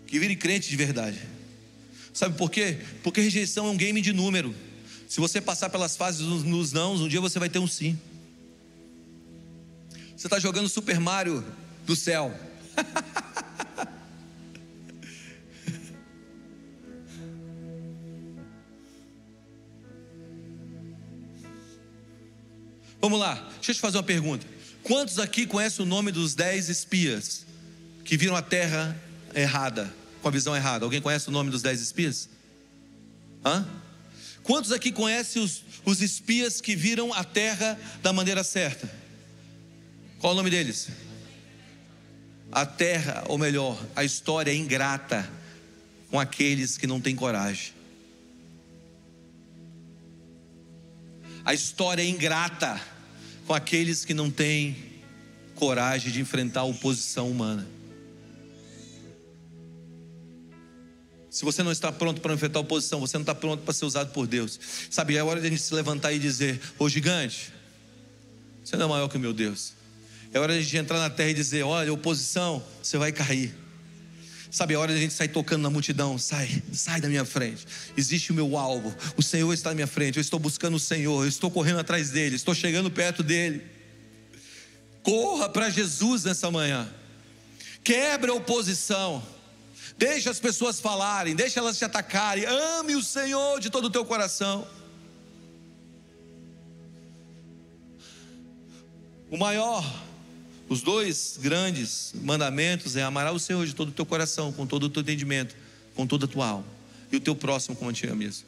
Que 0.08 0.18
vire 0.18 0.36
crente 0.36 0.68
de 0.68 0.76
verdade. 0.76 1.22
Sabe 2.12 2.36
por 2.36 2.50
quê? 2.50 2.80
Porque 3.04 3.22
rejeição 3.22 3.68
é 3.68 3.70
um 3.70 3.78
game 3.78 4.02
de 4.02 4.12
número. 4.12 4.56
Se 5.08 5.20
você 5.20 5.40
passar 5.40 5.70
pelas 5.70 5.96
fases 5.96 6.22
nos 6.22 6.72
nãos, 6.72 7.00
um 7.00 7.08
dia 7.08 7.22
você 7.22 7.38
vai 7.38 7.48
ter 7.48 7.60
um 7.60 7.68
sim. 7.68 7.96
Você 10.18 10.26
está 10.26 10.40
jogando 10.40 10.68
Super 10.68 11.00
Mario 11.00 11.46
do 11.86 11.96
céu. 11.96 12.36
Vamos 23.06 23.20
lá, 23.20 23.36
deixa 23.58 23.70
eu 23.70 23.76
te 23.76 23.82
fazer 23.82 23.98
uma 23.98 24.04
pergunta. 24.04 24.48
Quantos 24.82 25.20
aqui 25.20 25.46
conhecem 25.46 25.86
o 25.86 25.88
nome 25.88 26.12
dos 26.12 26.34
dez 26.34 26.70
espias 26.70 27.46
que 28.04 28.18
viram 28.18 28.36
a 28.36 28.42
terra 28.42 29.00
errada, 29.36 29.94
com 30.24 30.28
a 30.28 30.32
visão 30.32 30.56
errada? 30.56 30.86
Alguém 30.86 31.00
conhece 31.00 31.30
o 31.30 31.32
nome 31.32 31.52
dos 31.52 31.62
dez 31.62 31.80
espias? 31.80 32.28
Hã? 33.46 33.64
Quantos 34.42 34.72
aqui 34.72 34.92
conhecem 34.92 35.40
os, 35.40 35.64
os 35.86 36.02
espias 36.02 36.60
que 36.60 36.76
viram 36.76 37.14
a 37.14 37.24
terra 37.24 37.80
da 38.02 38.12
maneira 38.12 38.44
certa? 38.44 38.92
Qual 40.18 40.34
o 40.34 40.36
nome 40.36 40.50
deles? 40.50 40.88
A 42.52 42.66
terra, 42.66 43.24
ou 43.28 43.38
melhor, 43.38 43.80
a 43.96 44.04
história 44.04 44.50
é 44.50 44.56
ingrata 44.56 45.32
com 46.10 46.20
aqueles 46.20 46.76
que 46.76 46.88
não 46.88 47.00
têm 47.00 47.16
coragem. 47.16 47.72
A 51.46 51.54
história 51.54 52.02
é 52.02 52.08
ingrata 52.08 52.95
com 53.46 53.54
aqueles 53.54 54.04
que 54.04 54.14
não 54.14 54.30
têm 54.30 54.76
coragem 55.56 56.12
de 56.12 56.20
enfrentar 56.20 56.62
a 56.62 56.66
oposição 56.66 57.30
humana. 57.30 57.68
Se 61.30 61.44
você 61.44 61.62
não 61.64 61.72
está 61.72 61.92
pronto 61.92 62.22
para 62.22 62.34
enfrentar 62.34 62.60
a 62.60 62.62
oposição, 62.62 63.00
você 63.00 63.18
não 63.18 63.24
está 63.24 63.36
pronto 63.36 63.62
para 63.64 63.74
ser 63.74 63.86
usado 63.86 64.12
por 64.14 64.26
Deus. 64.26 64.58
Sabe, 64.90 65.18
é 65.18 65.24
hora 65.24 65.42
de 65.42 65.48
a 65.48 65.50
gente 65.50 65.62
se 65.62 65.74
levantar 65.74 66.14
e 66.14 66.20
dizer: 66.20 66.62
Ô 66.80 66.88
gigante, 66.88 67.52
você 68.64 68.78
não 68.78 68.86
é 68.86 68.90
maior 68.90 69.10
que 69.10 69.18
o 69.18 69.20
meu 69.20 69.34
Deus. 69.34 69.74
É 70.34 70.40
hora 70.40 70.54
de 70.54 70.60
a 70.60 70.62
gente 70.62 70.78
entrar 70.78 70.98
na 70.98 71.10
terra 71.10 71.32
e 71.32 71.34
dizer: 71.34 71.64
Olha, 71.64 71.92
oposição, 71.92 72.64
você 72.82 72.98
vai 72.98 73.12
cair. 73.12 73.54
Sabe, 74.56 74.74
a 74.74 74.80
hora 74.80 74.94
de 74.94 75.00
a 75.00 75.02
gente 75.02 75.14
sair 75.14 75.28
tocando 75.28 75.64
na 75.64 75.70
multidão, 75.70 76.18
sai, 76.18 76.64
sai 76.72 77.02
da 77.02 77.10
minha 77.10 77.26
frente. 77.26 77.68
Existe 77.98 78.32
o 78.32 78.34
meu 78.34 78.58
alvo, 78.58 78.96
o 79.18 79.22
Senhor 79.22 79.52
está 79.54 79.72
na 79.72 79.76
minha 79.76 79.86
frente, 79.86 80.16
eu 80.16 80.22
estou 80.22 80.40
buscando 80.40 80.76
o 80.76 80.80
Senhor, 80.80 81.26
eu 81.26 81.28
estou 81.28 81.52
correndo 81.52 81.80
atrás 81.80 82.12
dele, 82.12 82.38
estou 82.38 82.56
chegando 82.56 82.90
perto 82.90 83.22
dele. 83.22 83.62
Corra 85.04 85.50
para 85.50 85.70
Jesus 85.70 86.24
nessa 86.24 86.50
manhã. 86.50 86.90
Quebre 87.84 88.32
a 88.32 88.34
oposição. 88.34 89.22
Deixa 89.98 90.30
as 90.32 90.40
pessoas 90.40 90.80
falarem, 90.80 91.36
deixa 91.36 91.60
elas 91.60 91.78
te 91.78 91.84
atacarem. 91.84 92.46
Ame 92.46 92.96
o 92.96 93.04
Senhor 93.04 93.60
de 93.60 93.70
todo 93.70 93.88
o 93.88 93.90
teu 93.90 94.06
coração. 94.06 94.66
O 99.30 99.36
maior 99.36 99.84
os 100.68 100.82
dois 100.82 101.38
grandes 101.42 102.14
mandamentos 102.22 102.96
é 102.96 103.04
amar 103.04 103.32
o 103.34 103.40
Senhor 103.40 103.66
de 103.66 103.74
todo 103.74 103.90
o 103.90 103.92
teu 103.92 104.06
coração, 104.06 104.52
com 104.52 104.66
todo 104.66 104.84
o 104.84 104.90
teu 104.90 105.02
entendimento, 105.02 105.56
com 105.96 106.08
toda 106.08 106.26
a 106.26 106.28
tua 106.28 106.48
alma, 106.48 106.66
e 107.12 107.16
o 107.16 107.20
teu 107.20 107.36
próximo 107.36 107.76
como 107.76 107.92
a 107.92 107.94
ti 107.94 108.08
mesmo. 108.08 108.46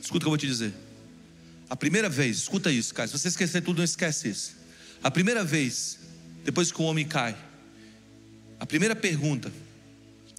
Escuta 0.00 0.16
o 0.16 0.20
que 0.20 0.26
eu 0.26 0.30
vou 0.30 0.38
te 0.38 0.46
dizer. 0.46 0.72
A 1.68 1.76
primeira 1.76 2.08
vez, 2.08 2.38
escuta 2.38 2.70
isso, 2.70 2.94
cara. 2.94 3.08
Se 3.08 3.18
você 3.18 3.28
esquecer 3.28 3.62
tudo, 3.62 3.78
não 3.78 3.84
esquece 3.84 4.28
isso. 4.28 4.54
A 5.02 5.10
primeira 5.10 5.44
vez, 5.44 5.98
depois 6.44 6.72
que 6.72 6.80
o 6.80 6.84
homem 6.84 7.06
cai, 7.06 7.36
a 8.58 8.66
primeira 8.66 8.96
pergunta 8.96 9.52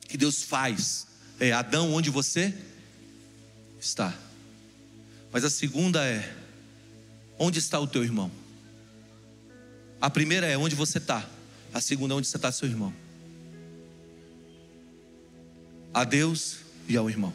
que 0.07 0.15
que 0.15 0.17
Deus 0.17 0.43
faz 0.43 1.07
é: 1.39 1.51
Adão, 1.51 1.93
onde 1.93 2.09
você 2.09 2.53
está? 3.77 4.17
Mas 5.29 5.43
a 5.43 5.49
segunda 5.49 6.05
é: 6.05 6.33
onde 7.37 7.59
está 7.59 7.77
o 7.77 7.85
teu 7.85 8.01
irmão? 8.01 8.31
A 9.99 10.09
primeira 10.09 10.45
é 10.47 10.57
onde 10.57 10.75
você 10.75 10.97
está, 10.97 11.27
a 11.73 11.81
segunda 11.81 12.13
é 12.13 12.17
onde 12.17 12.27
você 12.27 12.37
está, 12.37 12.51
seu 12.51 12.67
irmão. 12.67 12.93
A 15.93 16.03
Deus 16.03 16.57
e 16.87 16.97
ao 16.97 17.09
irmão. 17.09 17.33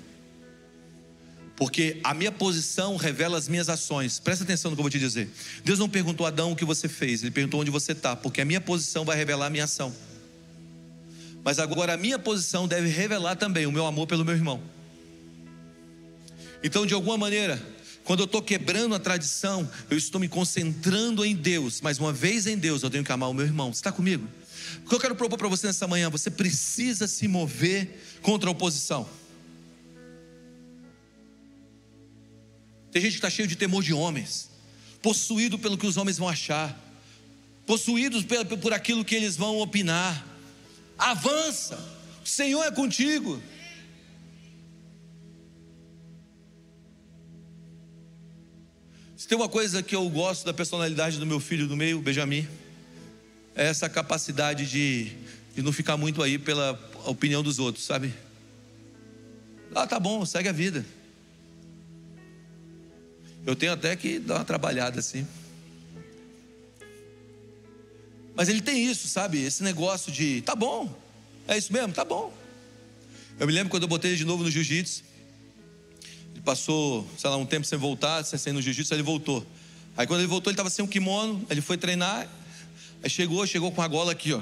Porque 1.56 2.00
a 2.02 2.14
minha 2.14 2.32
posição 2.32 2.96
revela 2.96 3.36
as 3.36 3.46
minhas 3.46 3.68
ações. 3.68 4.18
Presta 4.18 4.44
atenção 4.44 4.70
no 4.70 4.76
que 4.76 4.80
eu 4.80 4.84
vou 4.84 4.90
te 4.90 4.98
dizer. 4.98 5.28
Deus 5.62 5.78
não 5.78 5.90
perguntou 5.90 6.24
a 6.24 6.30
Adão 6.30 6.52
o 6.52 6.56
que 6.56 6.64
você 6.64 6.88
fez, 6.88 7.22
ele 7.22 7.30
perguntou 7.30 7.60
onde 7.60 7.70
você 7.70 7.92
está, 7.92 8.16
porque 8.16 8.40
a 8.40 8.44
minha 8.44 8.60
posição 8.60 9.04
vai 9.04 9.16
revelar 9.16 9.46
a 9.46 9.50
minha 9.50 9.64
ação. 9.64 9.94
Mas 11.44 11.58
agora 11.58 11.94
a 11.94 11.96
minha 11.96 12.18
posição 12.18 12.66
deve 12.68 12.88
revelar 12.88 13.36
também 13.36 13.66
o 13.66 13.72
meu 13.72 13.86
amor 13.86 14.06
pelo 14.06 14.24
meu 14.24 14.34
irmão. 14.34 14.62
Então, 16.62 16.86
de 16.86 16.94
alguma 16.94 17.16
maneira, 17.16 17.60
quando 18.10 18.18
eu 18.18 18.24
estou 18.24 18.42
quebrando 18.42 18.92
a 18.92 18.98
tradição, 18.98 19.70
eu 19.88 19.96
estou 19.96 20.20
me 20.20 20.28
concentrando 20.28 21.24
em 21.24 21.32
Deus, 21.32 21.80
mas 21.80 22.00
uma 22.00 22.12
vez 22.12 22.44
em 22.44 22.58
Deus 22.58 22.82
eu 22.82 22.90
tenho 22.90 23.04
que 23.04 23.12
amar 23.12 23.30
o 23.30 23.32
meu 23.32 23.46
irmão. 23.46 23.72
Você 23.72 23.78
está 23.78 23.92
comigo? 23.92 24.26
O 24.84 24.88
que 24.88 24.94
eu 24.96 24.98
quero 24.98 25.14
propor 25.14 25.38
para 25.38 25.46
você 25.46 25.68
nessa 25.68 25.86
manhã, 25.86 26.10
você 26.10 26.28
precisa 26.28 27.06
se 27.06 27.28
mover 27.28 28.18
contra 28.20 28.50
a 28.50 28.50
oposição. 28.50 29.08
Tem 32.90 33.00
gente 33.00 33.12
que 33.12 33.18
está 33.18 33.30
cheio 33.30 33.46
de 33.46 33.54
temor 33.54 33.80
de 33.80 33.92
homens, 33.92 34.50
possuído 35.00 35.56
pelo 35.56 35.78
que 35.78 35.86
os 35.86 35.96
homens 35.96 36.18
vão 36.18 36.28
achar, 36.28 36.76
possuídos 37.64 38.24
por 38.60 38.72
aquilo 38.72 39.04
que 39.04 39.14
eles 39.14 39.36
vão 39.36 39.60
opinar 39.60 40.26
avança, 40.98 41.78
o 42.24 42.28
Senhor 42.28 42.64
é 42.64 42.72
contigo. 42.72 43.40
Tem 49.30 49.38
uma 49.38 49.48
coisa 49.48 49.80
que 49.80 49.94
eu 49.94 50.10
gosto 50.10 50.44
da 50.44 50.52
personalidade 50.52 51.16
do 51.16 51.24
meu 51.24 51.38
filho 51.38 51.68
do 51.68 51.76
meio, 51.76 52.00
Benjamin, 52.00 52.48
é 53.54 53.66
essa 53.66 53.88
capacidade 53.88 54.66
de, 54.68 55.12
de 55.54 55.62
não 55.62 55.72
ficar 55.72 55.96
muito 55.96 56.20
aí 56.20 56.36
pela 56.36 56.76
opinião 57.06 57.40
dos 57.40 57.60
outros, 57.60 57.84
sabe? 57.84 58.12
Ah, 59.72 59.86
tá 59.86 60.00
bom, 60.00 60.26
segue 60.26 60.48
a 60.48 60.52
vida. 60.52 60.84
Eu 63.46 63.54
tenho 63.54 63.72
até 63.72 63.94
que 63.94 64.18
dar 64.18 64.38
uma 64.38 64.44
trabalhada 64.44 64.98
assim. 64.98 65.24
Mas 68.34 68.48
ele 68.48 68.60
tem 68.60 68.84
isso, 68.84 69.06
sabe? 69.06 69.44
Esse 69.44 69.62
negócio 69.62 70.10
de, 70.10 70.42
tá 70.42 70.56
bom, 70.56 70.92
é 71.46 71.56
isso 71.56 71.72
mesmo, 71.72 71.92
tá 71.92 72.04
bom. 72.04 72.36
Eu 73.38 73.46
me 73.46 73.52
lembro 73.52 73.70
quando 73.70 73.84
eu 73.84 73.88
botei 73.88 74.10
ele 74.10 74.18
de 74.18 74.24
novo 74.24 74.42
no 74.42 74.50
jiu-jitsu. 74.50 75.04
Ele 76.40 76.44
passou, 76.46 77.06
sei 77.18 77.28
lá, 77.28 77.36
um 77.36 77.44
tempo 77.44 77.66
sem 77.66 77.78
voltar, 77.78 78.24
sem 78.24 78.50
no 78.50 78.62
jiu-jitsu, 78.62 78.94
ele 78.94 79.02
voltou. 79.02 79.46
Aí 79.94 80.06
quando 80.06 80.20
ele 80.20 80.26
voltou, 80.26 80.50
ele 80.50 80.54
estava 80.54 80.70
sem 80.70 80.82
um 80.82 80.88
kimono, 80.88 81.44
ele 81.50 81.60
foi 81.60 81.76
treinar, 81.76 82.26
aí 83.02 83.10
chegou, 83.10 83.46
chegou 83.46 83.70
com 83.70 83.82
a 83.82 83.86
gola 83.86 84.12
aqui, 84.12 84.32
ó. 84.32 84.40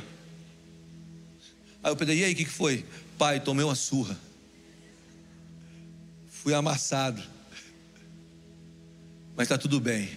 Aí 1.82 1.90
eu 1.90 1.96
pedi, 1.96 2.12
e 2.12 2.24
aí, 2.24 2.32
o 2.32 2.36
que, 2.36 2.44
que 2.44 2.50
foi? 2.52 2.86
Pai, 3.18 3.40
tomei 3.40 3.64
uma 3.64 3.74
surra. 3.74 4.16
Fui 6.30 6.54
amassado. 6.54 7.20
Mas 9.36 9.46
está 9.46 9.58
tudo 9.58 9.80
bem. 9.80 10.08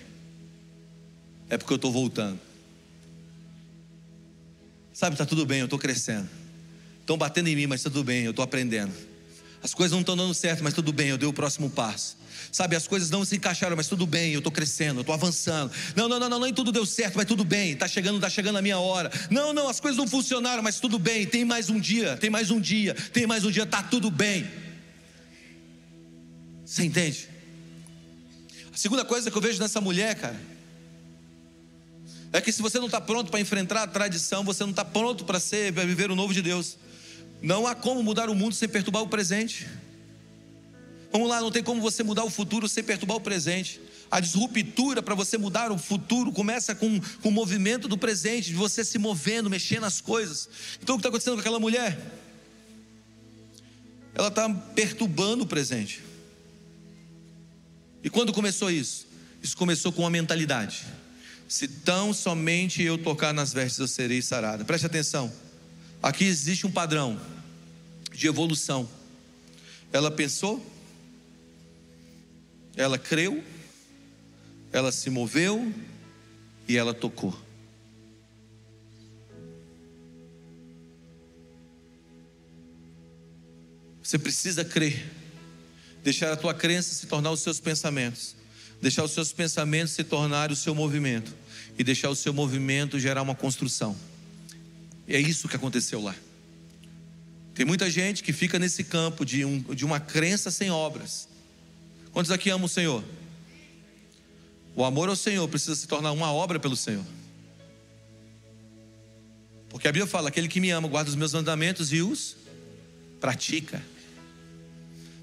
É 1.50 1.58
porque 1.58 1.74
eu 1.74 1.78
estou 1.78 1.92
voltando. 1.92 2.40
Sabe, 4.94 5.16
está 5.16 5.26
tudo 5.26 5.48
bem, 5.48 5.62
eu 5.62 5.66
estou 5.66 5.80
crescendo. 5.80 6.30
Estão 7.00 7.18
batendo 7.18 7.48
em 7.48 7.56
mim, 7.56 7.66
mas 7.66 7.82
tudo 7.82 8.04
bem, 8.04 8.24
eu 8.24 8.32
estou 8.32 8.44
aprendendo. 8.44 8.94
As 9.64 9.74
coisas 9.74 9.92
não 9.92 10.00
estão 10.00 10.18
dando 10.18 10.34
certo, 10.34 10.64
mas 10.64 10.74
tudo 10.74 10.92
bem, 10.92 11.10
eu 11.10 11.18
dei 11.18 11.28
o 11.28 11.34
próximo 11.34 11.70
passo. 11.70 12.18
Sabe, 12.52 12.76
as 12.76 12.88
coisas 12.88 13.10
não 13.10 13.24
se 13.24 13.36
encaixaram, 13.36 13.76
mas 13.76 13.88
tudo 13.88 14.08
bem, 14.08 14.34
eu 14.34 14.40
estou 14.40 14.52
crescendo, 14.52 15.00
eu 15.00 15.02
estou 15.02 15.14
avançando. 15.14 15.72
Não, 15.96 16.10
não, 16.10 16.20
não, 16.20 16.28
não, 16.28 16.40
nem 16.40 16.54
tudo 16.54 16.72
deu 16.72 16.86
certo, 16.86 17.16
mas 17.16 17.26
tudo 17.26 17.46
bem, 17.46 17.72
está 17.72 17.88
chegando, 17.88 18.16
está 18.16 18.30
chegando 18.30 18.58
a 18.58 18.62
minha 18.62 18.80
hora. 18.80 19.12
Não, 19.30 19.54
não, 19.54 19.70
as 19.70 19.80
coisas 19.80 19.98
não 19.98 20.08
funcionaram, 20.08 20.64
mas 20.64 20.80
tudo 20.80 20.98
bem, 20.98 21.26
tem 21.26 21.46
mais 21.46 21.70
um 21.70 21.80
dia, 21.80 22.18
tem 22.18 22.30
mais 22.30 22.50
um 22.50 22.60
dia, 22.60 22.96
tem 23.14 23.28
mais 23.28 23.46
um 23.46 23.52
dia, 23.52 23.64
está 23.64 23.84
tudo 23.84 24.10
bem. 24.10 24.50
Você 26.66 26.84
entende? 26.84 27.30
A 28.74 28.78
segunda 28.78 29.06
coisa 29.06 29.30
que 29.30 29.38
eu 29.38 29.42
vejo 29.42 29.60
nessa 29.60 29.80
mulher, 29.80 30.16
cara, 30.16 30.40
é 32.34 32.42
que 32.42 32.52
se 32.52 32.62
você 32.62 32.80
não 32.80 32.88
está 32.88 33.00
pronto 33.00 33.30
para 33.30 33.40
enfrentar 33.40 33.84
a 33.84 33.88
tradição, 33.88 34.44
você 34.44 34.64
não 34.64 34.72
está 34.72 34.86
pronto 34.86 35.26
para 35.26 35.40
ser, 35.40 35.74
para 35.74 35.86
viver 35.86 36.10
o 36.10 36.16
novo 36.16 36.34
de 36.34 36.42
Deus. 36.42 36.78
Não 37.42 37.66
há 37.66 37.74
como 37.74 38.04
mudar 38.04 38.30
o 38.30 38.36
mundo 38.36 38.54
sem 38.54 38.70
perturbar 38.70 39.02
o 39.02 39.08
presente. 39.08 39.68
Vamos 41.12 41.28
lá, 41.28 41.42
não 41.42 41.52
tem 41.52 41.64
como 41.64 41.82
você 41.82 42.04
mudar 42.04 42.24
o 42.24 42.30
futuro 42.30 42.70
sem 42.70 42.84
perturbar 42.84 43.18
o 43.18 43.22
presente. 43.22 43.82
A 44.10 44.20
disruptura 44.20 45.02
para 45.02 45.16
você 45.16 45.38
mudar 45.38 45.72
o 45.72 45.78
futuro 45.78 46.32
começa 46.32 46.76
com, 46.76 47.00
com 47.22 47.30
o 47.30 47.32
movimento 47.32 47.88
do 47.88 47.98
presente, 47.98 48.50
de 48.50 48.56
você 48.56 48.84
se 48.84 48.98
movendo, 48.98 49.50
mexendo 49.50 49.86
as 49.86 50.00
coisas. 50.00 50.50
Então 50.82 50.96
o 50.96 50.98
que 50.98 51.02
está 51.02 51.10
acontecendo 51.10 51.36
com 51.36 51.40
aquela 51.40 51.60
mulher? 51.60 51.98
Ela 54.14 54.28
está 54.28 54.50
perturbando 54.50 55.44
o 55.44 55.48
presente. 55.48 56.02
E 58.04 58.10
quando 58.10 58.34
começou 58.34 58.70
isso? 58.70 59.08
Isso 59.42 59.56
começou 59.58 59.92
com 59.92 60.04
uma 60.04 60.10
mentalidade. 60.10 60.86
Se 61.48 61.68
tão 61.68 62.14
somente 62.14 62.82
eu 62.82 62.98
tocar 62.98 63.34
nas 63.34 63.52
vestes, 63.52 63.80
eu 63.80 63.88
serei 63.88 64.22
sarada. 64.22 64.64
Preste 64.64 64.86
atenção. 64.86 65.32
Aqui 66.02 66.26
existe 66.26 66.66
um 66.66 66.72
padrão 66.72 67.20
de 68.12 68.28
evolução. 68.28 68.90
Ela 69.94 70.10
pensou, 70.10 70.66
ela 72.76 72.98
creu, 72.98 73.44
ela 74.72 74.92
se 74.92 75.10
moveu 75.10 75.74
e 76.68 76.78
ela 76.78 76.94
tocou. 76.94 77.38
Você 84.02 84.18
precisa 84.18 84.66
crer, 84.66 85.10
deixar 86.04 86.34
a 86.34 86.38
tua 86.38 86.54
crença 86.54 86.94
se 86.94 87.08
tornar 87.08 87.32
os 87.32 87.40
seus 87.42 87.60
pensamentos 87.60 88.36
deixar 88.82 89.04
os 89.04 89.12
seus 89.12 89.32
pensamentos 89.32 89.94
se 89.94 90.04
tornar 90.04 90.52
o 90.52 90.56
seu 90.56 90.74
movimento 90.74 91.34
e 91.78 91.84
deixar 91.84 92.10
o 92.10 92.16
seu 92.16 92.34
movimento 92.34 93.00
gerar 93.00 93.22
uma 93.22 93.36
construção. 93.36 93.96
E 95.12 95.16
é 95.16 95.20
isso 95.20 95.50
que 95.50 95.58
aconteceu 95.58 96.02
lá. 96.02 96.16
Tem 97.54 97.66
muita 97.66 97.90
gente 97.90 98.24
que 98.24 98.32
fica 98.32 98.58
nesse 98.58 98.82
campo 98.82 99.26
de, 99.26 99.44
um, 99.44 99.60
de 99.62 99.84
uma 99.84 100.00
crença 100.00 100.50
sem 100.50 100.72
obras. 100.72 101.28
Quantos 102.14 102.32
aqui 102.32 102.50
amam 102.50 102.66
o 102.66 102.70
Senhor? 102.70 103.04
O 104.74 104.86
amor 104.86 105.10
ao 105.10 105.16
Senhor 105.18 105.46
precisa 105.50 105.76
se 105.76 105.86
tornar 105.86 106.14
uma 106.14 106.32
obra 106.32 106.62
pelo 106.62 106.78
Senhor. 106.78 107.04
Porque 109.68 109.86
a 109.86 109.92
Bíblia 109.92 110.08
fala: 110.08 110.30
aquele 110.30 110.48
que 110.48 110.62
me 110.62 110.72
ama 110.72 110.88
guarda 110.88 111.10
os 111.10 111.16
meus 111.18 111.34
mandamentos 111.34 111.92
e 111.92 112.02
os 112.02 112.38
pratica. 113.20 113.84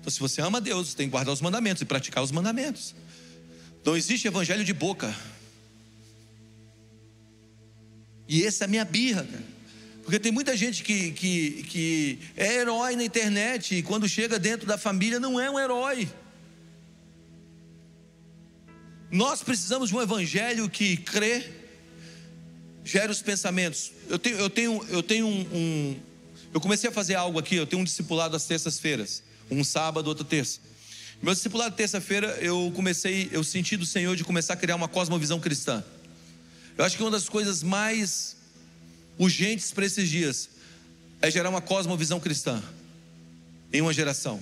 Então, 0.01 0.11
se 0.11 0.20
você 0.20 0.43
ama 0.43 0.61
Deus, 0.61 0.93
tem 0.93 1.07
que 1.07 1.12
guardar 1.12 1.32
os 1.32 1.41
mandamentos 1.41 1.80
e 1.80 1.86
praticar 1.86 2.22
os 2.22 2.30
mandamentos. 2.30 2.95
Não 3.82 3.97
existe 3.97 4.28
evangelho 4.28 4.66
de 4.66 4.74
boca. 4.74 5.16
E 8.28 8.45
essa 8.45 8.64
é 8.64 8.66
a 8.66 8.68
minha 8.68 8.84
birra, 8.84 9.24
cara. 9.24 9.58
Porque 10.09 10.19
tem 10.19 10.33
muita 10.33 10.57
gente 10.57 10.83
que, 10.83 11.11
que, 11.11 11.63
que 11.65 12.19
é 12.35 12.55
herói 12.55 12.97
na 12.97 13.05
internet 13.05 13.75
e 13.75 13.83
quando 13.83 14.09
chega 14.09 14.39
dentro 14.39 14.67
da 14.67 14.79
família 14.79 15.21
não 15.21 15.39
é 15.39 15.51
um 15.51 15.59
herói. 15.61 16.09
Nós 19.11 19.43
precisamos 19.43 19.91
de 19.91 19.95
um 19.95 20.01
evangelho 20.01 20.67
que 20.71 20.97
crê, 20.97 21.53
gera 22.83 23.13
os 23.13 23.21
pensamentos. 23.21 23.93
Eu 24.09 24.19
tenho, 24.19 24.39
eu 24.39 24.49
tenho, 24.49 24.87
eu 24.89 25.03
tenho 25.03 25.27
um, 25.27 25.41
um 25.53 26.01
Eu 26.55 26.61
comecei 26.63 26.89
a 26.89 26.93
fazer 26.93 27.15
algo 27.15 27.39
aqui, 27.39 27.57
eu 27.57 27.67
tenho 27.67 27.83
um 27.83 27.85
discipulado 27.85 28.35
às 28.35 28.47
terças-feiras, 28.47 29.23
um 29.51 29.63
sábado, 29.63 30.07
outro 30.07 30.25
terça. 30.25 30.59
Meu 31.23 31.35
discipulado 31.35 31.77
terça-feira, 31.77 32.29
eu 32.41 32.73
comecei, 32.75 33.29
eu 33.31 33.45
senti 33.45 33.77
do 33.77 33.85
Senhor 33.85 34.17
de 34.17 34.25
começar 34.25 34.55
a 34.55 34.57
criar 34.57 34.77
uma 34.77 34.89
cosmovisão 34.89 35.39
cristã. 35.39 35.85
Eu 36.79 36.85
acho 36.87 36.97
que 36.97 37.03
uma 37.03 37.11
das 37.11 37.29
coisas 37.29 37.63
mais 37.63 38.38
urgentes 39.19 39.73
para 39.73 39.85
esses 39.85 40.09
dias 40.09 40.49
é 41.21 41.31
gerar 41.31 41.51
uma 41.51 41.61
cosmovisão 41.61 42.21
cristã 42.21 42.62
em 43.73 43.81
uma 43.81 43.93
geração. 43.93 44.41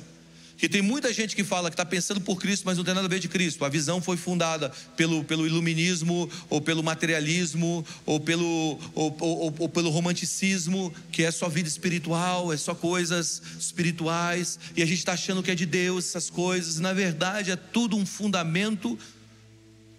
Que 0.57 0.71
tem 0.71 0.81
muita 0.81 1.13
gente 1.13 1.37
que 1.37 1.45
fala 1.45 1.69
que 1.69 1.75
está 1.75 1.85
pensando 1.85 2.21
por 2.21 2.41
Cristo, 2.41 2.63
mas 2.65 2.79
não 2.79 2.85
tem 2.85 2.95
nada 2.95 3.07
a 3.07 3.11
ver 3.11 3.19
de 3.19 3.29
Cristo. 3.29 3.63
A 3.65 3.69
visão 3.69 4.01
foi 4.01 4.17
fundada 4.17 4.71
pelo, 4.97 5.23
pelo 5.23 5.47
iluminismo, 5.47 6.31
ou 6.49 6.63
pelo 6.63 6.83
materialismo, 6.83 7.85
ou 8.07 8.19
pelo, 8.19 8.79
ou, 8.95 9.17
ou, 9.21 9.55
ou 9.59 9.69
pelo 9.69 9.91
romanticismo, 9.91 10.95
que 11.13 11.23
é 11.23 11.31
só 11.31 11.47
vida 11.47 11.69
espiritual, 11.69 12.55
é 12.55 12.57
só 12.57 12.75
coisas 12.75 13.43
espirituais, 13.61 14.59
e 14.75 14.83
a 14.83 14.87
gente 14.87 14.99
está 14.99 15.13
achando 15.13 15.43
que 15.43 15.51
é 15.51 15.55
de 15.55 15.67
Deus 15.67 16.07
essas 16.07 16.31
coisas. 16.31 16.79
Na 16.79 16.95
verdade, 16.95 17.51
é 17.51 17.57
tudo 17.57 17.95
um 17.95 18.07
fundamento 18.07 18.99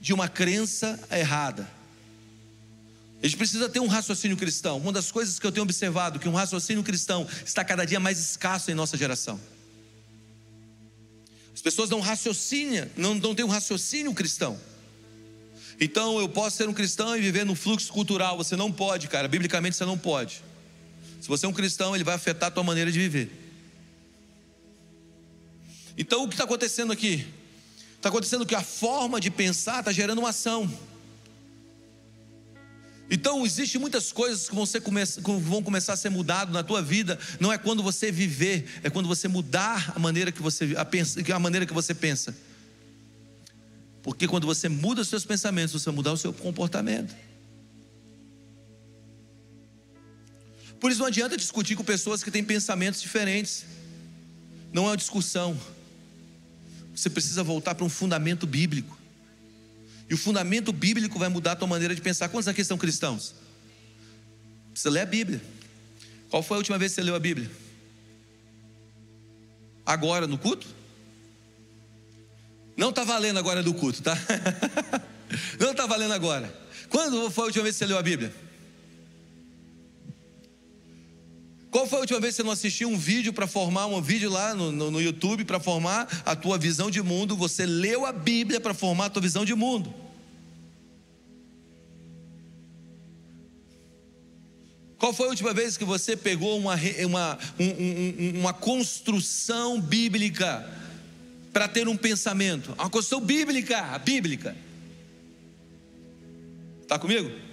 de 0.01 0.11
uma 0.11 0.27
crença 0.27 0.99
errada. 1.11 1.76
A 3.21 3.25
gente 3.25 3.37
precisa 3.37 3.67
ter 3.67 3.79
um 3.79 3.87
raciocínio 3.87 4.37
cristão. 4.37 4.77
Uma 4.77 4.91
das 4.91 5.11
coisas 5.11 5.39
que 5.39 5.45
eu 5.45 5.51
tenho 5.51 5.63
observado 5.63 6.19
que 6.19 6.27
um 6.27 6.33
raciocínio 6.33 6.83
cristão 6.83 7.27
está 7.43 7.63
cada 7.63 7.83
dia 7.83 7.99
mais 7.99 8.19
escasso 8.19 8.69
em 8.69 8.75
nossa 8.75 8.95
geração. 8.95 9.39
As 11.53 11.61
pessoas 11.61 11.89
não 11.89 11.99
raciocinam, 11.99 12.87
não, 12.95 13.15
não 13.15 13.33
têm 13.33 13.43
um 13.43 13.49
raciocínio 13.49 14.13
cristão. 14.13 14.59
Então 15.79 16.19
eu 16.19 16.29
posso 16.29 16.57
ser 16.57 16.69
um 16.69 16.73
cristão 16.73 17.17
e 17.17 17.21
viver 17.21 17.43
no 17.45 17.55
fluxo 17.55 17.91
cultural. 17.91 18.37
Você 18.37 18.55
não 18.55 18.71
pode, 18.71 19.07
cara. 19.07 19.27
Biblicamente 19.27 19.75
você 19.75 19.85
não 19.85 19.97
pode. 19.97 20.43
Se 21.19 21.27
você 21.27 21.47
é 21.47 21.49
um 21.49 21.53
cristão, 21.53 21.95
ele 21.95 22.03
vai 22.03 22.13
afetar 22.13 22.49
a 22.49 22.51
tua 22.51 22.63
maneira 22.63 22.91
de 22.91 22.99
viver. 22.99 23.31
Então 25.97 26.23
o 26.23 26.27
que 26.27 26.35
está 26.35 26.43
acontecendo 26.43 26.93
aqui? 26.93 27.25
Está 27.95 28.09
acontecendo 28.09 28.45
que 28.45 28.53
a 28.53 28.61
forma 28.61 29.19
de 29.19 29.31
pensar 29.31 29.79
está 29.79 29.91
gerando 29.91 30.19
uma 30.19 30.29
ação. 30.29 30.71
Então, 33.09 33.45
existem 33.45 33.79
muitas 33.79 34.11
coisas 34.11 34.49
que 34.49 34.55
vão, 34.55 35.39
vão 35.39 35.63
começar 35.63 35.93
a 35.93 35.97
ser 35.97 36.09
mudadas 36.09 36.53
na 36.53 36.61
tua 36.61 36.81
vida. 36.81 37.17
Não 37.39 37.53
é 37.53 37.57
quando 37.57 37.81
você 37.81 38.11
viver, 38.11 38.67
é 38.83 38.89
quando 38.89 39.07
você 39.07 39.27
mudar 39.27 39.93
a 39.95 39.99
maneira 39.99 40.31
que 40.31 40.41
você, 40.41 40.75
a, 40.77 40.83
pensa, 40.83 41.21
a 41.33 41.39
maneira 41.39 41.65
que 41.65 41.73
você 41.73 41.93
pensa. 41.93 42.35
Porque 44.03 44.27
quando 44.27 44.45
você 44.45 44.67
muda 44.67 45.01
os 45.01 45.07
seus 45.07 45.25
pensamentos, 45.25 45.71
você 45.71 45.85
vai 45.85 45.95
mudar 45.95 46.11
o 46.11 46.17
seu 46.17 46.33
comportamento. 46.33 47.15
Por 50.79 50.91
isso 50.91 50.99
não 50.99 51.07
adianta 51.07 51.37
discutir 51.37 51.75
com 51.75 51.83
pessoas 51.83 52.23
que 52.23 52.29
têm 52.29 52.43
pensamentos 52.43 53.01
diferentes. 53.01 53.65
Não 54.71 54.83
é 54.83 54.89
uma 54.89 54.97
discussão. 54.97 55.59
Você 56.93 57.09
precisa 57.09 57.43
voltar 57.43 57.73
para 57.75 57.85
um 57.85 57.89
fundamento 57.89 58.45
bíblico. 58.45 58.97
E 60.09 60.13
o 60.13 60.17
fundamento 60.17 60.71
bíblico 60.71 61.19
vai 61.19 61.29
mudar 61.29 61.53
a 61.53 61.55
tua 61.55 61.67
maneira 61.67 61.93
de 61.93 62.01
pensar. 62.01 62.29
Quantos 62.29 62.47
aqui 62.47 62.63
são 62.63 62.77
cristãos? 62.77 63.35
Você 64.73 64.89
lê 64.89 65.01
a 65.01 65.05
Bíblia. 65.05 65.41
Qual 66.29 66.41
foi 66.41 66.55
a 66.55 66.59
última 66.59 66.77
vez 66.77 66.91
que 66.91 66.95
você 66.95 67.03
leu 67.03 67.15
a 67.15 67.19
Bíblia? 67.19 67.49
Agora, 69.85 70.27
no 70.27 70.37
culto? 70.37 70.67
Não 72.75 72.89
está 72.89 73.03
valendo 73.03 73.39
agora 73.39 73.63
do 73.63 73.73
culto, 73.73 74.03
tá? 74.03 74.15
Não 75.59 75.71
está 75.71 75.85
valendo 75.85 76.13
agora. 76.13 76.53
Quando 76.89 77.29
foi 77.31 77.43
a 77.43 77.47
última 77.47 77.63
vez 77.63 77.75
que 77.75 77.79
você 77.79 77.85
leu 77.85 77.97
a 77.97 78.03
Bíblia? 78.03 78.33
Qual 81.69 81.85
foi 81.85 81.97
a 81.97 82.01
última 82.01 82.19
vez 82.19 82.33
que 82.33 82.37
você 82.37 82.43
não 82.43 82.51
assistiu 82.51 82.89
um 82.89 82.97
vídeo 82.97 83.33
para 83.33 83.45
formar 83.45 83.87
um 83.87 84.01
vídeo 84.01 84.29
lá 84.29 84.55
no, 84.55 84.71
no, 84.71 84.91
no 84.91 85.01
YouTube 85.01 85.43
para 85.43 85.59
formar 85.59 86.23
a 86.25 86.35
tua 86.35 86.57
visão 86.57 86.89
de 86.89 87.01
mundo? 87.01 87.35
Você 87.35 87.65
leu 87.65 88.05
a 88.05 88.11
Bíblia 88.11 88.59
para 88.59 88.73
formar 88.73 89.05
a 89.05 89.09
tua 89.09 89.21
visão 89.21 89.43
de 89.43 89.53
mundo. 89.53 89.93
Qual 94.97 95.13
foi 95.13 95.27
a 95.27 95.29
última 95.29 95.53
vez 95.53 95.77
que 95.77 95.85
você 95.85 96.17
pegou 96.17 96.57
uma, 96.57 96.75
uma, 97.05 97.37
um, 97.59 97.65
um, 97.65 98.39
uma 98.39 98.53
construção 98.53 99.79
bíblica 99.79 100.67
para 101.53 101.67
ter 101.67 101.87
um 101.87 101.95
pensamento? 101.95 102.73
Uma 102.73 102.89
construção 102.89 103.21
bíblica, 103.21 103.99
bíblica. 103.99 104.55
Está 106.81 106.97
comigo? 106.97 107.46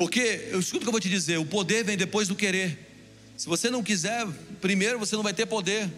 Porque, 0.00 0.48
eu 0.50 0.58
escuto 0.58 0.78
o 0.78 0.80
que 0.80 0.88
eu 0.88 0.92
vou 0.92 1.00
te 1.00 1.10
dizer: 1.10 1.36
o 1.36 1.44
poder 1.44 1.84
vem 1.84 1.94
depois 1.94 2.26
do 2.26 2.34
querer. 2.34 2.90
Se 3.36 3.46
você 3.46 3.68
não 3.68 3.82
quiser, 3.82 4.26
primeiro 4.58 4.98
você 4.98 5.14
não 5.14 5.22
vai 5.22 5.34
ter 5.34 5.44
poder. 5.44 5.92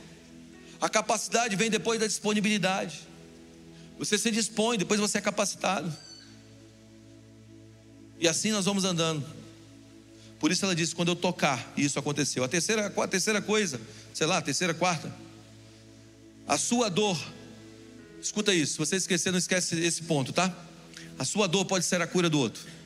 A 0.80 0.88
capacidade 0.88 1.54
vem 1.54 1.70
depois 1.70 2.00
da 2.00 2.08
disponibilidade. 2.08 2.98
Você 4.00 4.18
se 4.18 4.32
dispõe, 4.32 4.76
depois 4.76 4.98
você 4.98 5.18
é 5.18 5.20
capacitado. 5.20 5.96
E 8.18 8.26
assim 8.26 8.50
nós 8.50 8.64
vamos 8.64 8.82
andando. 8.82 9.24
Por 10.40 10.50
isso 10.50 10.64
ela 10.64 10.74
disse: 10.74 10.96
quando 10.96 11.12
eu 11.12 11.16
tocar, 11.16 11.72
e 11.76 11.84
isso 11.84 11.96
aconteceu. 11.96 12.42
A 12.42 12.48
terceira, 12.48 12.92
a 12.96 13.06
terceira 13.06 13.40
coisa, 13.40 13.80
sei 14.12 14.26
lá, 14.26 14.38
a 14.38 14.42
terceira, 14.42 14.74
quarta. 14.74 15.14
A 16.48 16.58
sua 16.58 16.88
dor, 16.88 17.16
escuta 18.20 18.52
isso, 18.52 18.72
se 18.72 18.78
você 18.78 18.96
esquecer, 18.96 19.30
não 19.30 19.38
esquece 19.38 19.78
esse 19.78 20.02
ponto, 20.02 20.32
tá? 20.32 20.52
A 21.16 21.24
sua 21.24 21.46
dor 21.46 21.64
pode 21.66 21.84
ser 21.84 22.02
a 22.02 22.06
cura 22.08 22.28
do 22.28 22.40
outro. 22.40 22.81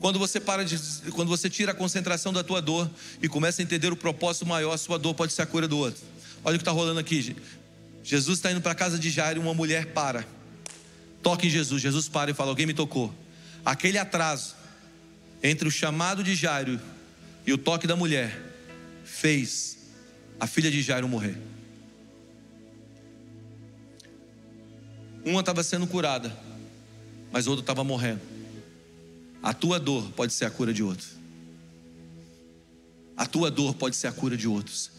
Quando 0.00 0.18
você 0.18 0.40
para 0.40 0.64
de, 0.64 0.78
quando 1.12 1.28
você 1.28 1.50
tira 1.50 1.72
a 1.72 1.74
concentração 1.74 2.32
da 2.32 2.42
tua 2.42 2.62
dor 2.62 2.90
e 3.22 3.28
começa 3.28 3.60
a 3.60 3.62
entender 3.62 3.92
o 3.92 3.96
propósito 3.96 4.46
maior, 4.46 4.72
a 4.72 4.78
sua 4.78 4.98
dor 4.98 5.14
pode 5.14 5.34
ser 5.34 5.42
a 5.42 5.46
cura 5.46 5.68
do 5.68 5.76
outro. 5.76 6.02
Olha 6.42 6.56
o 6.56 6.58
que 6.58 6.62
está 6.62 6.72
rolando 6.72 6.98
aqui. 6.98 7.36
Jesus 8.02 8.38
está 8.38 8.50
indo 8.50 8.62
para 8.62 8.72
a 8.72 8.74
casa 8.74 8.98
de 8.98 9.10
Jairo 9.10 9.40
e 9.40 9.42
uma 9.42 9.52
mulher 9.52 9.92
para. 9.92 10.26
Toca 11.22 11.46
em 11.46 11.50
Jesus. 11.50 11.82
Jesus 11.82 12.08
para 12.08 12.30
e 12.30 12.34
fala: 12.34 12.48
Alguém 12.50 12.64
me 12.64 12.72
tocou. 12.72 13.14
Aquele 13.62 13.98
atraso 13.98 14.54
entre 15.42 15.68
o 15.68 15.70
chamado 15.70 16.24
de 16.24 16.34
Jairo 16.34 16.80
e 17.46 17.52
o 17.52 17.58
toque 17.58 17.86
da 17.86 17.94
mulher 17.94 18.40
fez 19.04 19.76
a 20.40 20.46
filha 20.46 20.70
de 20.70 20.80
Jairo 20.80 21.06
morrer. 21.06 21.36
Uma 25.26 25.40
estava 25.40 25.62
sendo 25.62 25.86
curada, 25.86 26.34
mas 27.30 27.46
o 27.46 27.50
outro 27.50 27.62
estava 27.62 27.84
morrendo. 27.84 28.39
A 29.42 29.54
tua 29.54 29.80
dor 29.80 30.10
pode 30.12 30.32
ser 30.32 30.44
a 30.44 30.50
cura 30.50 30.72
de 30.72 30.82
outro. 30.82 31.06
A 33.16 33.26
tua 33.26 33.50
dor 33.50 33.74
pode 33.74 33.96
ser 33.96 34.06
a 34.06 34.12
cura 34.12 34.36
de 34.36 34.46
outros. 34.46 34.90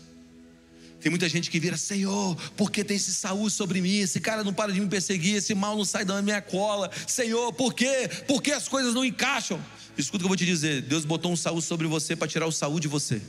Tem 0.99 1.09
muita 1.09 1.27
gente 1.27 1.49
que 1.49 1.59
vira, 1.59 1.75
Senhor, 1.77 2.35
por 2.55 2.71
que 2.71 2.83
tem 2.83 2.95
esse 2.95 3.13
Saúl 3.13 3.49
sobre 3.49 3.81
mim? 3.81 3.97
Esse 3.97 4.19
cara 4.19 4.43
não 4.43 4.53
para 4.53 4.71
de 4.71 4.79
me 4.79 4.87
perseguir, 4.87 5.35
esse 5.35 5.55
mal 5.55 5.75
não 5.75 5.83
sai 5.83 6.05
da 6.05 6.21
minha 6.21 6.41
cola. 6.41 6.91
Senhor, 7.07 7.51
por 7.53 7.73
quê? 7.73 8.07
Por 8.27 8.41
que 8.41 8.51
as 8.51 8.67
coisas 8.67 8.93
não 8.93 9.03
encaixam? 9.03 9.59
Escuta 9.97 10.17
o 10.17 10.19
que 10.19 10.25
eu 10.25 10.29
vou 10.29 10.37
te 10.37 10.45
dizer: 10.45 10.83
Deus 10.83 11.05
botou 11.05 11.31
um 11.31 11.35
Saúl 11.35 11.61
sobre 11.61 11.87
você 11.87 12.15
para 12.15 12.27
tirar 12.27 12.45
o 12.45 12.51
Saúl 12.51 12.79
de 12.79 12.87
você. 12.87 13.21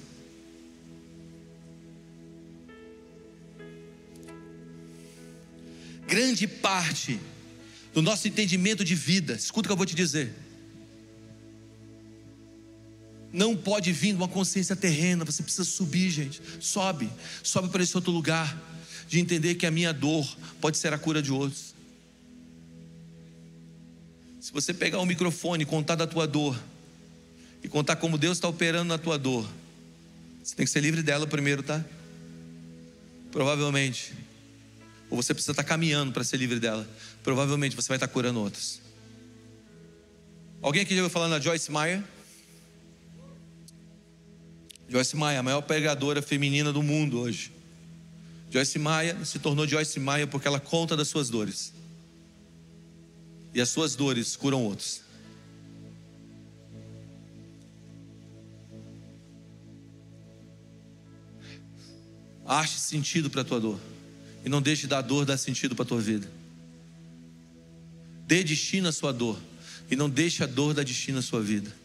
Grande 6.07 6.47
parte 6.47 7.19
do 7.95 8.03
nosso 8.03 8.29
entendimento 8.29 8.85
de 8.85 8.95
vida, 8.95 9.33
escuta 9.33 9.67
o 9.67 9.69
que 9.69 9.73
eu 9.73 9.77
vou 9.77 9.87
te 9.87 9.95
dizer 9.95 10.35
não 13.33 13.57
pode 13.57 13.93
vir 13.93 14.14
uma 14.14 14.28
consciência 14.28 14.76
terrena, 14.76 15.24
você 15.24 15.43
precisa 15.43 15.64
subir, 15.64 16.11
gente. 16.11 16.41
Sobe, 16.61 17.11
sobe 17.43 17.68
para 17.68 17.83
esse 17.83 17.97
outro 17.97 18.12
lugar, 18.12 18.57
de 19.09 19.18
entender 19.18 19.55
que 19.55 19.66
a 19.66 19.70
minha 19.70 19.93
dor 19.93 20.26
pode 20.61 20.76
ser 20.76 20.93
a 20.93 20.99
cura 20.99 21.22
de 21.22 21.33
outros. 21.33 21.74
Se 24.41 24.53
você 24.53 24.74
pegar 24.74 24.99
o 24.99 25.03
um 25.03 25.07
microfone 25.07 25.62
e 25.62 25.66
contar 25.66 25.95
da 25.95 26.07
tua 26.07 26.26
dor, 26.26 26.59
e 27.62 27.68
contar 27.68 27.97
como 27.97 28.18
Deus 28.18 28.39
está 28.39 28.49
operando 28.49 28.89
na 28.89 28.99
tua 28.99 29.16
dor, 29.16 29.49
você 30.43 30.55
tem 30.55 30.66
que 30.66 30.72
ser 30.72 30.80
livre 30.80 31.03
dela 31.03 31.26
primeiro, 31.26 31.62
tá? 31.62 31.85
Provavelmente. 33.30 34.12
Ou 35.09 35.22
você 35.22 35.33
precisa 35.33 35.53
estar 35.53 35.62
caminhando 35.62 36.12
para 36.12 36.24
ser 36.24 36.37
livre 36.37 36.59
dela. 36.59 36.89
Provavelmente 37.22 37.76
você 37.76 37.89
vai 37.89 37.97
estar 37.97 38.09
curando 38.09 38.41
outros. 38.41 38.80
Alguém 40.61 40.83
aqui 40.83 40.95
já 40.95 41.03
ouviu 41.03 41.12
falar 41.12 41.28
na 41.28 41.39
Joyce 41.39 41.70
Meyer? 41.70 42.03
Joyce 44.93 45.16
Maia, 45.16 45.40
a 45.40 45.43
maior 45.43 45.62
pregadora 45.62 46.20
feminina 46.20 46.70
do 46.70 46.82
mundo 46.82 47.18
hoje. 47.18 47.51
Joyce 48.51 48.78
Maia 48.78 49.24
se 49.24 49.38
tornou 49.38 49.66
Joyce 49.66 49.99
Maia 49.99 50.26
porque 50.26 50.47
ela 50.47 50.61
conta 50.61 50.95
das 50.95 51.09
suas 51.09 51.30
dores. 51.30 51.72
E 53.55 53.61
as 53.62 53.70
suas 53.70 53.97
dores 53.97 54.36
curam 54.36 54.62
outros. 54.62 55.01
Ache 62.45 62.78
sentido 62.78 63.30
para 63.30 63.40
a 63.40 63.45
tua 63.45 63.61
dor. 63.61 63.80
E 64.45 64.49
não 64.51 64.61
deixe 64.61 64.86
da 64.86 65.01
dor 65.01 65.24
dar 65.24 65.38
sentido 65.38 65.74
para 65.74 65.84
a 65.84 65.88
tua 65.88 66.03
vida. 66.03 66.30
Dê 68.26 68.45
destino 68.45 68.88
à 68.88 68.93
sua 68.93 69.11
dor. 69.11 69.40
E 69.90 69.97
não 69.97 70.11
deixe 70.11 70.45
a 70.45 70.47
dor 70.47 70.74
dar 70.74 70.84
destino 70.84 71.20
à 71.20 71.22
sua 71.22 71.40
vida. 71.40 71.80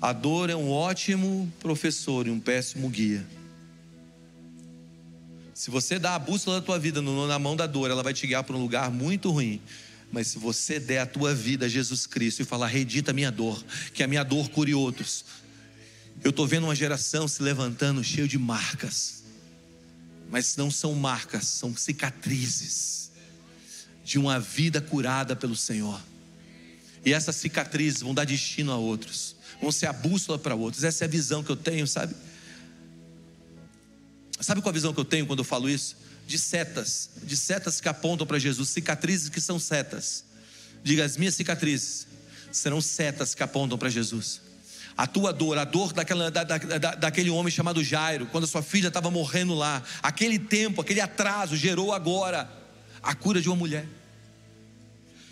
A 0.00 0.14
dor 0.14 0.48
é 0.48 0.56
um 0.56 0.70
ótimo 0.70 1.52
professor 1.60 2.26
e 2.26 2.30
um 2.30 2.40
péssimo 2.40 2.88
guia. 2.88 3.26
Se 5.52 5.70
você 5.70 5.98
dá 5.98 6.14
a 6.14 6.18
bússola 6.18 6.58
da 6.58 6.64
tua 6.64 6.78
vida 6.78 7.02
na 7.02 7.38
mão 7.38 7.54
da 7.54 7.66
dor, 7.66 7.90
ela 7.90 8.02
vai 8.02 8.14
te 8.14 8.26
guiar 8.26 8.42
para 8.42 8.56
um 8.56 8.62
lugar 8.62 8.90
muito 8.90 9.30
ruim. 9.30 9.60
Mas 10.10 10.28
se 10.28 10.38
você 10.38 10.80
der 10.80 11.00
a 11.00 11.06
tua 11.06 11.34
vida 11.34 11.66
a 11.66 11.68
Jesus 11.68 12.06
Cristo 12.06 12.40
e 12.40 12.46
falar, 12.46 12.68
redita 12.68 13.10
a 13.10 13.14
minha 13.14 13.30
dor, 13.30 13.62
que 13.92 14.02
a 14.02 14.06
minha 14.06 14.24
dor 14.24 14.48
cure 14.48 14.74
outros. 14.74 15.22
Eu 16.24 16.30
estou 16.30 16.46
vendo 16.46 16.64
uma 16.64 16.74
geração 16.74 17.28
se 17.28 17.42
levantando 17.42 18.02
cheio 18.02 18.26
de 18.26 18.38
marcas. 18.38 19.22
Mas 20.30 20.56
não 20.56 20.70
são 20.70 20.94
marcas, 20.94 21.44
são 21.44 21.76
cicatrizes 21.76 23.10
de 24.02 24.18
uma 24.18 24.40
vida 24.40 24.80
curada 24.80 25.36
pelo 25.36 25.54
Senhor. 25.54 26.00
E 27.04 27.12
essas 27.12 27.36
cicatrizes 27.36 28.00
vão 28.00 28.14
dar 28.14 28.24
destino 28.24 28.72
a 28.72 28.76
outros 28.76 29.36
vão 29.60 29.72
ser 29.72 29.86
a 29.86 29.92
bússola 29.92 30.38
para 30.38 30.54
outros. 30.54 30.84
Essa 30.84 31.04
é 31.04 31.06
a 31.06 31.08
visão 31.08 31.42
que 31.42 31.50
eu 31.50 31.56
tenho, 31.56 31.86
sabe? 31.86 32.14
Sabe 34.40 34.62
qual 34.62 34.70
a 34.70 34.72
visão 34.72 34.92
que 34.94 35.00
eu 35.00 35.04
tenho 35.04 35.26
quando 35.26 35.40
eu 35.40 35.44
falo 35.44 35.68
isso? 35.68 35.96
de 36.30 36.38
setas, 36.38 37.10
de 37.24 37.36
setas 37.36 37.80
que 37.80 37.88
apontam 37.88 38.24
para 38.24 38.38
Jesus, 38.38 38.68
cicatrizes 38.68 39.28
que 39.28 39.40
são 39.40 39.58
setas. 39.58 40.24
Diga, 40.80 41.04
as 41.04 41.16
minhas 41.16 41.34
cicatrizes 41.34 42.06
serão 42.52 42.80
setas 42.80 43.34
que 43.34 43.42
apontam 43.42 43.76
para 43.76 43.88
Jesus. 43.88 44.40
A 44.96 45.08
tua 45.08 45.32
dor, 45.32 45.58
a 45.58 45.64
dor 45.64 45.92
daquela, 45.92 46.30
da, 46.30 46.44
da, 46.44 46.94
daquele 46.94 47.30
homem 47.30 47.50
chamado 47.50 47.82
Jairo, 47.82 48.26
quando 48.26 48.44
a 48.44 48.46
sua 48.46 48.62
filha 48.62 48.86
estava 48.86 49.10
morrendo 49.10 49.54
lá, 49.54 49.82
aquele 50.00 50.38
tempo, 50.38 50.80
aquele 50.80 51.00
atraso 51.00 51.56
gerou 51.56 51.92
agora 51.92 52.48
a 53.02 53.12
cura 53.12 53.40
de 53.40 53.48
uma 53.48 53.56
mulher. 53.56 53.88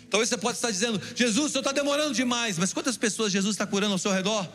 Talvez 0.09 0.29
você 0.29 0.37
pode 0.37 0.57
estar 0.57 0.71
dizendo, 0.71 0.99
Jesus, 1.15 1.45
o 1.45 1.49
senhor 1.49 1.61
está 1.61 1.71
demorando 1.71 2.13
demais, 2.13 2.57
mas 2.57 2.73
quantas 2.73 2.97
pessoas 2.97 3.31
Jesus 3.31 3.53
está 3.53 3.67
curando 3.67 3.93
ao 3.93 3.99
seu 3.99 4.11
redor? 4.11 4.47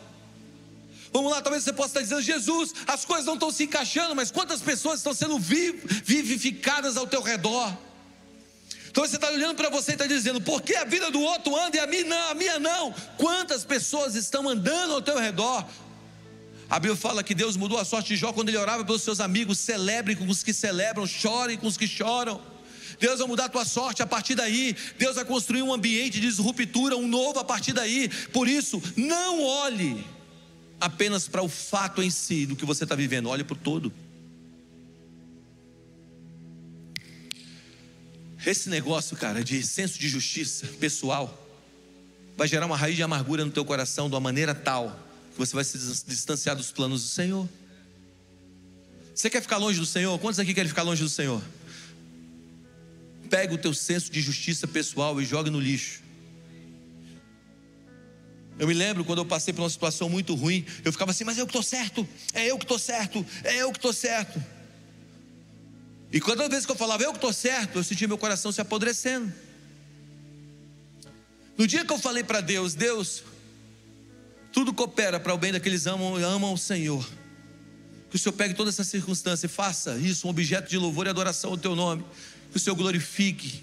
Vamos 1.13 1.31
lá, 1.31 1.41
talvez 1.41 1.63
você 1.63 1.71
possa 1.71 1.89
estar 1.89 2.01
dizendo, 2.01 2.21
Jesus, 2.21 2.73
as 2.85 3.05
coisas 3.05 3.25
não 3.25 3.35
estão 3.35 3.49
se 3.49 3.63
encaixando, 3.63 4.13
mas 4.13 4.31
quantas 4.31 4.61
pessoas 4.61 4.99
estão 4.99 5.13
sendo 5.13 5.39
vivificadas 5.39 6.97
ao 6.97 7.07
teu 7.07 7.21
redor? 7.21 7.73
Então 8.89 9.05
você 9.05 9.15
está 9.15 9.29
olhando 9.29 9.55
para 9.55 9.69
você 9.69 9.91
e 9.91 9.95
está 9.95 10.07
dizendo, 10.07 10.41
por 10.41 10.61
que 10.61 10.75
a 10.75 10.83
vida 10.83 11.09
do 11.09 11.21
outro 11.21 11.55
anda 11.57 11.77
e 11.77 11.79
a 11.79 11.87
minha 11.87 12.03
não, 12.03 12.31
a 12.31 12.33
minha 12.33 12.59
não? 12.59 12.93
Quantas 13.17 13.63
pessoas 13.63 14.15
estão 14.15 14.47
andando 14.49 14.93
ao 14.93 15.01
teu 15.01 15.17
redor? 15.17 15.65
A 16.69 16.79
Bíblia 16.79 16.97
fala 16.97 17.23
que 17.23 17.35
Deus 17.35 17.55
mudou 17.55 17.77
a 17.77 17.85
sorte 17.85 18.09
de 18.09 18.15
Jó 18.17 18.33
quando 18.33 18.49
ele 18.49 18.57
orava 18.57 18.83
pelos 18.83 19.01
seus 19.01 19.19
amigos, 19.19 19.59
celebre 19.59 20.15
com 20.15 20.27
os 20.27 20.43
que 20.43 20.53
celebram, 20.53 21.05
chore 21.05 21.57
com 21.57 21.67
os 21.67 21.77
que 21.77 21.87
choram. 21.87 22.41
Deus 22.99 23.19
vai 23.19 23.27
mudar 23.27 23.45
a 23.45 23.49
tua 23.49 23.65
sorte 23.65 24.01
a 24.01 24.07
partir 24.07 24.35
daí. 24.35 24.75
Deus 24.97 25.15
vai 25.15 25.25
construir 25.25 25.61
um 25.61 25.73
ambiente 25.73 26.19
de 26.19 26.27
disruptura, 26.27 26.95
um 26.95 27.07
novo 27.07 27.39
a 27.39 27.43
partir 27.43 27.73
daí. 27.73 28.09
Por 28.31 28.47
isso, 28.47 28.81
não 28.95 29.43
olhe 29.43 30.05
apenas 30.79 31.27
para 31.27 31.41
o 31.41 31.49
fato 31.49 32.01
em 32.01 32.09
si 32.09 32.45
do 32.45 32.55
que 32.55 32.65
você 32.65 32.83
está 32.83 32.95
vivendo, 32.95 33.29
olhe 33.29 33.43
para 33.43 33.53
o 33.53 33.57
todo. 33.57 33.91
Esse 38.45 38.69
negócio, 38.69 39.17
cara, 39.17 39.43
de 39.43 39.63
senso 39.65 39.97
de 39.97 40.07
justiça 40.07 40.67
pessoal, 40.79 41.47
vai 42.37 42.47
gerar 42.47 42.67
uma 42.67 42.77
raiz 42.77 42.95
de 42.95 43.01
amargura 43.01 43.43
no 43.43 43.51
teu 43.51 43.65
coração 43.65 44.07
de 44.07 44.13
uma 44.13 44.21
maneira 44.21 44.53
tal 44.53 44.99
que 45.31 45.39
você 45.39 45.55
vai 45.55 45.63
se 45.63 45.77
distanciar 46.05 46.55
dos 46.55 46.71
planos 46.71 47.01
do 47.01 47.07
Senhor. 47.09 47.49
Você 49.13 49.29
quer 49.29 49.41
ficar 49.41 49.57
longe 49.57 49.79
do 49.79 49.85
Senhor? 49.85 50.17
Quantos 50.19 50.39
aqui 50.39 50.53
querem 50.53 50.69
ficar 50.69 50.83
longe 50.83 51.01
do 51.01 51.09
Senhor? 51.09 51.41
Pega 53.35 53.53
o 53.53 53.57
teu 53.57 53.73
senso 53.73 54.09
de 54.09 54.21
justiça 54.21 54.65
pessoal 54.65 55.21
e 55.21 55.25
joga 55.25 55.51
no 55.51 55.59
lixo. 55.59 56.01
Eu 58.57 58.65
me 58.65 58.73
lembro 58.73 59.03
quando 59.03 59.19
eu 59.19 59.25
passei 59.25 59.53
por 59.53 59.61
uma 59.61 59.69
situação 59.69 60.07
muito 60.07 60.33
ruim, 60.35 60.65
eu 60.85 60.91
ficava 60.93 61.11
assim, 61.11 61.25
mas 61.25 61.37
eu 61.37 61.45
que 61.45 61.49
estou 61.49 61.61
certo, 61.61 62.07
é 62.33 62.49
eu 62.49 62.57
que 62.57 62.63
estou 62.63 62.79
certo, 62.79 63.25
é 63.43 63.57
eu 63.57 63.73
que 63.73 63.77
estou 63.77 63.91
certo. 63.91 64.41
E 66.13 66.21
cada 66.21 66.47
vez 66.47 66.65
que 66.65 66.71
eu 66.71 66.77
falava 66.77 67.03
eu 67.03 67.11
que 67.11 67.17
estou 67.17 67.33
certo, 67.33 67.77
eu 67.77 67.83
sentia 67.83 68.07
meu 68.07 68.17
coração 68.17 68.53
se 68.53 68.61
apodrecendo. 68.61 69.33
No 71.57 71.67
dia 71.67 71.83
que 71.83 71.91
eu 71.91 71.99
falei 71.99 72.23
para 72.23 72.39
Deus, 72.39 72.73
Deus, 72.73 73.21
tudo 74.53 74.73
coopera 74.73 75.19
para 75.19 75.33
o 75.33 75.37
bem 75.37 75.51
daqueles 75.51 75.83
que 75.83 75.89
amam, 75.89 76.15
amam 76.23 76.53
o 76.53 76.57
Senhor. 76.57 77.05
Que 78.09 78.15
o 78.15 78.19
Senhor 78.19 78.31
pegue 78.31 78.53
toda 78.53 78.69
essa 78.69 78.85
circunstância 78.85 79.45
e 79.45 79.49
faça 79.49 79.97
isso 79.97 80.25
um 80.25 80.29
objeto 80.29 80.69
de 80.69 80.77
louvor 80.77 81.05
e 81.05 81.09
adoração 81.09 81.51
ao 81.51 81.57
teu 81.57 81.75
nome. 81.75 82.05
Que 82.55 82.57
o 82.57 82.61
Senhor 82.61 82.75
glorifique. 82.77 83.61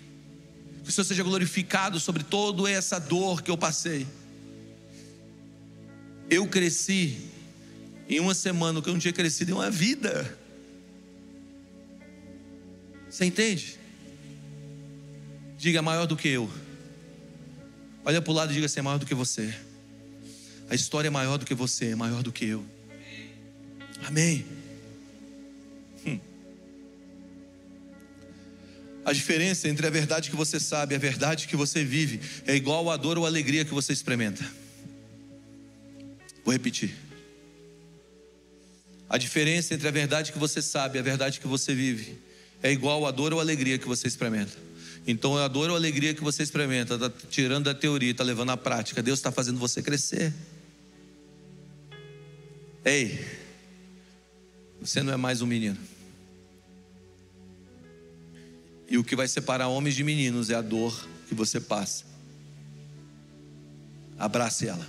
Que 0.84 0.90
o 0.90 0.92
Senhor 0.92 1.06
seja 1.06 1.22
glorificado 1.22 1.98
sobre 1.98 2.22
toda 2.22 2.70
essa 2.70 3.00
dor 3.00 3.40
que 3.40 3.50
eu 3.50 3.56
passei. 3.56 4.06
Eu 6.28 6.46
cresci 6.46 7.16
em 8.06 8.20
uma 8.20 8.34
semana 8.34 8.78
o 8.78 8.82
que 8.82 8.90
eu 8.90 8.92
não 8.92 9.00
tinha 9.00 9.14
crescido 9.14 9.50
em 9.50 9.54
uma 9.54 9.70
vida. 9.70 10.38
Você 13.08 13.24
entende? 13.24 13.78
Diga 15.56 15.80
maior 15.80 16.04
do 16.04 16.14
que 16.14 16.28
eu. 16.28 16.50
Olha 18.04 18.20
para 18.20 18.30
o 18.30 18.34
lado 18.34 18.50
e 18.50 18.54
diga 18.56 18.66
assim: 18.66 18.80
é 18.80 18.82
maior 18.82 18.98
do 18.98 19.06
que 19.06 19.14
você. 19.14 19.54
A 20.68 20.74
história 20.74 21.08
é 21.08 21.10
maior 21.10 21.38
do 21.38 21.46
que 21.46 21.54
você, 21.54 21.92
é 21.92 21.96
maior 21.96 22.22
do 22.22 22.30
que 22.30 22.44
eu. 22.44 22.62
Amém. 24.04 24.44
A 29.04 29.12
diferença 29.12 29.68
entre 29.68 29.86
a 29.86 29.90
verdade 29.90 30.30
que 30.30 30.36
você 30.36 30.60
sabe 30.60 30.94
e 30.94 30.96
a 30.96 30.98
verdade 30.98 31.48
que 31.48 31.56
você 31.56 31.84
vive 31.84 32.20
é 32.46 32.54
igual 32.54 32.90
a 32.90 32.96
dor 32.96 33.18
ou 33.18 33.26
alegria 33.26 33.64
que 33.64 33.74
você 33.74 33.92
experimenta. 33.92 34.44
Vou 36.44 36.52
repetir. 36.52 36.94
A 39.08 39.18
diferença 39.18 39.74
entre 39.74 39.88
a 39.88 39.90
verdade 39.90 40.32
que 40.32 40.38
você 40.38 40.62
sabe 40.62 40.96
e 40.96 41.00
a 41.00 41.02
verdade 41.02 41.40
que 41.40 41.46
você 41.46 41.74
vive 41.74 42.16
é 42.62 42.70
igual 42.70 43.04
a 43.04 43.10
dor 43.10 43.32
ou 43.32 43.40
alegria 43.40 43.76
que 43.76 43.86
você 43.86 44.06
experimenta. 44.06 44.56
Então, 45.06 45.36
a 45.36 45.48
dor 45.48 45.68
ou 45.68 45.74
a 45.74 45.78
alegria 45.78 46.14
que 46.14 46.22
você 46.22 46.44
experimenta, 46.44 46.94
está 46.94 47.10
tirando 47.28 47.64
da 47.64 47.74
teoria, 47.74 48.12
está 48.12 48.22
levando 48.22 48.50
à 48.50 48.56
prática. 48.56 49.02
Deus 49.02 49.18
está 49.18 49.32
fazendo 49.32 49.58
você 49.58 49.82
crescer. 49.82 50.32
Ei, 52.84 53.24
você 54.80 55.02
não 55.02 55.12
é 55.12 55.16
mais 55.16 55.42
um 55.42 55.46
menino. 55.46 55.78
E 58.92 58.98
o 58.98 59.02
que 59.02 59.16
vai 59.16 59.26
separar 59.26 59.68
homens 59.68 59.94
de 59.94 60.04
meninos 60.04 60.50
é 60.50 60.54
a 60.54 60.60
dor 60.60 61.08
que 61.26 61.34
você 61.34 61.58
passa. 61.58 62.04
Abrace 64.18 64.68
ela 64.68 64.86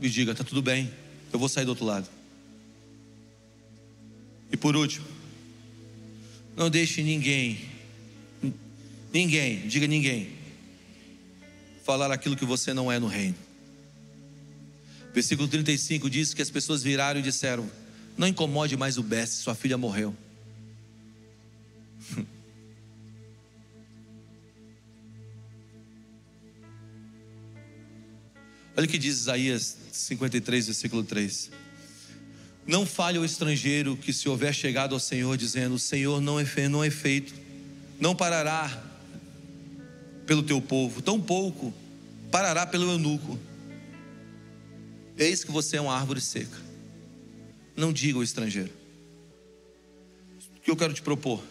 e 0.00 0.08
diga: 0.08 0.30
está 0.30 0.44
tudo 0.44 0.62
bem, 0.62 0.88
eu 1.32 1.38
vou 1.40 1.48
sair 1.48 1.64
do 1.64 1.70
outro 1.70 1.84
lado. 1.84 2.08
E 4.52 4.56
por 4.56 4.76
último, 4.76 5.04
não 6.56 6.70
deixe 6.70 7.02
ninguém, 7.02 7.58
ninguém, 9.12 9.66
diga 9.66 9.88
ninguém, 9.88 10.28
falar 11.84 12.12
aquilo 12.12 12.36
que 12.36 12.44
você 12.44 12.72
não 12.72 12.90
é 12.90 13.00
no 13.00 13.08
reino. 13.08 13.34
Versículo 15.12 15.48
35 15.48 16.08
diz 16.08 16.32
que 16.32 16.40
as 16.42 16.50
pessoas 16.50 16.84
viraram 16.84 17.18
e 17.18 17.22
disseram: 17.24 17.68
Não 18.16 18.28
incomode 18.28 18.76
mais 18.76 18.96
o 18.96 19.02
Bess, 19.02 19.30
sua 19.30 19.56
filha 19.56 19.76
morreu. 19.76 20.14
Olha 28.76 28.84
o 28.84 28.88
que 28.88 28.98
diz 28.98 29.16
Isaías 29.20 29.76
53, 29.90 30.66
versículo 30.66 31.02
3. 31.02 31.50
Não 32.66 32.84
fale 32.84 33.18
o 33.18 33.24
estrangeiro 33.24 33.96
que 33.96 34.12
se 34.12 34.28
houver 34.28 34.54
chegado 34.54 34.94
ao 34.94 35.00
Senhor 35.00 35.36
dizendo: 35.38 35.76
O 35.76 35.78
Senhor 35.78 36.20
não 36.20 36.38
é, 36.38 36.44
feito, 36.44 36.68
não 36.68 36.84
é 36.84 36.90
feito, 36.90 37.34
não 37.98 38.14
parará 38.14 38.84
pelo 40.26 40.42
teu 40.42 40.60
povo, 40.60 41.00
tão 41.00 41.20
pouco 41.20 41.72
parará 42.30 42.66
pelo 42.66 42.90
eunuco. 42.90 43.38
Eis 45.16 45.42
que 45.42 45.50
você 45.50 45.78
é 45.78 45.80
uma 45.80 45.96
árvore 45.96 46.20
seca. 46.20 46.58
Não 47.74 47.92
diga 47.92 48.18
ao 48.18 48.22
estrangeiro. 48.22 48.72
O 50.56 50.60
que 50.60 50.70
eu 50.70 50.76
quero 50.76 50.92
te 50.92 51.00
propor? 51.00 51.42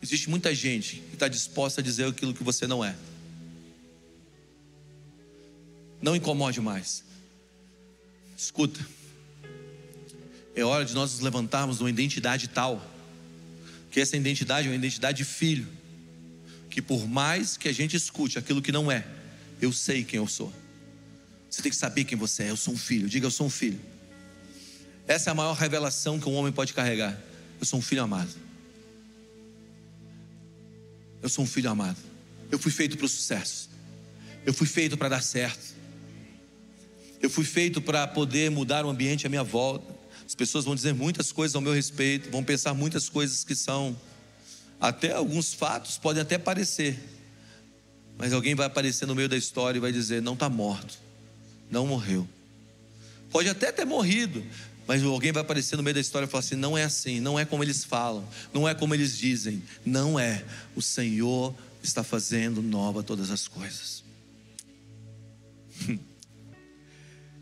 Existe 0.00 0.30
muita 0.30 0.54
gente 0.54 0.96
que 1.08 1.14
está 1.14 1.26
disposta 1.26 1.80
a 1.80 1.84
dizer 1.84 2.06
aquilo 2.06 2.34
que 2.34 2.44
você 2.44 2.66
não 2.66 2.84
é. 2.84 2.94
Não 6.02 6.16
incomode 6.16 6.60
mais. 6.60 7.04
Escuta. 8.36 8.84
É 10.54 10.64
hora 10.64 10.84
de 10.84 10.92
nós 10.94 11.12
nos 11.12 11.20
levantarmos 11.20 11.78
numa 11.78 11.88
identidade 11.88 12.48
tal, 12.48 12.84
que 13.90 14.00
essa 14.00 14.16
identidade 14.16 14.66
é 14.66 14.70
uma 14.70 14.76
identidade 14.76 15.18
de 15.18 15.24
filho, 15.24 15.66
que 16.68 16.82
por 16.82 17.06
mais 17.06 17.56
que 17.56 17.68
a 17.68 17.72
gente 17.72 17.96
escute 17.96 18.38
aquilo 18.38 18.60
que 18.60 18.72
não 18.72 18.90
é, 18.90 19.06
eu 19.60 19.72
sei 19.72 20.02
quem 20.02 20.18
eu 20.18 20.26
sou. 20.26 20.52
Você 21.48 21.62
tem 21.62 21.70
que 21.70 21.76
saber 21.76 22.04
quem 22.04 22.18
você 22.18 22.44
é. 22.44 22.50
Eu 22.50 22.56
sou 22.56 22.74
um 22.74 22.78
filho. 22.78 23.08
Diga, 23.08 23.26
eu 23.26 23.30
sou 23.30 23.46
um 23.46 23.50
filho. 23.50 23.78
Essa 25.06 25.28
é 25.28 25.32
a 25.32 25.34
maior 25.34 25.52
revelação 25.52 26.18
que 26.18 26.28
um 26.28 26.34
homem 26.34 26.50
pode 26.50 26.72
carregar. 26.72 27.20
Eu 27.60 27.66
sou 27.66 27.78
um 27.78 27.82
filho 27.82 28.02
amado. 28.02 28.30
Eu 31.20 31.28
sou 31.28 31.44
um 31.44 31.46
filho 31.46 31.70
amado. 31.70 31.98
Eu 32.50 32.58
fui 32.58 32.72
feito 32.72 32.96
para 32.96 33.04
o 33.04 33.08
sucesso. 33.08 33.68
Eu 34.44 34.54
fui 34.54 34.66
feito 34.66 34.96
para 34.96 35.10
dar 35.10 35.22
certo. 35.22 35.71
Eu 37.22 37.30
fui 37.30 37.44
feito 37.44 37.80
para 37.80 38.06
poder 38.08 38.50
mudar 38.50 38.84
o 38.84 38.90
ambiente 38.90 39.24
à 39.26 39.30
minha 39.30 39.44
volta. 39.44 39.94
As 40.26 40.34
pessoas 40.34 40.64
vão 40.64 40.74
dizer 40.74 40.92
muitas 40.92 41.30
coisas 41.30 41.54
ao 41.54 41.62
meu 41.62 41.72
respeito, 41.72 42.28
vão 42.30 42.42
pensar 42.42 42.74
muitas 42.74 43.08
coisas 43.08 43.44
que 43.44 43.54
são, 43.54 43.96
até 44.80 45.12
alguns 45.12 45.54
fatos 45.54 45.96
podem 45.98 46.22
até 46.22 46.36
parecer, 46.36 46.98
mas 48.18 48.32
alguém 48.32 48.54
vai 48.54 48.66
aparecer 48.66 49.06
no 49.06 49.14
meio 49.14 49.28
da 49.28 49.36
história 49.36 49.78
e 49.78 49.80
vai 49.80 49.92
dizer: 49.92 50.20
não 50.20 50.34
está 50.34 50.48
morto, 50.48 50.98
não 51.70 51.86
morreu. 51.86 52.26
Pode 53.30 53.48
até 53.48 53.70
ter 53.70 53.84
morrido, 53.84 54.44
mas 54.86 55.02
alguém 55.02 55.30
vai 55.32 55.42
aparecer 55.42 55.76
no 55.76 55.82
meio 55.82 55.94
da 55.94 56.00
história 56.00 56.26
e 56.26 56.28
falar 56.28 56.40
assim: 56.40 56.56
não 56.56 56.76
é 56.76 56.82
assim, 56.82 57.20
não 57.20 57.38
é 57.38 57.44
como 57.44 57.62
eles 57.62 57.84
falam, 57.84 58.26
não 58.52 58.68
é 58.68 58.74
como 58.74 58.94
eles 58.94 59.16
dizem, 59.16 59.62
não 59.84 60.18
é. 60.18 60.44
O 60.74 60.82
Senhor 60.82 61.54
está 61.82 62.02
fazendo 62.02 62.60
nova 62.60 63.02
todas 63.02 63.30
as 63.30 63.46
coisas. 63.46 64.02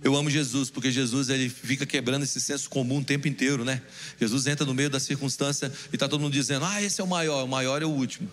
Eu 0.03 0.17
amo 0.17 0.31
Jesus, 0.31 0.71
porque 0.71 0.91
Jesus 0.91 1.29
ele 1.29 1.51
fica 1.51 1.85
quebrando 1.85 2.23
esse 2.23 2.41
senso 2.41 2.71
comum 2.71 2.99
o 2.99 3.05
tempo 3.05 3.29
inteiro, 3.29 3.65
né? 3.65 3.83
Jesus 4.19 4.47
entra 4.47 4.65
no 4.65 4.73
meio 4.73 4.89
da 4.89 4.99
circunstância 4.99 5.71
e 5.93 5.97
está 5.97 6.09
todo 6.09 6.21
mundo 6.21 6.33
dizendo: 6.33 6.65
Ah, 6.65 6.83
esse 6.83 7.01
é 7.01 7.05
o 7.05 7.07
maior, 7.07 7.45
o 7.45 7.49
maior 7.49 7.83
é 7.83 7.85
o 7.85 7.91
último. 7.91 8.31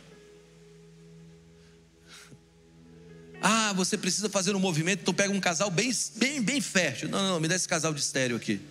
Ah, 3.42 3.74
você 3.74 3.98
precisa 3.98 4.30
fazer 4.30 4.56
um 4.56 4.60
movimento, 4.60 5.02
então 5.02 5.14
pega 5.14 5.32
um 5.32 5.40
casal 5.40 5.70
bem, 5.70 5.92
bem, 6.16 6.42
bem 6.42 6.62
fértil. 6.62 7.10
Não, 7.10 7.20
não, 7.20 7.30
não, 7.34 7.40
me 7.40 7.48
dá 7.48 7.56
esse 7.56 7.68
casal 7.68 7.94
de 7.94 8.00
estéreo 8.00 8.38
aqui. 8.38 8.62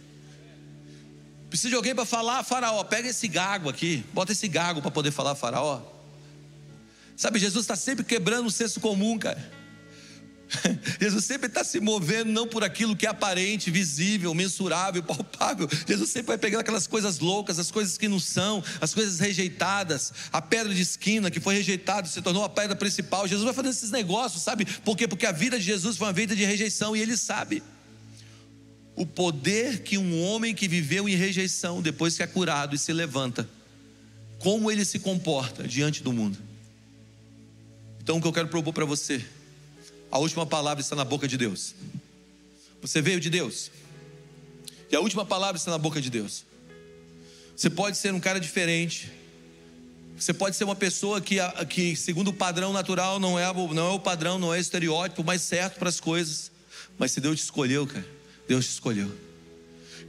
Precisa 1.50 1.68
de 1.68 1.76
alguém 1.76 1.94
para 1.94 2.04
falar, 2.04 2.42
faraó, 2.42 2.82
pega 2.82 3.08
esse 3.08 3.28
gago 3.28 3.68
aqui, 3.68 4.04
bota 4.12 4.32
esse 4.32 4.48
gago 4.48 4.82
para 4.82 4.90
poder 4.90 5.10
falar 5.10 5.34
faraó. 5.34 5.82
Sabe, 7.16 7.38
Jesus 7.38 7.64
está 7.64 7.76
sempre 7.76 8.04
quebrando 8.04 8.46
o 8.46 8.50
senso 8.50 8.80
comum, 8.80 9.18
cara. 9.18 9.55
Jesus 11.00 11.24
sempre 11.24 11.48
está 11.48 11.64
se 11.64 11.80
movendo 11.80 12.30
não 12.30 12.46
por 12.46 12.62
aquilo 12.62 12.94
que 12.94 13.06
é 13.06 13.08
aparente, 13.08 13.70
visível, 13.70 14.32
mensurável, 14.34 15.02
palpável. 15.04 15.68
Jesus 15.86 16.10
sempre 16.10 16.28
vai 16.28 16.38
pegando 16.38 16.60
aquelas 16.60 16.86
coisas 16.86 17.18
loucas, 17.18 17.58
as 17.58 17.70
coisas 17.70 17.98
que 17.98 18.08
não 18.08 18.20
são, 18.20 18.62
as 18.80 18.94
coisas 18.94 19.18
rejeitadas, 19.18 20.12
a 20.32 20.40
pedra 20.40 20.74
de 20.74 20.82
esquina 20.82 21.30
que 21.30 21.40
foi 21.40 21.54
rejeitada 21.54 22.06
se 22.06 22.22
tornou 22.22 22.44
a 22.44 22.48
pedra 22.48 22.76
principal. 22.76 23.26
Jesus 23.26 23.44
vai 23.44 23.54
fazendo 23.54 23.72
esses 23.72 23.90
negócios, 23.90 24.42
sabe? 24.42 24.64
Por 24.64 24.96
quê? 24.96 25.08
Porque 25.08 25.26
a 25.26 25.32
vida 25.32 25.58
de 25.58 25.64
Jesus 25.64 25.96
foi 25.96 26.06
uma 26.06 26.12
vida 26.12 26.34
de 26.36 26.44
rejeição 26.44 26.96
e 26.96 27.00
ele 27.00 27.16
sabe 27.16 27.62
o 28.94 29.04
poder 29.04 29.82
que 29.82 29.98
um 29.98 30.22
homem 30.22 30.54
que 30.54 30.66
viveu 30.66 31.06
em 31.06 31.14
rejeição, 31.14 31.82
depois 31.82 32.16
que 32.16 32.22
é 32.22 32.26
curado 32.26 32.74
e 32.74 32.78
se 32.78 32.94
levanta, 32.94 33.46
como 34.38 34.70
ele 34.70 34.86
se 34.86 34.98
comporta 34.98 35.68
diante 35.68 36.02
do 36.02 36.14
mundo. 36.14 36.38
Então, 38.02 38.16
o 38.16 38.22
que 38.22 38.26
eu 38.26 38.32
quero 38.32 38.48
propor 38.48 38.72
para 38.72 38.86
você 38.86 39.22
a 40.10 40.18
última 40.18 40.46
palavra 40.46 40.80
está 40.80 40.96
na 40.96 41.04
boca 41.04 41.26
de 41.26 41.36
Deus. 41.36 41.74
Você 42.80 43.02
veio 43.02 43.20
de 43.20 43.30
Deus. 43.30 43.70
E 44.90 44.96
a 44.96 45.00
última 45.00 45.24
palavra 45.24 45.56
está 45.56 45.70
na 45.70 45.78
boca 45.78 46.00
de 46.00 46.10
Deus. 46.10 46.44
Você 47.56 47.68
pode 47.68 47.96
ser 47.96 48.12
um 48.12 48.20
cara 48.20 48.38
diferente. 48.38 49.10
Você 50.16 50.32
pode 50.32 50.56
ser 50.56 50.64
uma 50.64 50.76
pessoa 50.76 51.20
que, 51.20 51.36
que 51.68 51.96
segundo 51.96 52.28
o 52.28 52.32
padrão 52.32 52.72
natural, 52.72 53.18
não 53.18 53.38
é, 53.38 53.52
não 53.52 53.88
é 53.88 53.90
o 53.90 54.00
padrão, 54.00 54.38
não 54.38 54.54
é 54.54 54.58
o 54.58 54.60
estereótipo 54.60 55.24
mais 55.24 55.42
certo 55.42 55.78
para 55.78 55.88
as 55.88 56.00
coisas. 56.00 56.50
Mas 56.98 57.12
se 57.12 57.20
Deus 57.20 57.40
te 57.40 57.42
escolheu, 57.42 57.86
cara, 57.86 58.06
Deus 58.48 58.64
te 58.64 58.70
escolheu. 58.70 59.12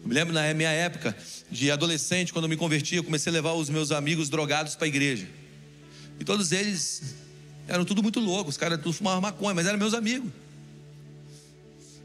Eu 0.01 0.07
me 0.07 0.13
lembro 0.13 0.33
na 0.33 0.53
minha 0.53 0.69
época 0.69 1.17
de 1.49 1.71
adolescente, 1.71 2.31
quando 2.31 2.45
eu 2.45 2.49
me 2.49 2.55
converti, 2.55 2.95
eu 2.95 3.03
comecei 3.03 3.31
a 3.31 3.33
levar 3.33 3.53
os 3.53 3.69
meus 3.69 3.91
amigos 3.91 4.29
drogados 4.29 4.75
para 4.75 4.85
a 4.85 4.87
igreja. 4.87 5.27
E 6.19 6.23
todos 6.23 6.51
eles 6.51 7.15
eram 7.67 7.83
tudo 7.83 8.01
muito 8.01 8.19
loucos, 8.19 8.55
os 8.55 8.57
caras 8.57 8.79
tudo 8.79 8.93
fumavam 8.93 9.21
maconha, 9.21 9.53
mas 9.53 9.65
eram 9.65 9.77
meus 9.77 9.93
amigos. 9.93 10.31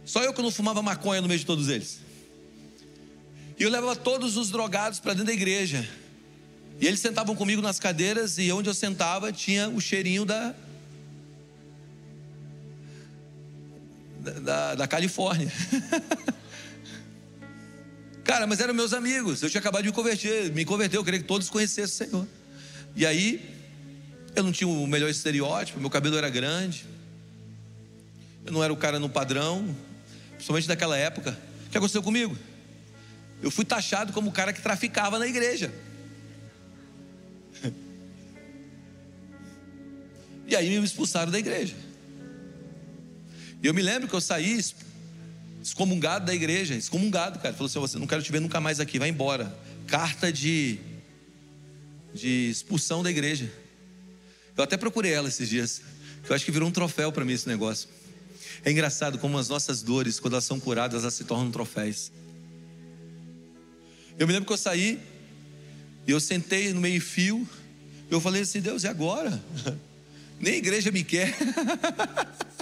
Só 0.04 0.22
eu 0.22 0.32
que 0.32 0.42
não 0.42 0.50
fumava 0.50 0.82
maconha 0.82 1.20
no 1.20 1.28
meio 1.28 1.38
de 1.38 1.46
todos 1.46 1.68
eles. 1.68 2.00
E 3.58 3.62
eu 3.62 3.70
levava 3.70 3.94
todos 3.94 4.36
os 4.36 4.50
drogados 4.50 4.98
para 4.98 5.12
dentro 5.12 5.26
da 5.26 5.32
igreja. 5.32 5.88
E 6.80 6.86
eles 6.86 6.98
sentavam 7.00 7.36
comigo 7.36 7.62
nas 7.62 7.78
cadeiras 7.78 8.38
e 8.38 8.50
onde 8.50 8.68
eu 8.68 8.74
sentava 8.74 9.32
tinha 9.32 9.68
o 9.68 9.80
cheirinho 9.80 10.24
da 10.24 10.54
da, 14.18 14.74
da 14.74 14.86
Califórnia. 14.86 15.52
Cara, 18.24 18.46
mas 18.46 18.60
eram 18.60 18.72
meus 18.72 18.92
amigos. 18.92 19.42
Eu 19.42 19.50
tinha 19.50 19.60
acabado 19.60 19.82
de 19.82 19.88
me 19.88 19.94
converter, 19.94 20.52
me 20.52 20.64
converter, 20.64 20.96
eu 20.96 21.04
queria 21.04 21.20
que 21.20 21.26
todos 21.26 21.50
conhecessem 21.50 22.06
o 22.06 22.10
Senhor. 22.10 22.28
E 22.94 23.04
aí 23.04 23.61
eu 24.34 24.42
não 24.42 24.52
tinha 24.52 24.68
o 24.68 24.86
melhor 24.86 25.10
estereótipo, 25.10 25.80
meu 25.80 25.90
cabelo 25.90 26.16
era 26.16 26.30
grande. 26.30 26.86
Eu 28.44 28.52
não 28.52 28.62
era 28.62 28.72
o 28.72 28.76
cara 28.76 28.98
no 28.98 29.08
padrão, 29.08 29.74
principalmente 30.34 30.66
daquela 30.66 30.96
época. 30.96 31.38
O 31.66 31.70
que 31.70 31.78
aconteceu 31.78 32.02
comigo? 32.02 32.36
Eu 33.42 33.50
fui 33.50 33.64
taxado 33.64 34.12
como 34.12 34.30
o 34.30 34.32
cara 34.32 34.52
que 34.52 34.60
traficava 34.60 35.18
na 35.18 35.26
igreja. 35.26 35.72
E 40.44 40.56
aí 40.56 40.68
me 40.68 40.84
expulsaram 40.84 41.32
da 41.32 41.38
igreja. 41.38 41.74
E 43.62 43.66
eu 43.66 43.72
me 43.72 43.80
lembro 43.80 44.06
que 44.06 44.14
eu 44.14 44.20
saí 44.20 44.60
excomungado 45.62 46.26
da 46.26 46.34
igreja, 46.34 46.74
excomungado, 46.74 47.38
cara. 47.38 47.54
Falou 47.54 47.68
assim: 47.68 47.78
você 47.78 47.98
não 47.98 48.06
quero 48.06 48.22
te 48.22 48.30
ver 48.30 48.40
nunca 48.40 48.60
mais 48.60 48.78
aqui, 48.78 48.98
vai 48.98 49.08
embora. 49.08 49.56
Carta 49.86 50.30
de, 50.30 50.78
de 52.12 52.50
expulsão 52.50 53.02
da 53.02 53.10
igreja. 53.10 53.50
Eu 54.56 54.64
até 54.64 54.76
procurei 54.76 55.12
ela 55.12 55.28
esses 55.28 55.48
dias, 55.48 55.82
eu 56.28 56.34
acho 56.34 56.44
que 56.44 56.50
virou 56.50 56.68
um 56.68 56.72
troféu 56.72 57.10
para 57.10 57.24
mim 57.24 57.32
esse 57.32 57.48
negócio. 57.48 57.88
É 58.64 58.70
engraçado 58.70 59.18
como 59.18 59.38
as 59.38 59.48
nossas 59.48 59.82
dores, 59.82 60.20
quando 60.20 60.34
elas 60.34 60.44
são 60.44 60.60
curadas, 60.60 61.02
elas 61.02 61.14
se 61.14 61.24
tornam 61.24 61.50
troféus. 61.50 62.12
Eu 64.18 64.26
me 64.26 64.32
lembro 64.32 64.46
que 64.46 64.52
eu 64.52 64.58
saí, 64.58 65.00
e 66.06 66.10
eu 66.10 66.20
sentei 66.20 66.72
no 66.72 66.80
meio-fio, 66.80 67.48
eu 68.10 68.20
falei 68.20 68.42
assim: 68.42 68.60
Deus, 68.60 68.84
e 68.84 68.88
agora? 68.88 69.42
Nem 70.38 70.54
a 70.54 70.56
igreja 70.56 70.90
me 70.90 71.02
quer. 71.02 71.34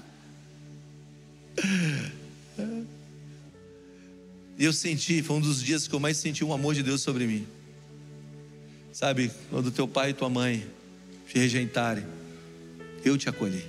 E 4.58 4.64
eu 4.64 4.74
senti, 4.74 5.22
foi 5.22 5.36
um 5.36 5.40
dos 5.40 5.62
dias 5.62 5.88
que 5.88 5.94
eu 5.94 5.98
mais 5.98 6.18
senti 6.18 6.44
um 6.44 6.52
amor 6.52 6.74
de 6.74 6.82
Deus 6.82 7.00
sobre 7.00 7.26
mim. 7.26 7.46
Sabe, 8.92 9.30
quando 9.48 9.70
teu 9.70 9.88
pai 9.88 10.10
e 10.10 10.12
tua 10.12 10.28
mãe 10.28 10.66
te 11.30 11.38
rejeitarem, 11.38 12.04
eu 13.04 13.16
te 13.16 13.28
acolhi. 13.28 13.64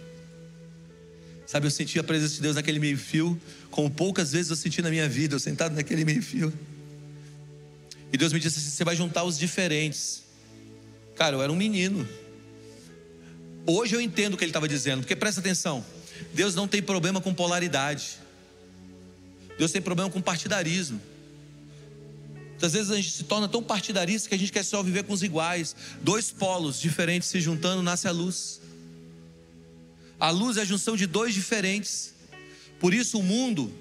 Sabe, 1.46 1.68
eu 1.68 1.72
senti 1.72 2.00
a 2.00 2.04
presença 2.04 2.36
de 2.36 2.42
Deus 2.42 2.56
naquele 2.56 2.80
meio-fio, 2.80 3.40
como 3.70 3.90
poucas 3.90 4.32
vezes 4.32 4.50
eu 4.50 4.56
senti 4.56 4.82
na 4.82 4.90
minha 4.90 5.08
vida, 5.08 5.36
eu 5.36 5.40
sentado 5.40 5.76
naquele 5.76 6.04
meio-fio. 6.04 6.52
E 8.12 8.18
Deus 8.18 8.34
me 8.34 8.40
disse 8.40 8.58
assim: 8.58 8.70
você 8.70 8.84
vai 8.84 8.96
juntar 8.96 9.24
os 9.24 9.38
diferentes. 9.38 10.24
Cara, 11.16 11.36
eu 11.36 11.42
era 11.42 11.52
um 11.52 11.56
menino. 11.56 12.08
Hoje 13.66 13.96
eu 13.96 14.02
entendo 14.02 14.34
o 14.34 14.38
que 14.38 14.44
ele 14.44 14.50
estava 14.50 14.68
dizendo, 14.68 15.02
porque 15.02 15.16
presta 15.16 15.40
atenção: 15.40 15.86
Deus 16.34 16.56
não 16.56 16.68
tem 16.68 16.82
problema 16.82 17.22
com 17.22 17.32
polaridade, 17.32 18.18
Deus 19.58 19.72
tem 19.72 19.82
problema 19.82 20.10
com 20.10 20.20
partidarismo. 20.20 21.00
Muitas 22.62 22.74
vezes 22.74 22.92
a 22.92 22.96
gente 22.96 23.10
se 23.10 23.24
torna 23.24 23.48
tão 23.48 23.64
partidarista 23.64 24.30
que 24.30 24.36
a 24.36 24.38
gente 24.38 24.52
quer 24.52 24.64
só 24.64 24.84
viver 24.84 25.04
com 25.04 25.14
os 25.14 25.24
iguais. 25.24 25.76
Dois 26.00 26.30
polos 26.30 26.80
diferentes 26.80 27.28
se 27.28 27.42
juntando, 27.42 27.82
nasce 27.82 28.08
a 28.08 28.12
luz. 28.12 28.62
A 30.20 30.30
luz 30.30 30.58
é 30.58 30.62
a 30.62 30.64
junção 30.66 30.96
de 30.96 31.08
dois 31.08 31.34
diferentes. 31.34 32.14
Por 32.80 32.94
isso 32.94 33.18
o 33.18 33.24
mundo 33.24 33.74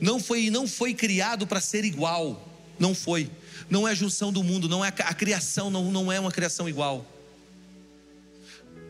não 0.00 0.20
foi 0.20 0.50
não 0.50 0.68
foi 0.68 0.94
criado 0.94 1.48
para 1.48 1.60
ser 1.60 1.84
igual. 1.84 2.48
Não 2.78 2.94
foi. 2.94 3.28
Não 3.68 3.88
é 3.88 3.90
a 3.90 3.94
junção 3.94 4.32
do 4.32 4.44
mundo, 4.44 4.68
não 4.68 4.84
é 4.84 4.88
a, 4.88 5.14
criação, 5.14 5.68
não, 5.68 5.90
não 5.90 6.12
é 6.12 6.20
uma 6.20 6.30
criação 6.30 6.68
igual. 6.68 7.04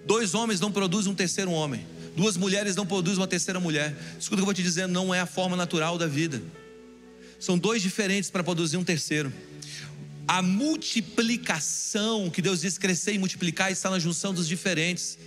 Dois 0.04 0.34
homens 0.34 0.60
não 0.60 0.70
produzem 0.70 1.10
um 1.10 1.14
terceiro 1.14 1.50
homem. 1.52 1.86
Duas 2.14 2.36
mulheres 2.36 2.76
não 2.76 2.84
produzem 2.84 3.18
uma 3.18 3.26
terceira 3.26 3.58
mulher. 3.58 3.96
Escuta 4.20 4.34
o 4.34 4.36
que 4.36 4.40
eu 4.42 4.44
vou 4.44 4.52
te 4.52 4.62
dizer, 4.62 4.86
não 4.86 5.14
é 5.14 5.20
a 5.20 5.26
forma 5.26 5.56
natural 5.56 5.96
da 5.96 6.06
vida. 6.06 6.42
São 7.38 7.56
dois 7.56 7.82
diferentes 7.82 8.30
para 8.30 8.42
produzir 8.42 8.76
um 8.76 8.84
terceiro. 8.84 9.32
A 10.26 10.42
multiplicação 10.42 12.28
que 12.28 12.42
Deus 12.42 12.60
diz 12.60 12.76
crescer 12.76 13.14
e 13.14 13.18
multiplicar 13.18 13.72
está 13.72 13.88
na 13.88 13.98
junção 13.98 14.34
dos 14.34 14.46
diferentes. 14.46 15.18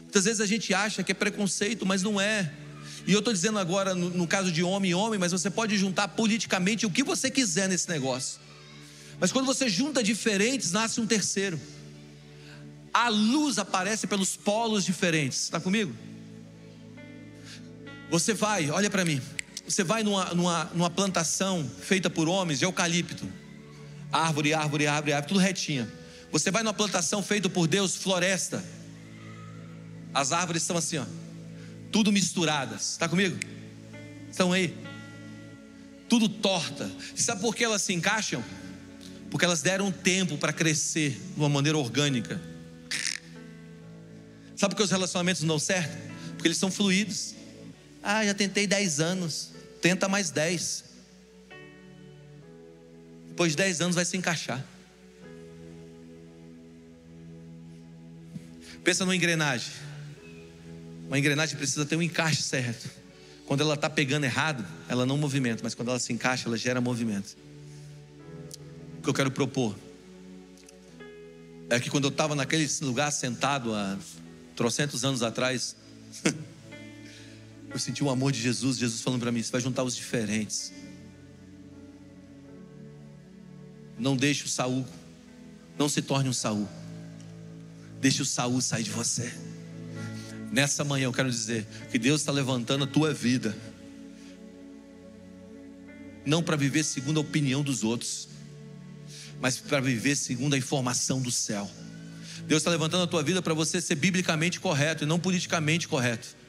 Muitas 0.00 0.24
vezes 0.24 0.40
a 0.40 0.46
gente 0.46 0.74
acha 0.74 1.04
que 1.04 1.12
é 1.12 1.14
preconceito, 1.14 1.86
mas 1.86 2.02
não 2.02 2.20
é. 2.20 2.50
E 3.06 3.12
eu 3.12 3.20
estou 3.20 3.32
dizendo 3.32 3.58
agora, 3.58 3.94
no, 3.94 4.10
no, 4.10 4.26
caso 4.26 4.50
de 4.50 4.62
homem 4.62 4.90
e 4.90 4.94
homem, 4.94 5.18
mas 5.18 5.32
você 5.32 5.48
pode 5.48 5.76
juntar 5.76 6.08
politicamente 6.08 6.84
o 6.84 6.90
que 6.90 7.02
você 7.02 7.30
quiser 7.30 7.68
nesse 7.68 7.88
negócio. 7.88 8.40
Mas 9.20 9.30
quando 9.30 9.46
você 9.46 9.68
junta 9.68 10.02
diferentes, 10.02 10.72
nasce 10.72 11.00
um 11.00 11.06
terceiro. 11.06 11.60
A 12.92 13.08
luz 13.08 13.58
aparece 13.58 14.06
pelos 14.06 14.36
polos 14.36 14.84
diferentes. 14.84 15.44
Está 15.44 15.60
comigo? 15.60 15.94
Você 18.10 18.34
vai, 18.34 18.70
olha 18.70 18.90
para 18.90 19.04
mim. 19.04 19.20
Você 19.70 19.84
vai 19.84 20.02
numa, 20.02 20.34
numa, 20.34 20.64
numa 20.74 20.90
plantação 20.90 21.70
feita 21.80 22.10
por 22.10 22.28
homens 22.28 22.58
de 22.58 22.64
eucalipto, 22.64 23.24
árvore, 24.10 24.52
árvore, 24.52 24.88
árvore, 24.88 25.12
árvore, 25.12 25.28
tudo 25.28 25.38
retinha. 25.38 25.88
Você 26.32 26.50
vai 26.50 26.64
numa 26.64 26.74
plantação 26.74 27.22
feita 27.22 27.48
por 27.48 27.68
Deus, 27.68 27.94
floresta. 27.94 28.64
As 30.12 30.32
árvores 30.32 30.62
estão 30.62 30.76
assim, 30.76 30.98
ó, 30.98 31.04
tudo 31.92 32.10
misturadas. 32.10 32.90
Está 32.90 33.08
comigo? 33.08 33.38
Estão 34.28 34.52
aí? 34.52 34.76
Tudo 36.08 36.28
torta. 36.28 36.90
Sabe 37.14 37.40
por 37.40 37.54
que 37.54 37.62
elas 37.62 37.82
se 37.82 37.92
encaixam? 37.92 38.42
Porque 39.30 39.44
elas 39.44 39.62
deram 39.62 39.92
tempo 39.92 40.36
para 40.36 40.52
crescer 40.52 41.10
de 41.10 41.38
uma 41.38 41.48
maneira 41.48 41.78
orgânica. 41.78 42.42
Sabe 44.56 44.74
por 44.74 44.78
que 44.78 44.82
os 44.82 44.90
relacionamentos 44.90 45.42
não 45.42 45.48
dão 45.50 45.58
certo? 45.60 45.96
Porque 46.32 46.48
eles 46.48 46.58
são 46.58 46.72
fluidos. 46.72 47.36
Ah, 48.02 48.26
já 48.26 48.34
tentei 48.34 48.66
10 48.66 48.98
anos. 48.98 49.59
Tenta 49.80 50.08
mais 50.08 50.30
10. 50.30 50.84
Depois 53.28 53.52
de 53.52 53.56
10 53.56 53.80
anos 53.80 53.96
vai 53.96 54.04
se 54.04 54.16
encaixar. 54.16 54.64
Pensa 58.84 59.04
numa 59.04 59.16
engrenagem. 59.16 59.72
Uma 61.06 61.18
engrenagem 61.18 61.56
precisa 61.56 61.84
ter 61.84 61.96
um 61.96 62.02
encaixe 62.02 62.42
certo. 62.42 62.88
Quando 63.46 63.62
ela 63.62 63.74
está 63.74 63.90
pegando 63.90 64.24
errado, 64.24 64.64
ela 64.88 65.04
não 65.04 65.16
movimenta, 65.16 65.62
mas 65.62 65.74
quando 65.74 65.88
ela 65.88 65.98
se 65.98 66.12
encaixa, 66.12 66.48
ela 66.48 66.56
gera 66.56 66.80
movimento. 66.80 67.36
O 68.98 69.02
que 69.02 69.08
eu 69.08 69.14
quero 69.14 69.30
propor 69.30 69.76
é 71.68 71.80
que 71.80 71.90
quando 71.90 72.04
eu 72.04 72.10
estava 72.10 72.34
naquele 72.34 72.68
lugar 72.82 73.10
sentado 73.10 73.74
há 73.74 73.98
trocentos 74.54 75.04
anos 75.04 75.22
atrás, 75.22 75.76
eu 77.72 77.78
senti 77.78 78.02
o 78.02 78.10
amor 78.10 78.32
de 78.32 78.40
Jesus, 78.40 78.78
Jesus 78.78 79.00
falando 79.00 79.20
para 79.20 79.32
mim: 79.32 79.42
você 79.42 79.52
vai 79.52 79.60
juntar 79.60 79.84
os 79.84 79.94
diferentes. 79.94 80.72
Não 83.98 84.16
deixe 84.16 84.44
o 84.44 84.48
Saul, 84.48 84.86
não 85.78 85.88
se 85.88 86.02
torne 86.02 86.28
um 86.28 86.32
Saul. 86.32 86.68
Deixe 88.00 88.22
o 88.22 88.24
Saul 88.24 88.60
sair 88.60 88.82
de 88.82 88.90
você. 88.90 89.32
Nessa 90.50 90.82
manhã 90.82 91.04
eu 91.04 91.12
quero 91.12 91.30
dizer 91.30 91.66
que 91.90 91.98
Deus 91.98 92.22
está 92.22 92.32
levantando 92.32 92.84
a 92.84 92.86
tua 92.86 93.12
vida, 93.12 93.56
não 96.24 96.42
para 96.42 96.56
viver 96.56 96.82
segundo 96.82 97.18
a 97.18 97.20
opinião 97.20 97.62
dos 97.62 97.84
outros, 97.84 98.28
mas 99.40 99.58
para 99.58 99.80
viver 99.80 100.16
segundo 100.16 100.54
a 100.54 100.58
informação 100.58 101.20
do 101.20 101.30
céu. 101.30 101.70
Deus 102.48 102.62
está 102.62 102.70
levantando 102.70 103.04
a 103.04 103.06
tua 103.06 103.22
vida 103.22 103.40
para 103.40 103.54
você 103.54 103.80
ser 103.80 103.94
biblicamente 103.94 104.58
correto 104.58 105.04
e 105.04 105.06
não 105.06 105.20
politicamente 105.20 105.86
correto. 105.86 106.39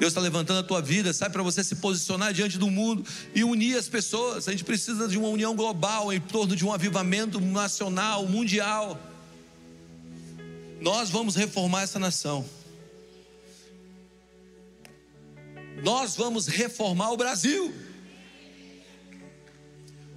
Deus 0.00 0.12
está 0.12 0.20
levantando 0.22 0.60
a 0.60 0.62
tua 0.62 0.80
vida, 0.80 1.12
sabe, 1.12 1.34
para 1.34 1.42
você 1.42 1.62
se 1.62 1.76
posicionar 1.76 2.32
diante 2.32 2.56
do 2.56 2.70
mundo 2.70 3.04
e 3.34 3.44
unir 3.44 3.76
as 3.76 3.86
pessoas. 3.86 4.48
A 4.48 4.50
gente 4.50 4.64
precisa 4.64 5.06
de 5.06 5.18
uma 5.18 5.28
união 5.28 5.54
global 5.54 6.10
em 6.10 6.18
torno 6.18 6.56
de 6.56 6.64
um 6.64 6.72
avivamento 6.72 7.38
nacional, 7.38 8.26
mundial. 8.26 8.98
Nós 10.80 11.10
vamos 11.10 11.36
reformar 11.36 11.82
essa 11.82 11.98
nação. 11.98 12.48
Nós 15.84 16.16
vamos 16.16 16.46
reformar 16.46 17.12
o 17.12 17.16
Brasil. 17.18 17.70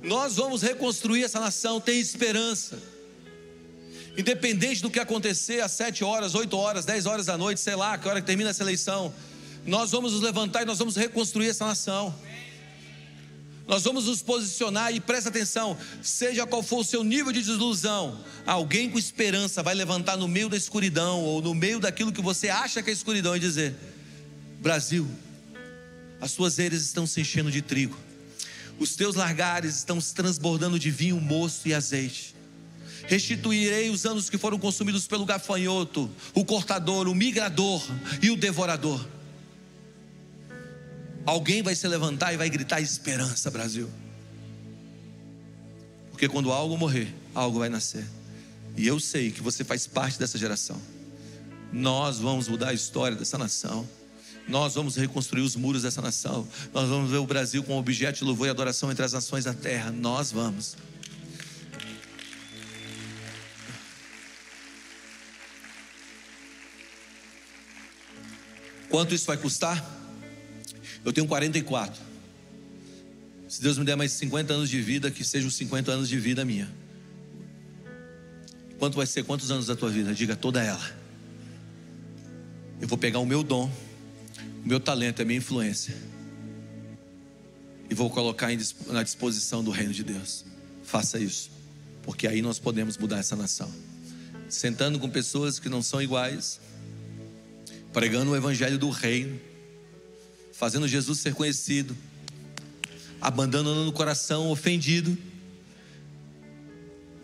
Nós 0.01 0.37
vamos 0.37 0.61
reconstruir 0.61 1.25
essa 1.25 1.41
nação, 1.41 1.81
tem 1.81 1.99
esperança. 1.99 2.81
Independente 4.17 4.81
do 4.81 4.89
que 4.89 4.99
acontecer 4.99 5.61
às 5.61 5.73
sete 5.73 6.05
horas, 6.05 6.35
oito 6.35 6.55
horas, 6.55 6.85
dez 6.85 7.05
horas 7.05 7.25
da 7.25 7.37
noite, 7.37 7.59
sei 7.59 7.75
lá, 7.75 7.97
que 7.97 8.07
hora 8.07 8.21
que 8.21 8.27
termina 8.27 8.51
essa 8.51 8.63
eleição, 8.63 9.13
nós 9.65 9.91
vamos 9.91 10.13
nos 10.13 10.21
levantar 10.21 10.63
e 10.63 10.65
nós 10.65 10.79
vamos 10.79 10.95
reconstruir 10.95 11.49
essa 11.49 11.65
nação. 11.65 12.13
Nós 13.65 13.83
vamos 13.83 14.05
nos 14.05 14.21
posicionar 14.21 14.93
e 14.93 14.99
presta 14.99 15.29
atenção, 15.29 15.77
seja 16.01 16.45
qual 16.45 16.61
for 16.61 16.79
o 16.79 16.83
seu 16.83 17.01
nível 17.01 17.31
de 17.31 17.39
desilusão, 17.39 18.19
alguém 18.45 18.89
com 18.89 18.99
esperança 18.99 19.63
vai 19.63 19.73
levantar 19.73 20.17
no 20.17 20.27
meio 20.27 20.49
da 20.49 20.57
escuridão 20.57 21.21
ou 21.21 21.41
no 21.41 21.53
meio 21.53 21.79
daquilo 21.79 22.11
que 22.11 22.21
você 22.21 22.49
acha 22.49 22.83
que 22.83 22.89
é 22.89 22.93
escuridão 22.93 23.35
e 23.37 23.39
dizer: 23.39 23.73
Brasil, 24.59 25.09
as 26.19 26.31
suas 26.31 26.59
eiras 26.59 26.81
estão 26.81 27.07
se 27.07 27.21
enchendo 27.21 27.49
de 27.49 27.61
trigo, 27.61 27.97
os 28.77 28.97
teus 28.97 29.15
largares 29.15 29.77
estão 29.77 29.99
se 30.01 30.13
transbordando 30.13 30.77
de 30.77 30.91
vinho, 30.91 31.21
moço 31.21 31.65
e 31.65 31.73
azeite. 31.73 32.35
Restituirei 33.07 33.89
os 33.89 34.05
anos 34.05 34.29
que 34.29 34.37
foram 34.37 34.57
consumidos 34.57 35.07
pelo 35.07 35.25
gafanhoto, 35.25 36.09
o 36.33 36.43
cortador, 36.43 37.07
o 37.07 37.15
migrador 37.15 37.81
e 38.21 38.29
o 38.29 38.35
devorador. 38.35 39.12
Alguém 41.25 41.63
vai 41.63 41.73
se 41.75 41.87
levantar 41.87 42.33
e 42.33 42.37
vai 42.37 42.49
gritar 42.49 42.81
esperança, 42.81 43.49
Brasil. 43.49 43.89
Porque 46.11 46.27
quando 46.27 46.51
algo 46.51 46.77
morrer, 46.77 47.13
algo 47.33 47.59
vai 47.59 47.69
nascer. 47.69 48.05
E 48.75 48.85
eu 48.85 48.99
sei 48.99 49.31
que 49.31 49.41
você 49.41 49.63
faz 49.63 49.87
parte 49.87 50.19
dessa 50.19 50.37
geração. 50.37 50.79
Nós 51.71 52.19
vamos 52.19 52.47
mudar 52.47 52.69
a 52.69 52.73
história 52.73 53.15
dessa 53.15 53.37
nação. 53.37 53.87
Nós 54.47 54.75
vamos 54.75 54.97
reconstruir 54.97 55.41
os 55.41 55.55
muros 55.55 55.83
dessa 55.83 56.01
nação. 56.01 56.47
Nós 56.73 56.89
vamos 56.89 57.09
ver 57.09 57.17
o 57.17 57.25
Brasil 57.25 57.63
como 57.63 57.79
objeto 57.79 58.19
de 58.19 58.23
louvor 58.25 58.47
e 58.47 58.49
adoração 58.49 58.91
entre 58.91 59.05
as 59.05 59.13
nações 59.13 59.45
da 59.45 59.53
terra. 59.53 59.91
Nós 59.91 60.31
vamos. 60.31 60.75
Quanto 68.89 69.15
isso 69.15 69.25
vai 69.25 69.37
custar? 69.37 70.02
Eu 71.03 71.11
tenho 71.11 71.27
44. 71.27 72.01
Se 73.47 73.61
Deus 73.61 73.77
me 73.77 73.85
der 73.85 73.95
mais 73.95 74.11
50 74.13 74.53
anos 74.53 74.69
de 74.69 74.81
vida, 74.81 75.11
que 75.11 75.23
sejam 75.23 75.49
50 75.49 75.91
anos 75.91 76.09
de 76.09 76.17
vida 76.19 76.43
minha. 76.43 76.71
Quanto 78.79 78.95
vai 78.95 79.05
ser? 79.05 79.23
Quantos 79.23 79.51
anos 79.51 79.67
da 79.67 79.75
tua 79.75 79.89
vida? 79.89 80.13
Diga 80.13 80.35
toda 80.35 80.63
ela. 80.63 81.03
Eu 82.81 82.87
vou 82.87 82.97
pegar 82.97 83.19
o 83.19 83.25
meu 83.25 83.43
dom 83.43 83.71
o 84.63 84.67
meu 84.67 84.79
talento, 84.79 85.21
é 85.21 85.25
minha 85.25 85.37
influência. 85.37 85.93
E 87.89 87.93
vou 87.93 88.09
colocar 88.09 88.49
na 88.87 89.03
disposição 89.03 89.61
do 89.63 89.71
reino 89.71 89.93
de 89.93 90.03
Deus. 90.03 90.45
Faça 90.83 91.19
isso, 91.19 91.51
porque 92.01 92.27
aí 92.27 92.41
nós 92.41 92.59
podemos 92.59 92.97
mudar 92.97 93.19
essa 93.19 93.35
nação. 93.35 93.69
Sentando 94.47 94.99
com 94.99 95.09
pessoas 95.09 95.59
que 95.59 95.67
não 95.67 95.81
são 95.81 96.01
iguais, 96.01 96.61
pregando 97.91 98.31
o 98.31 98.35
evangelho 98.35 98.77
do 98.77 98.89
reino, 98.89 99.37
fazendo 100.53 100.87
Jesus 100.87 101.19
ser 101.19 101.33
conhecido, 101.33 101.97
abandonando 103.19 103.89
o 103.89 103.91
coração 103.91 104.49
ofendido. 104.49 105.17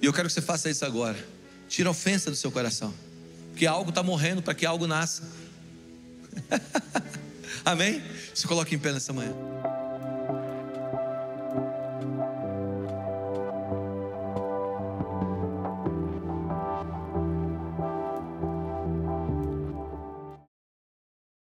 E 0.02 0.06
eu 0.06 0.12
quero 0.12 0.28
que 0.28 0.34
você 0.34 0.42
faça 0.42 0.70
isso 0.70 0.84
agora. 0.84 1.18
Tira 1.70 1.88
a 1.88 1.92
ofensa 1.92 2.30
do 2.30 2.36
seu 2.36 2.52
coração, 2.52 2.94
porque 3.52 3.66
algo 3.66 3.90
está 3.90 4.04
morrendo 4.04 4.42
para 4.42 4.56
que 4.56 4.66
algo 4.66 4.88
nasça. 4.88 5.24
Amém? 7.64 8.02
Se 8.34 8.48
coloque 8.48 8.76
em 8.76 8.80
pé 8.80 8.92
nessa 8.92 9.14
manhã. 9.14 9.34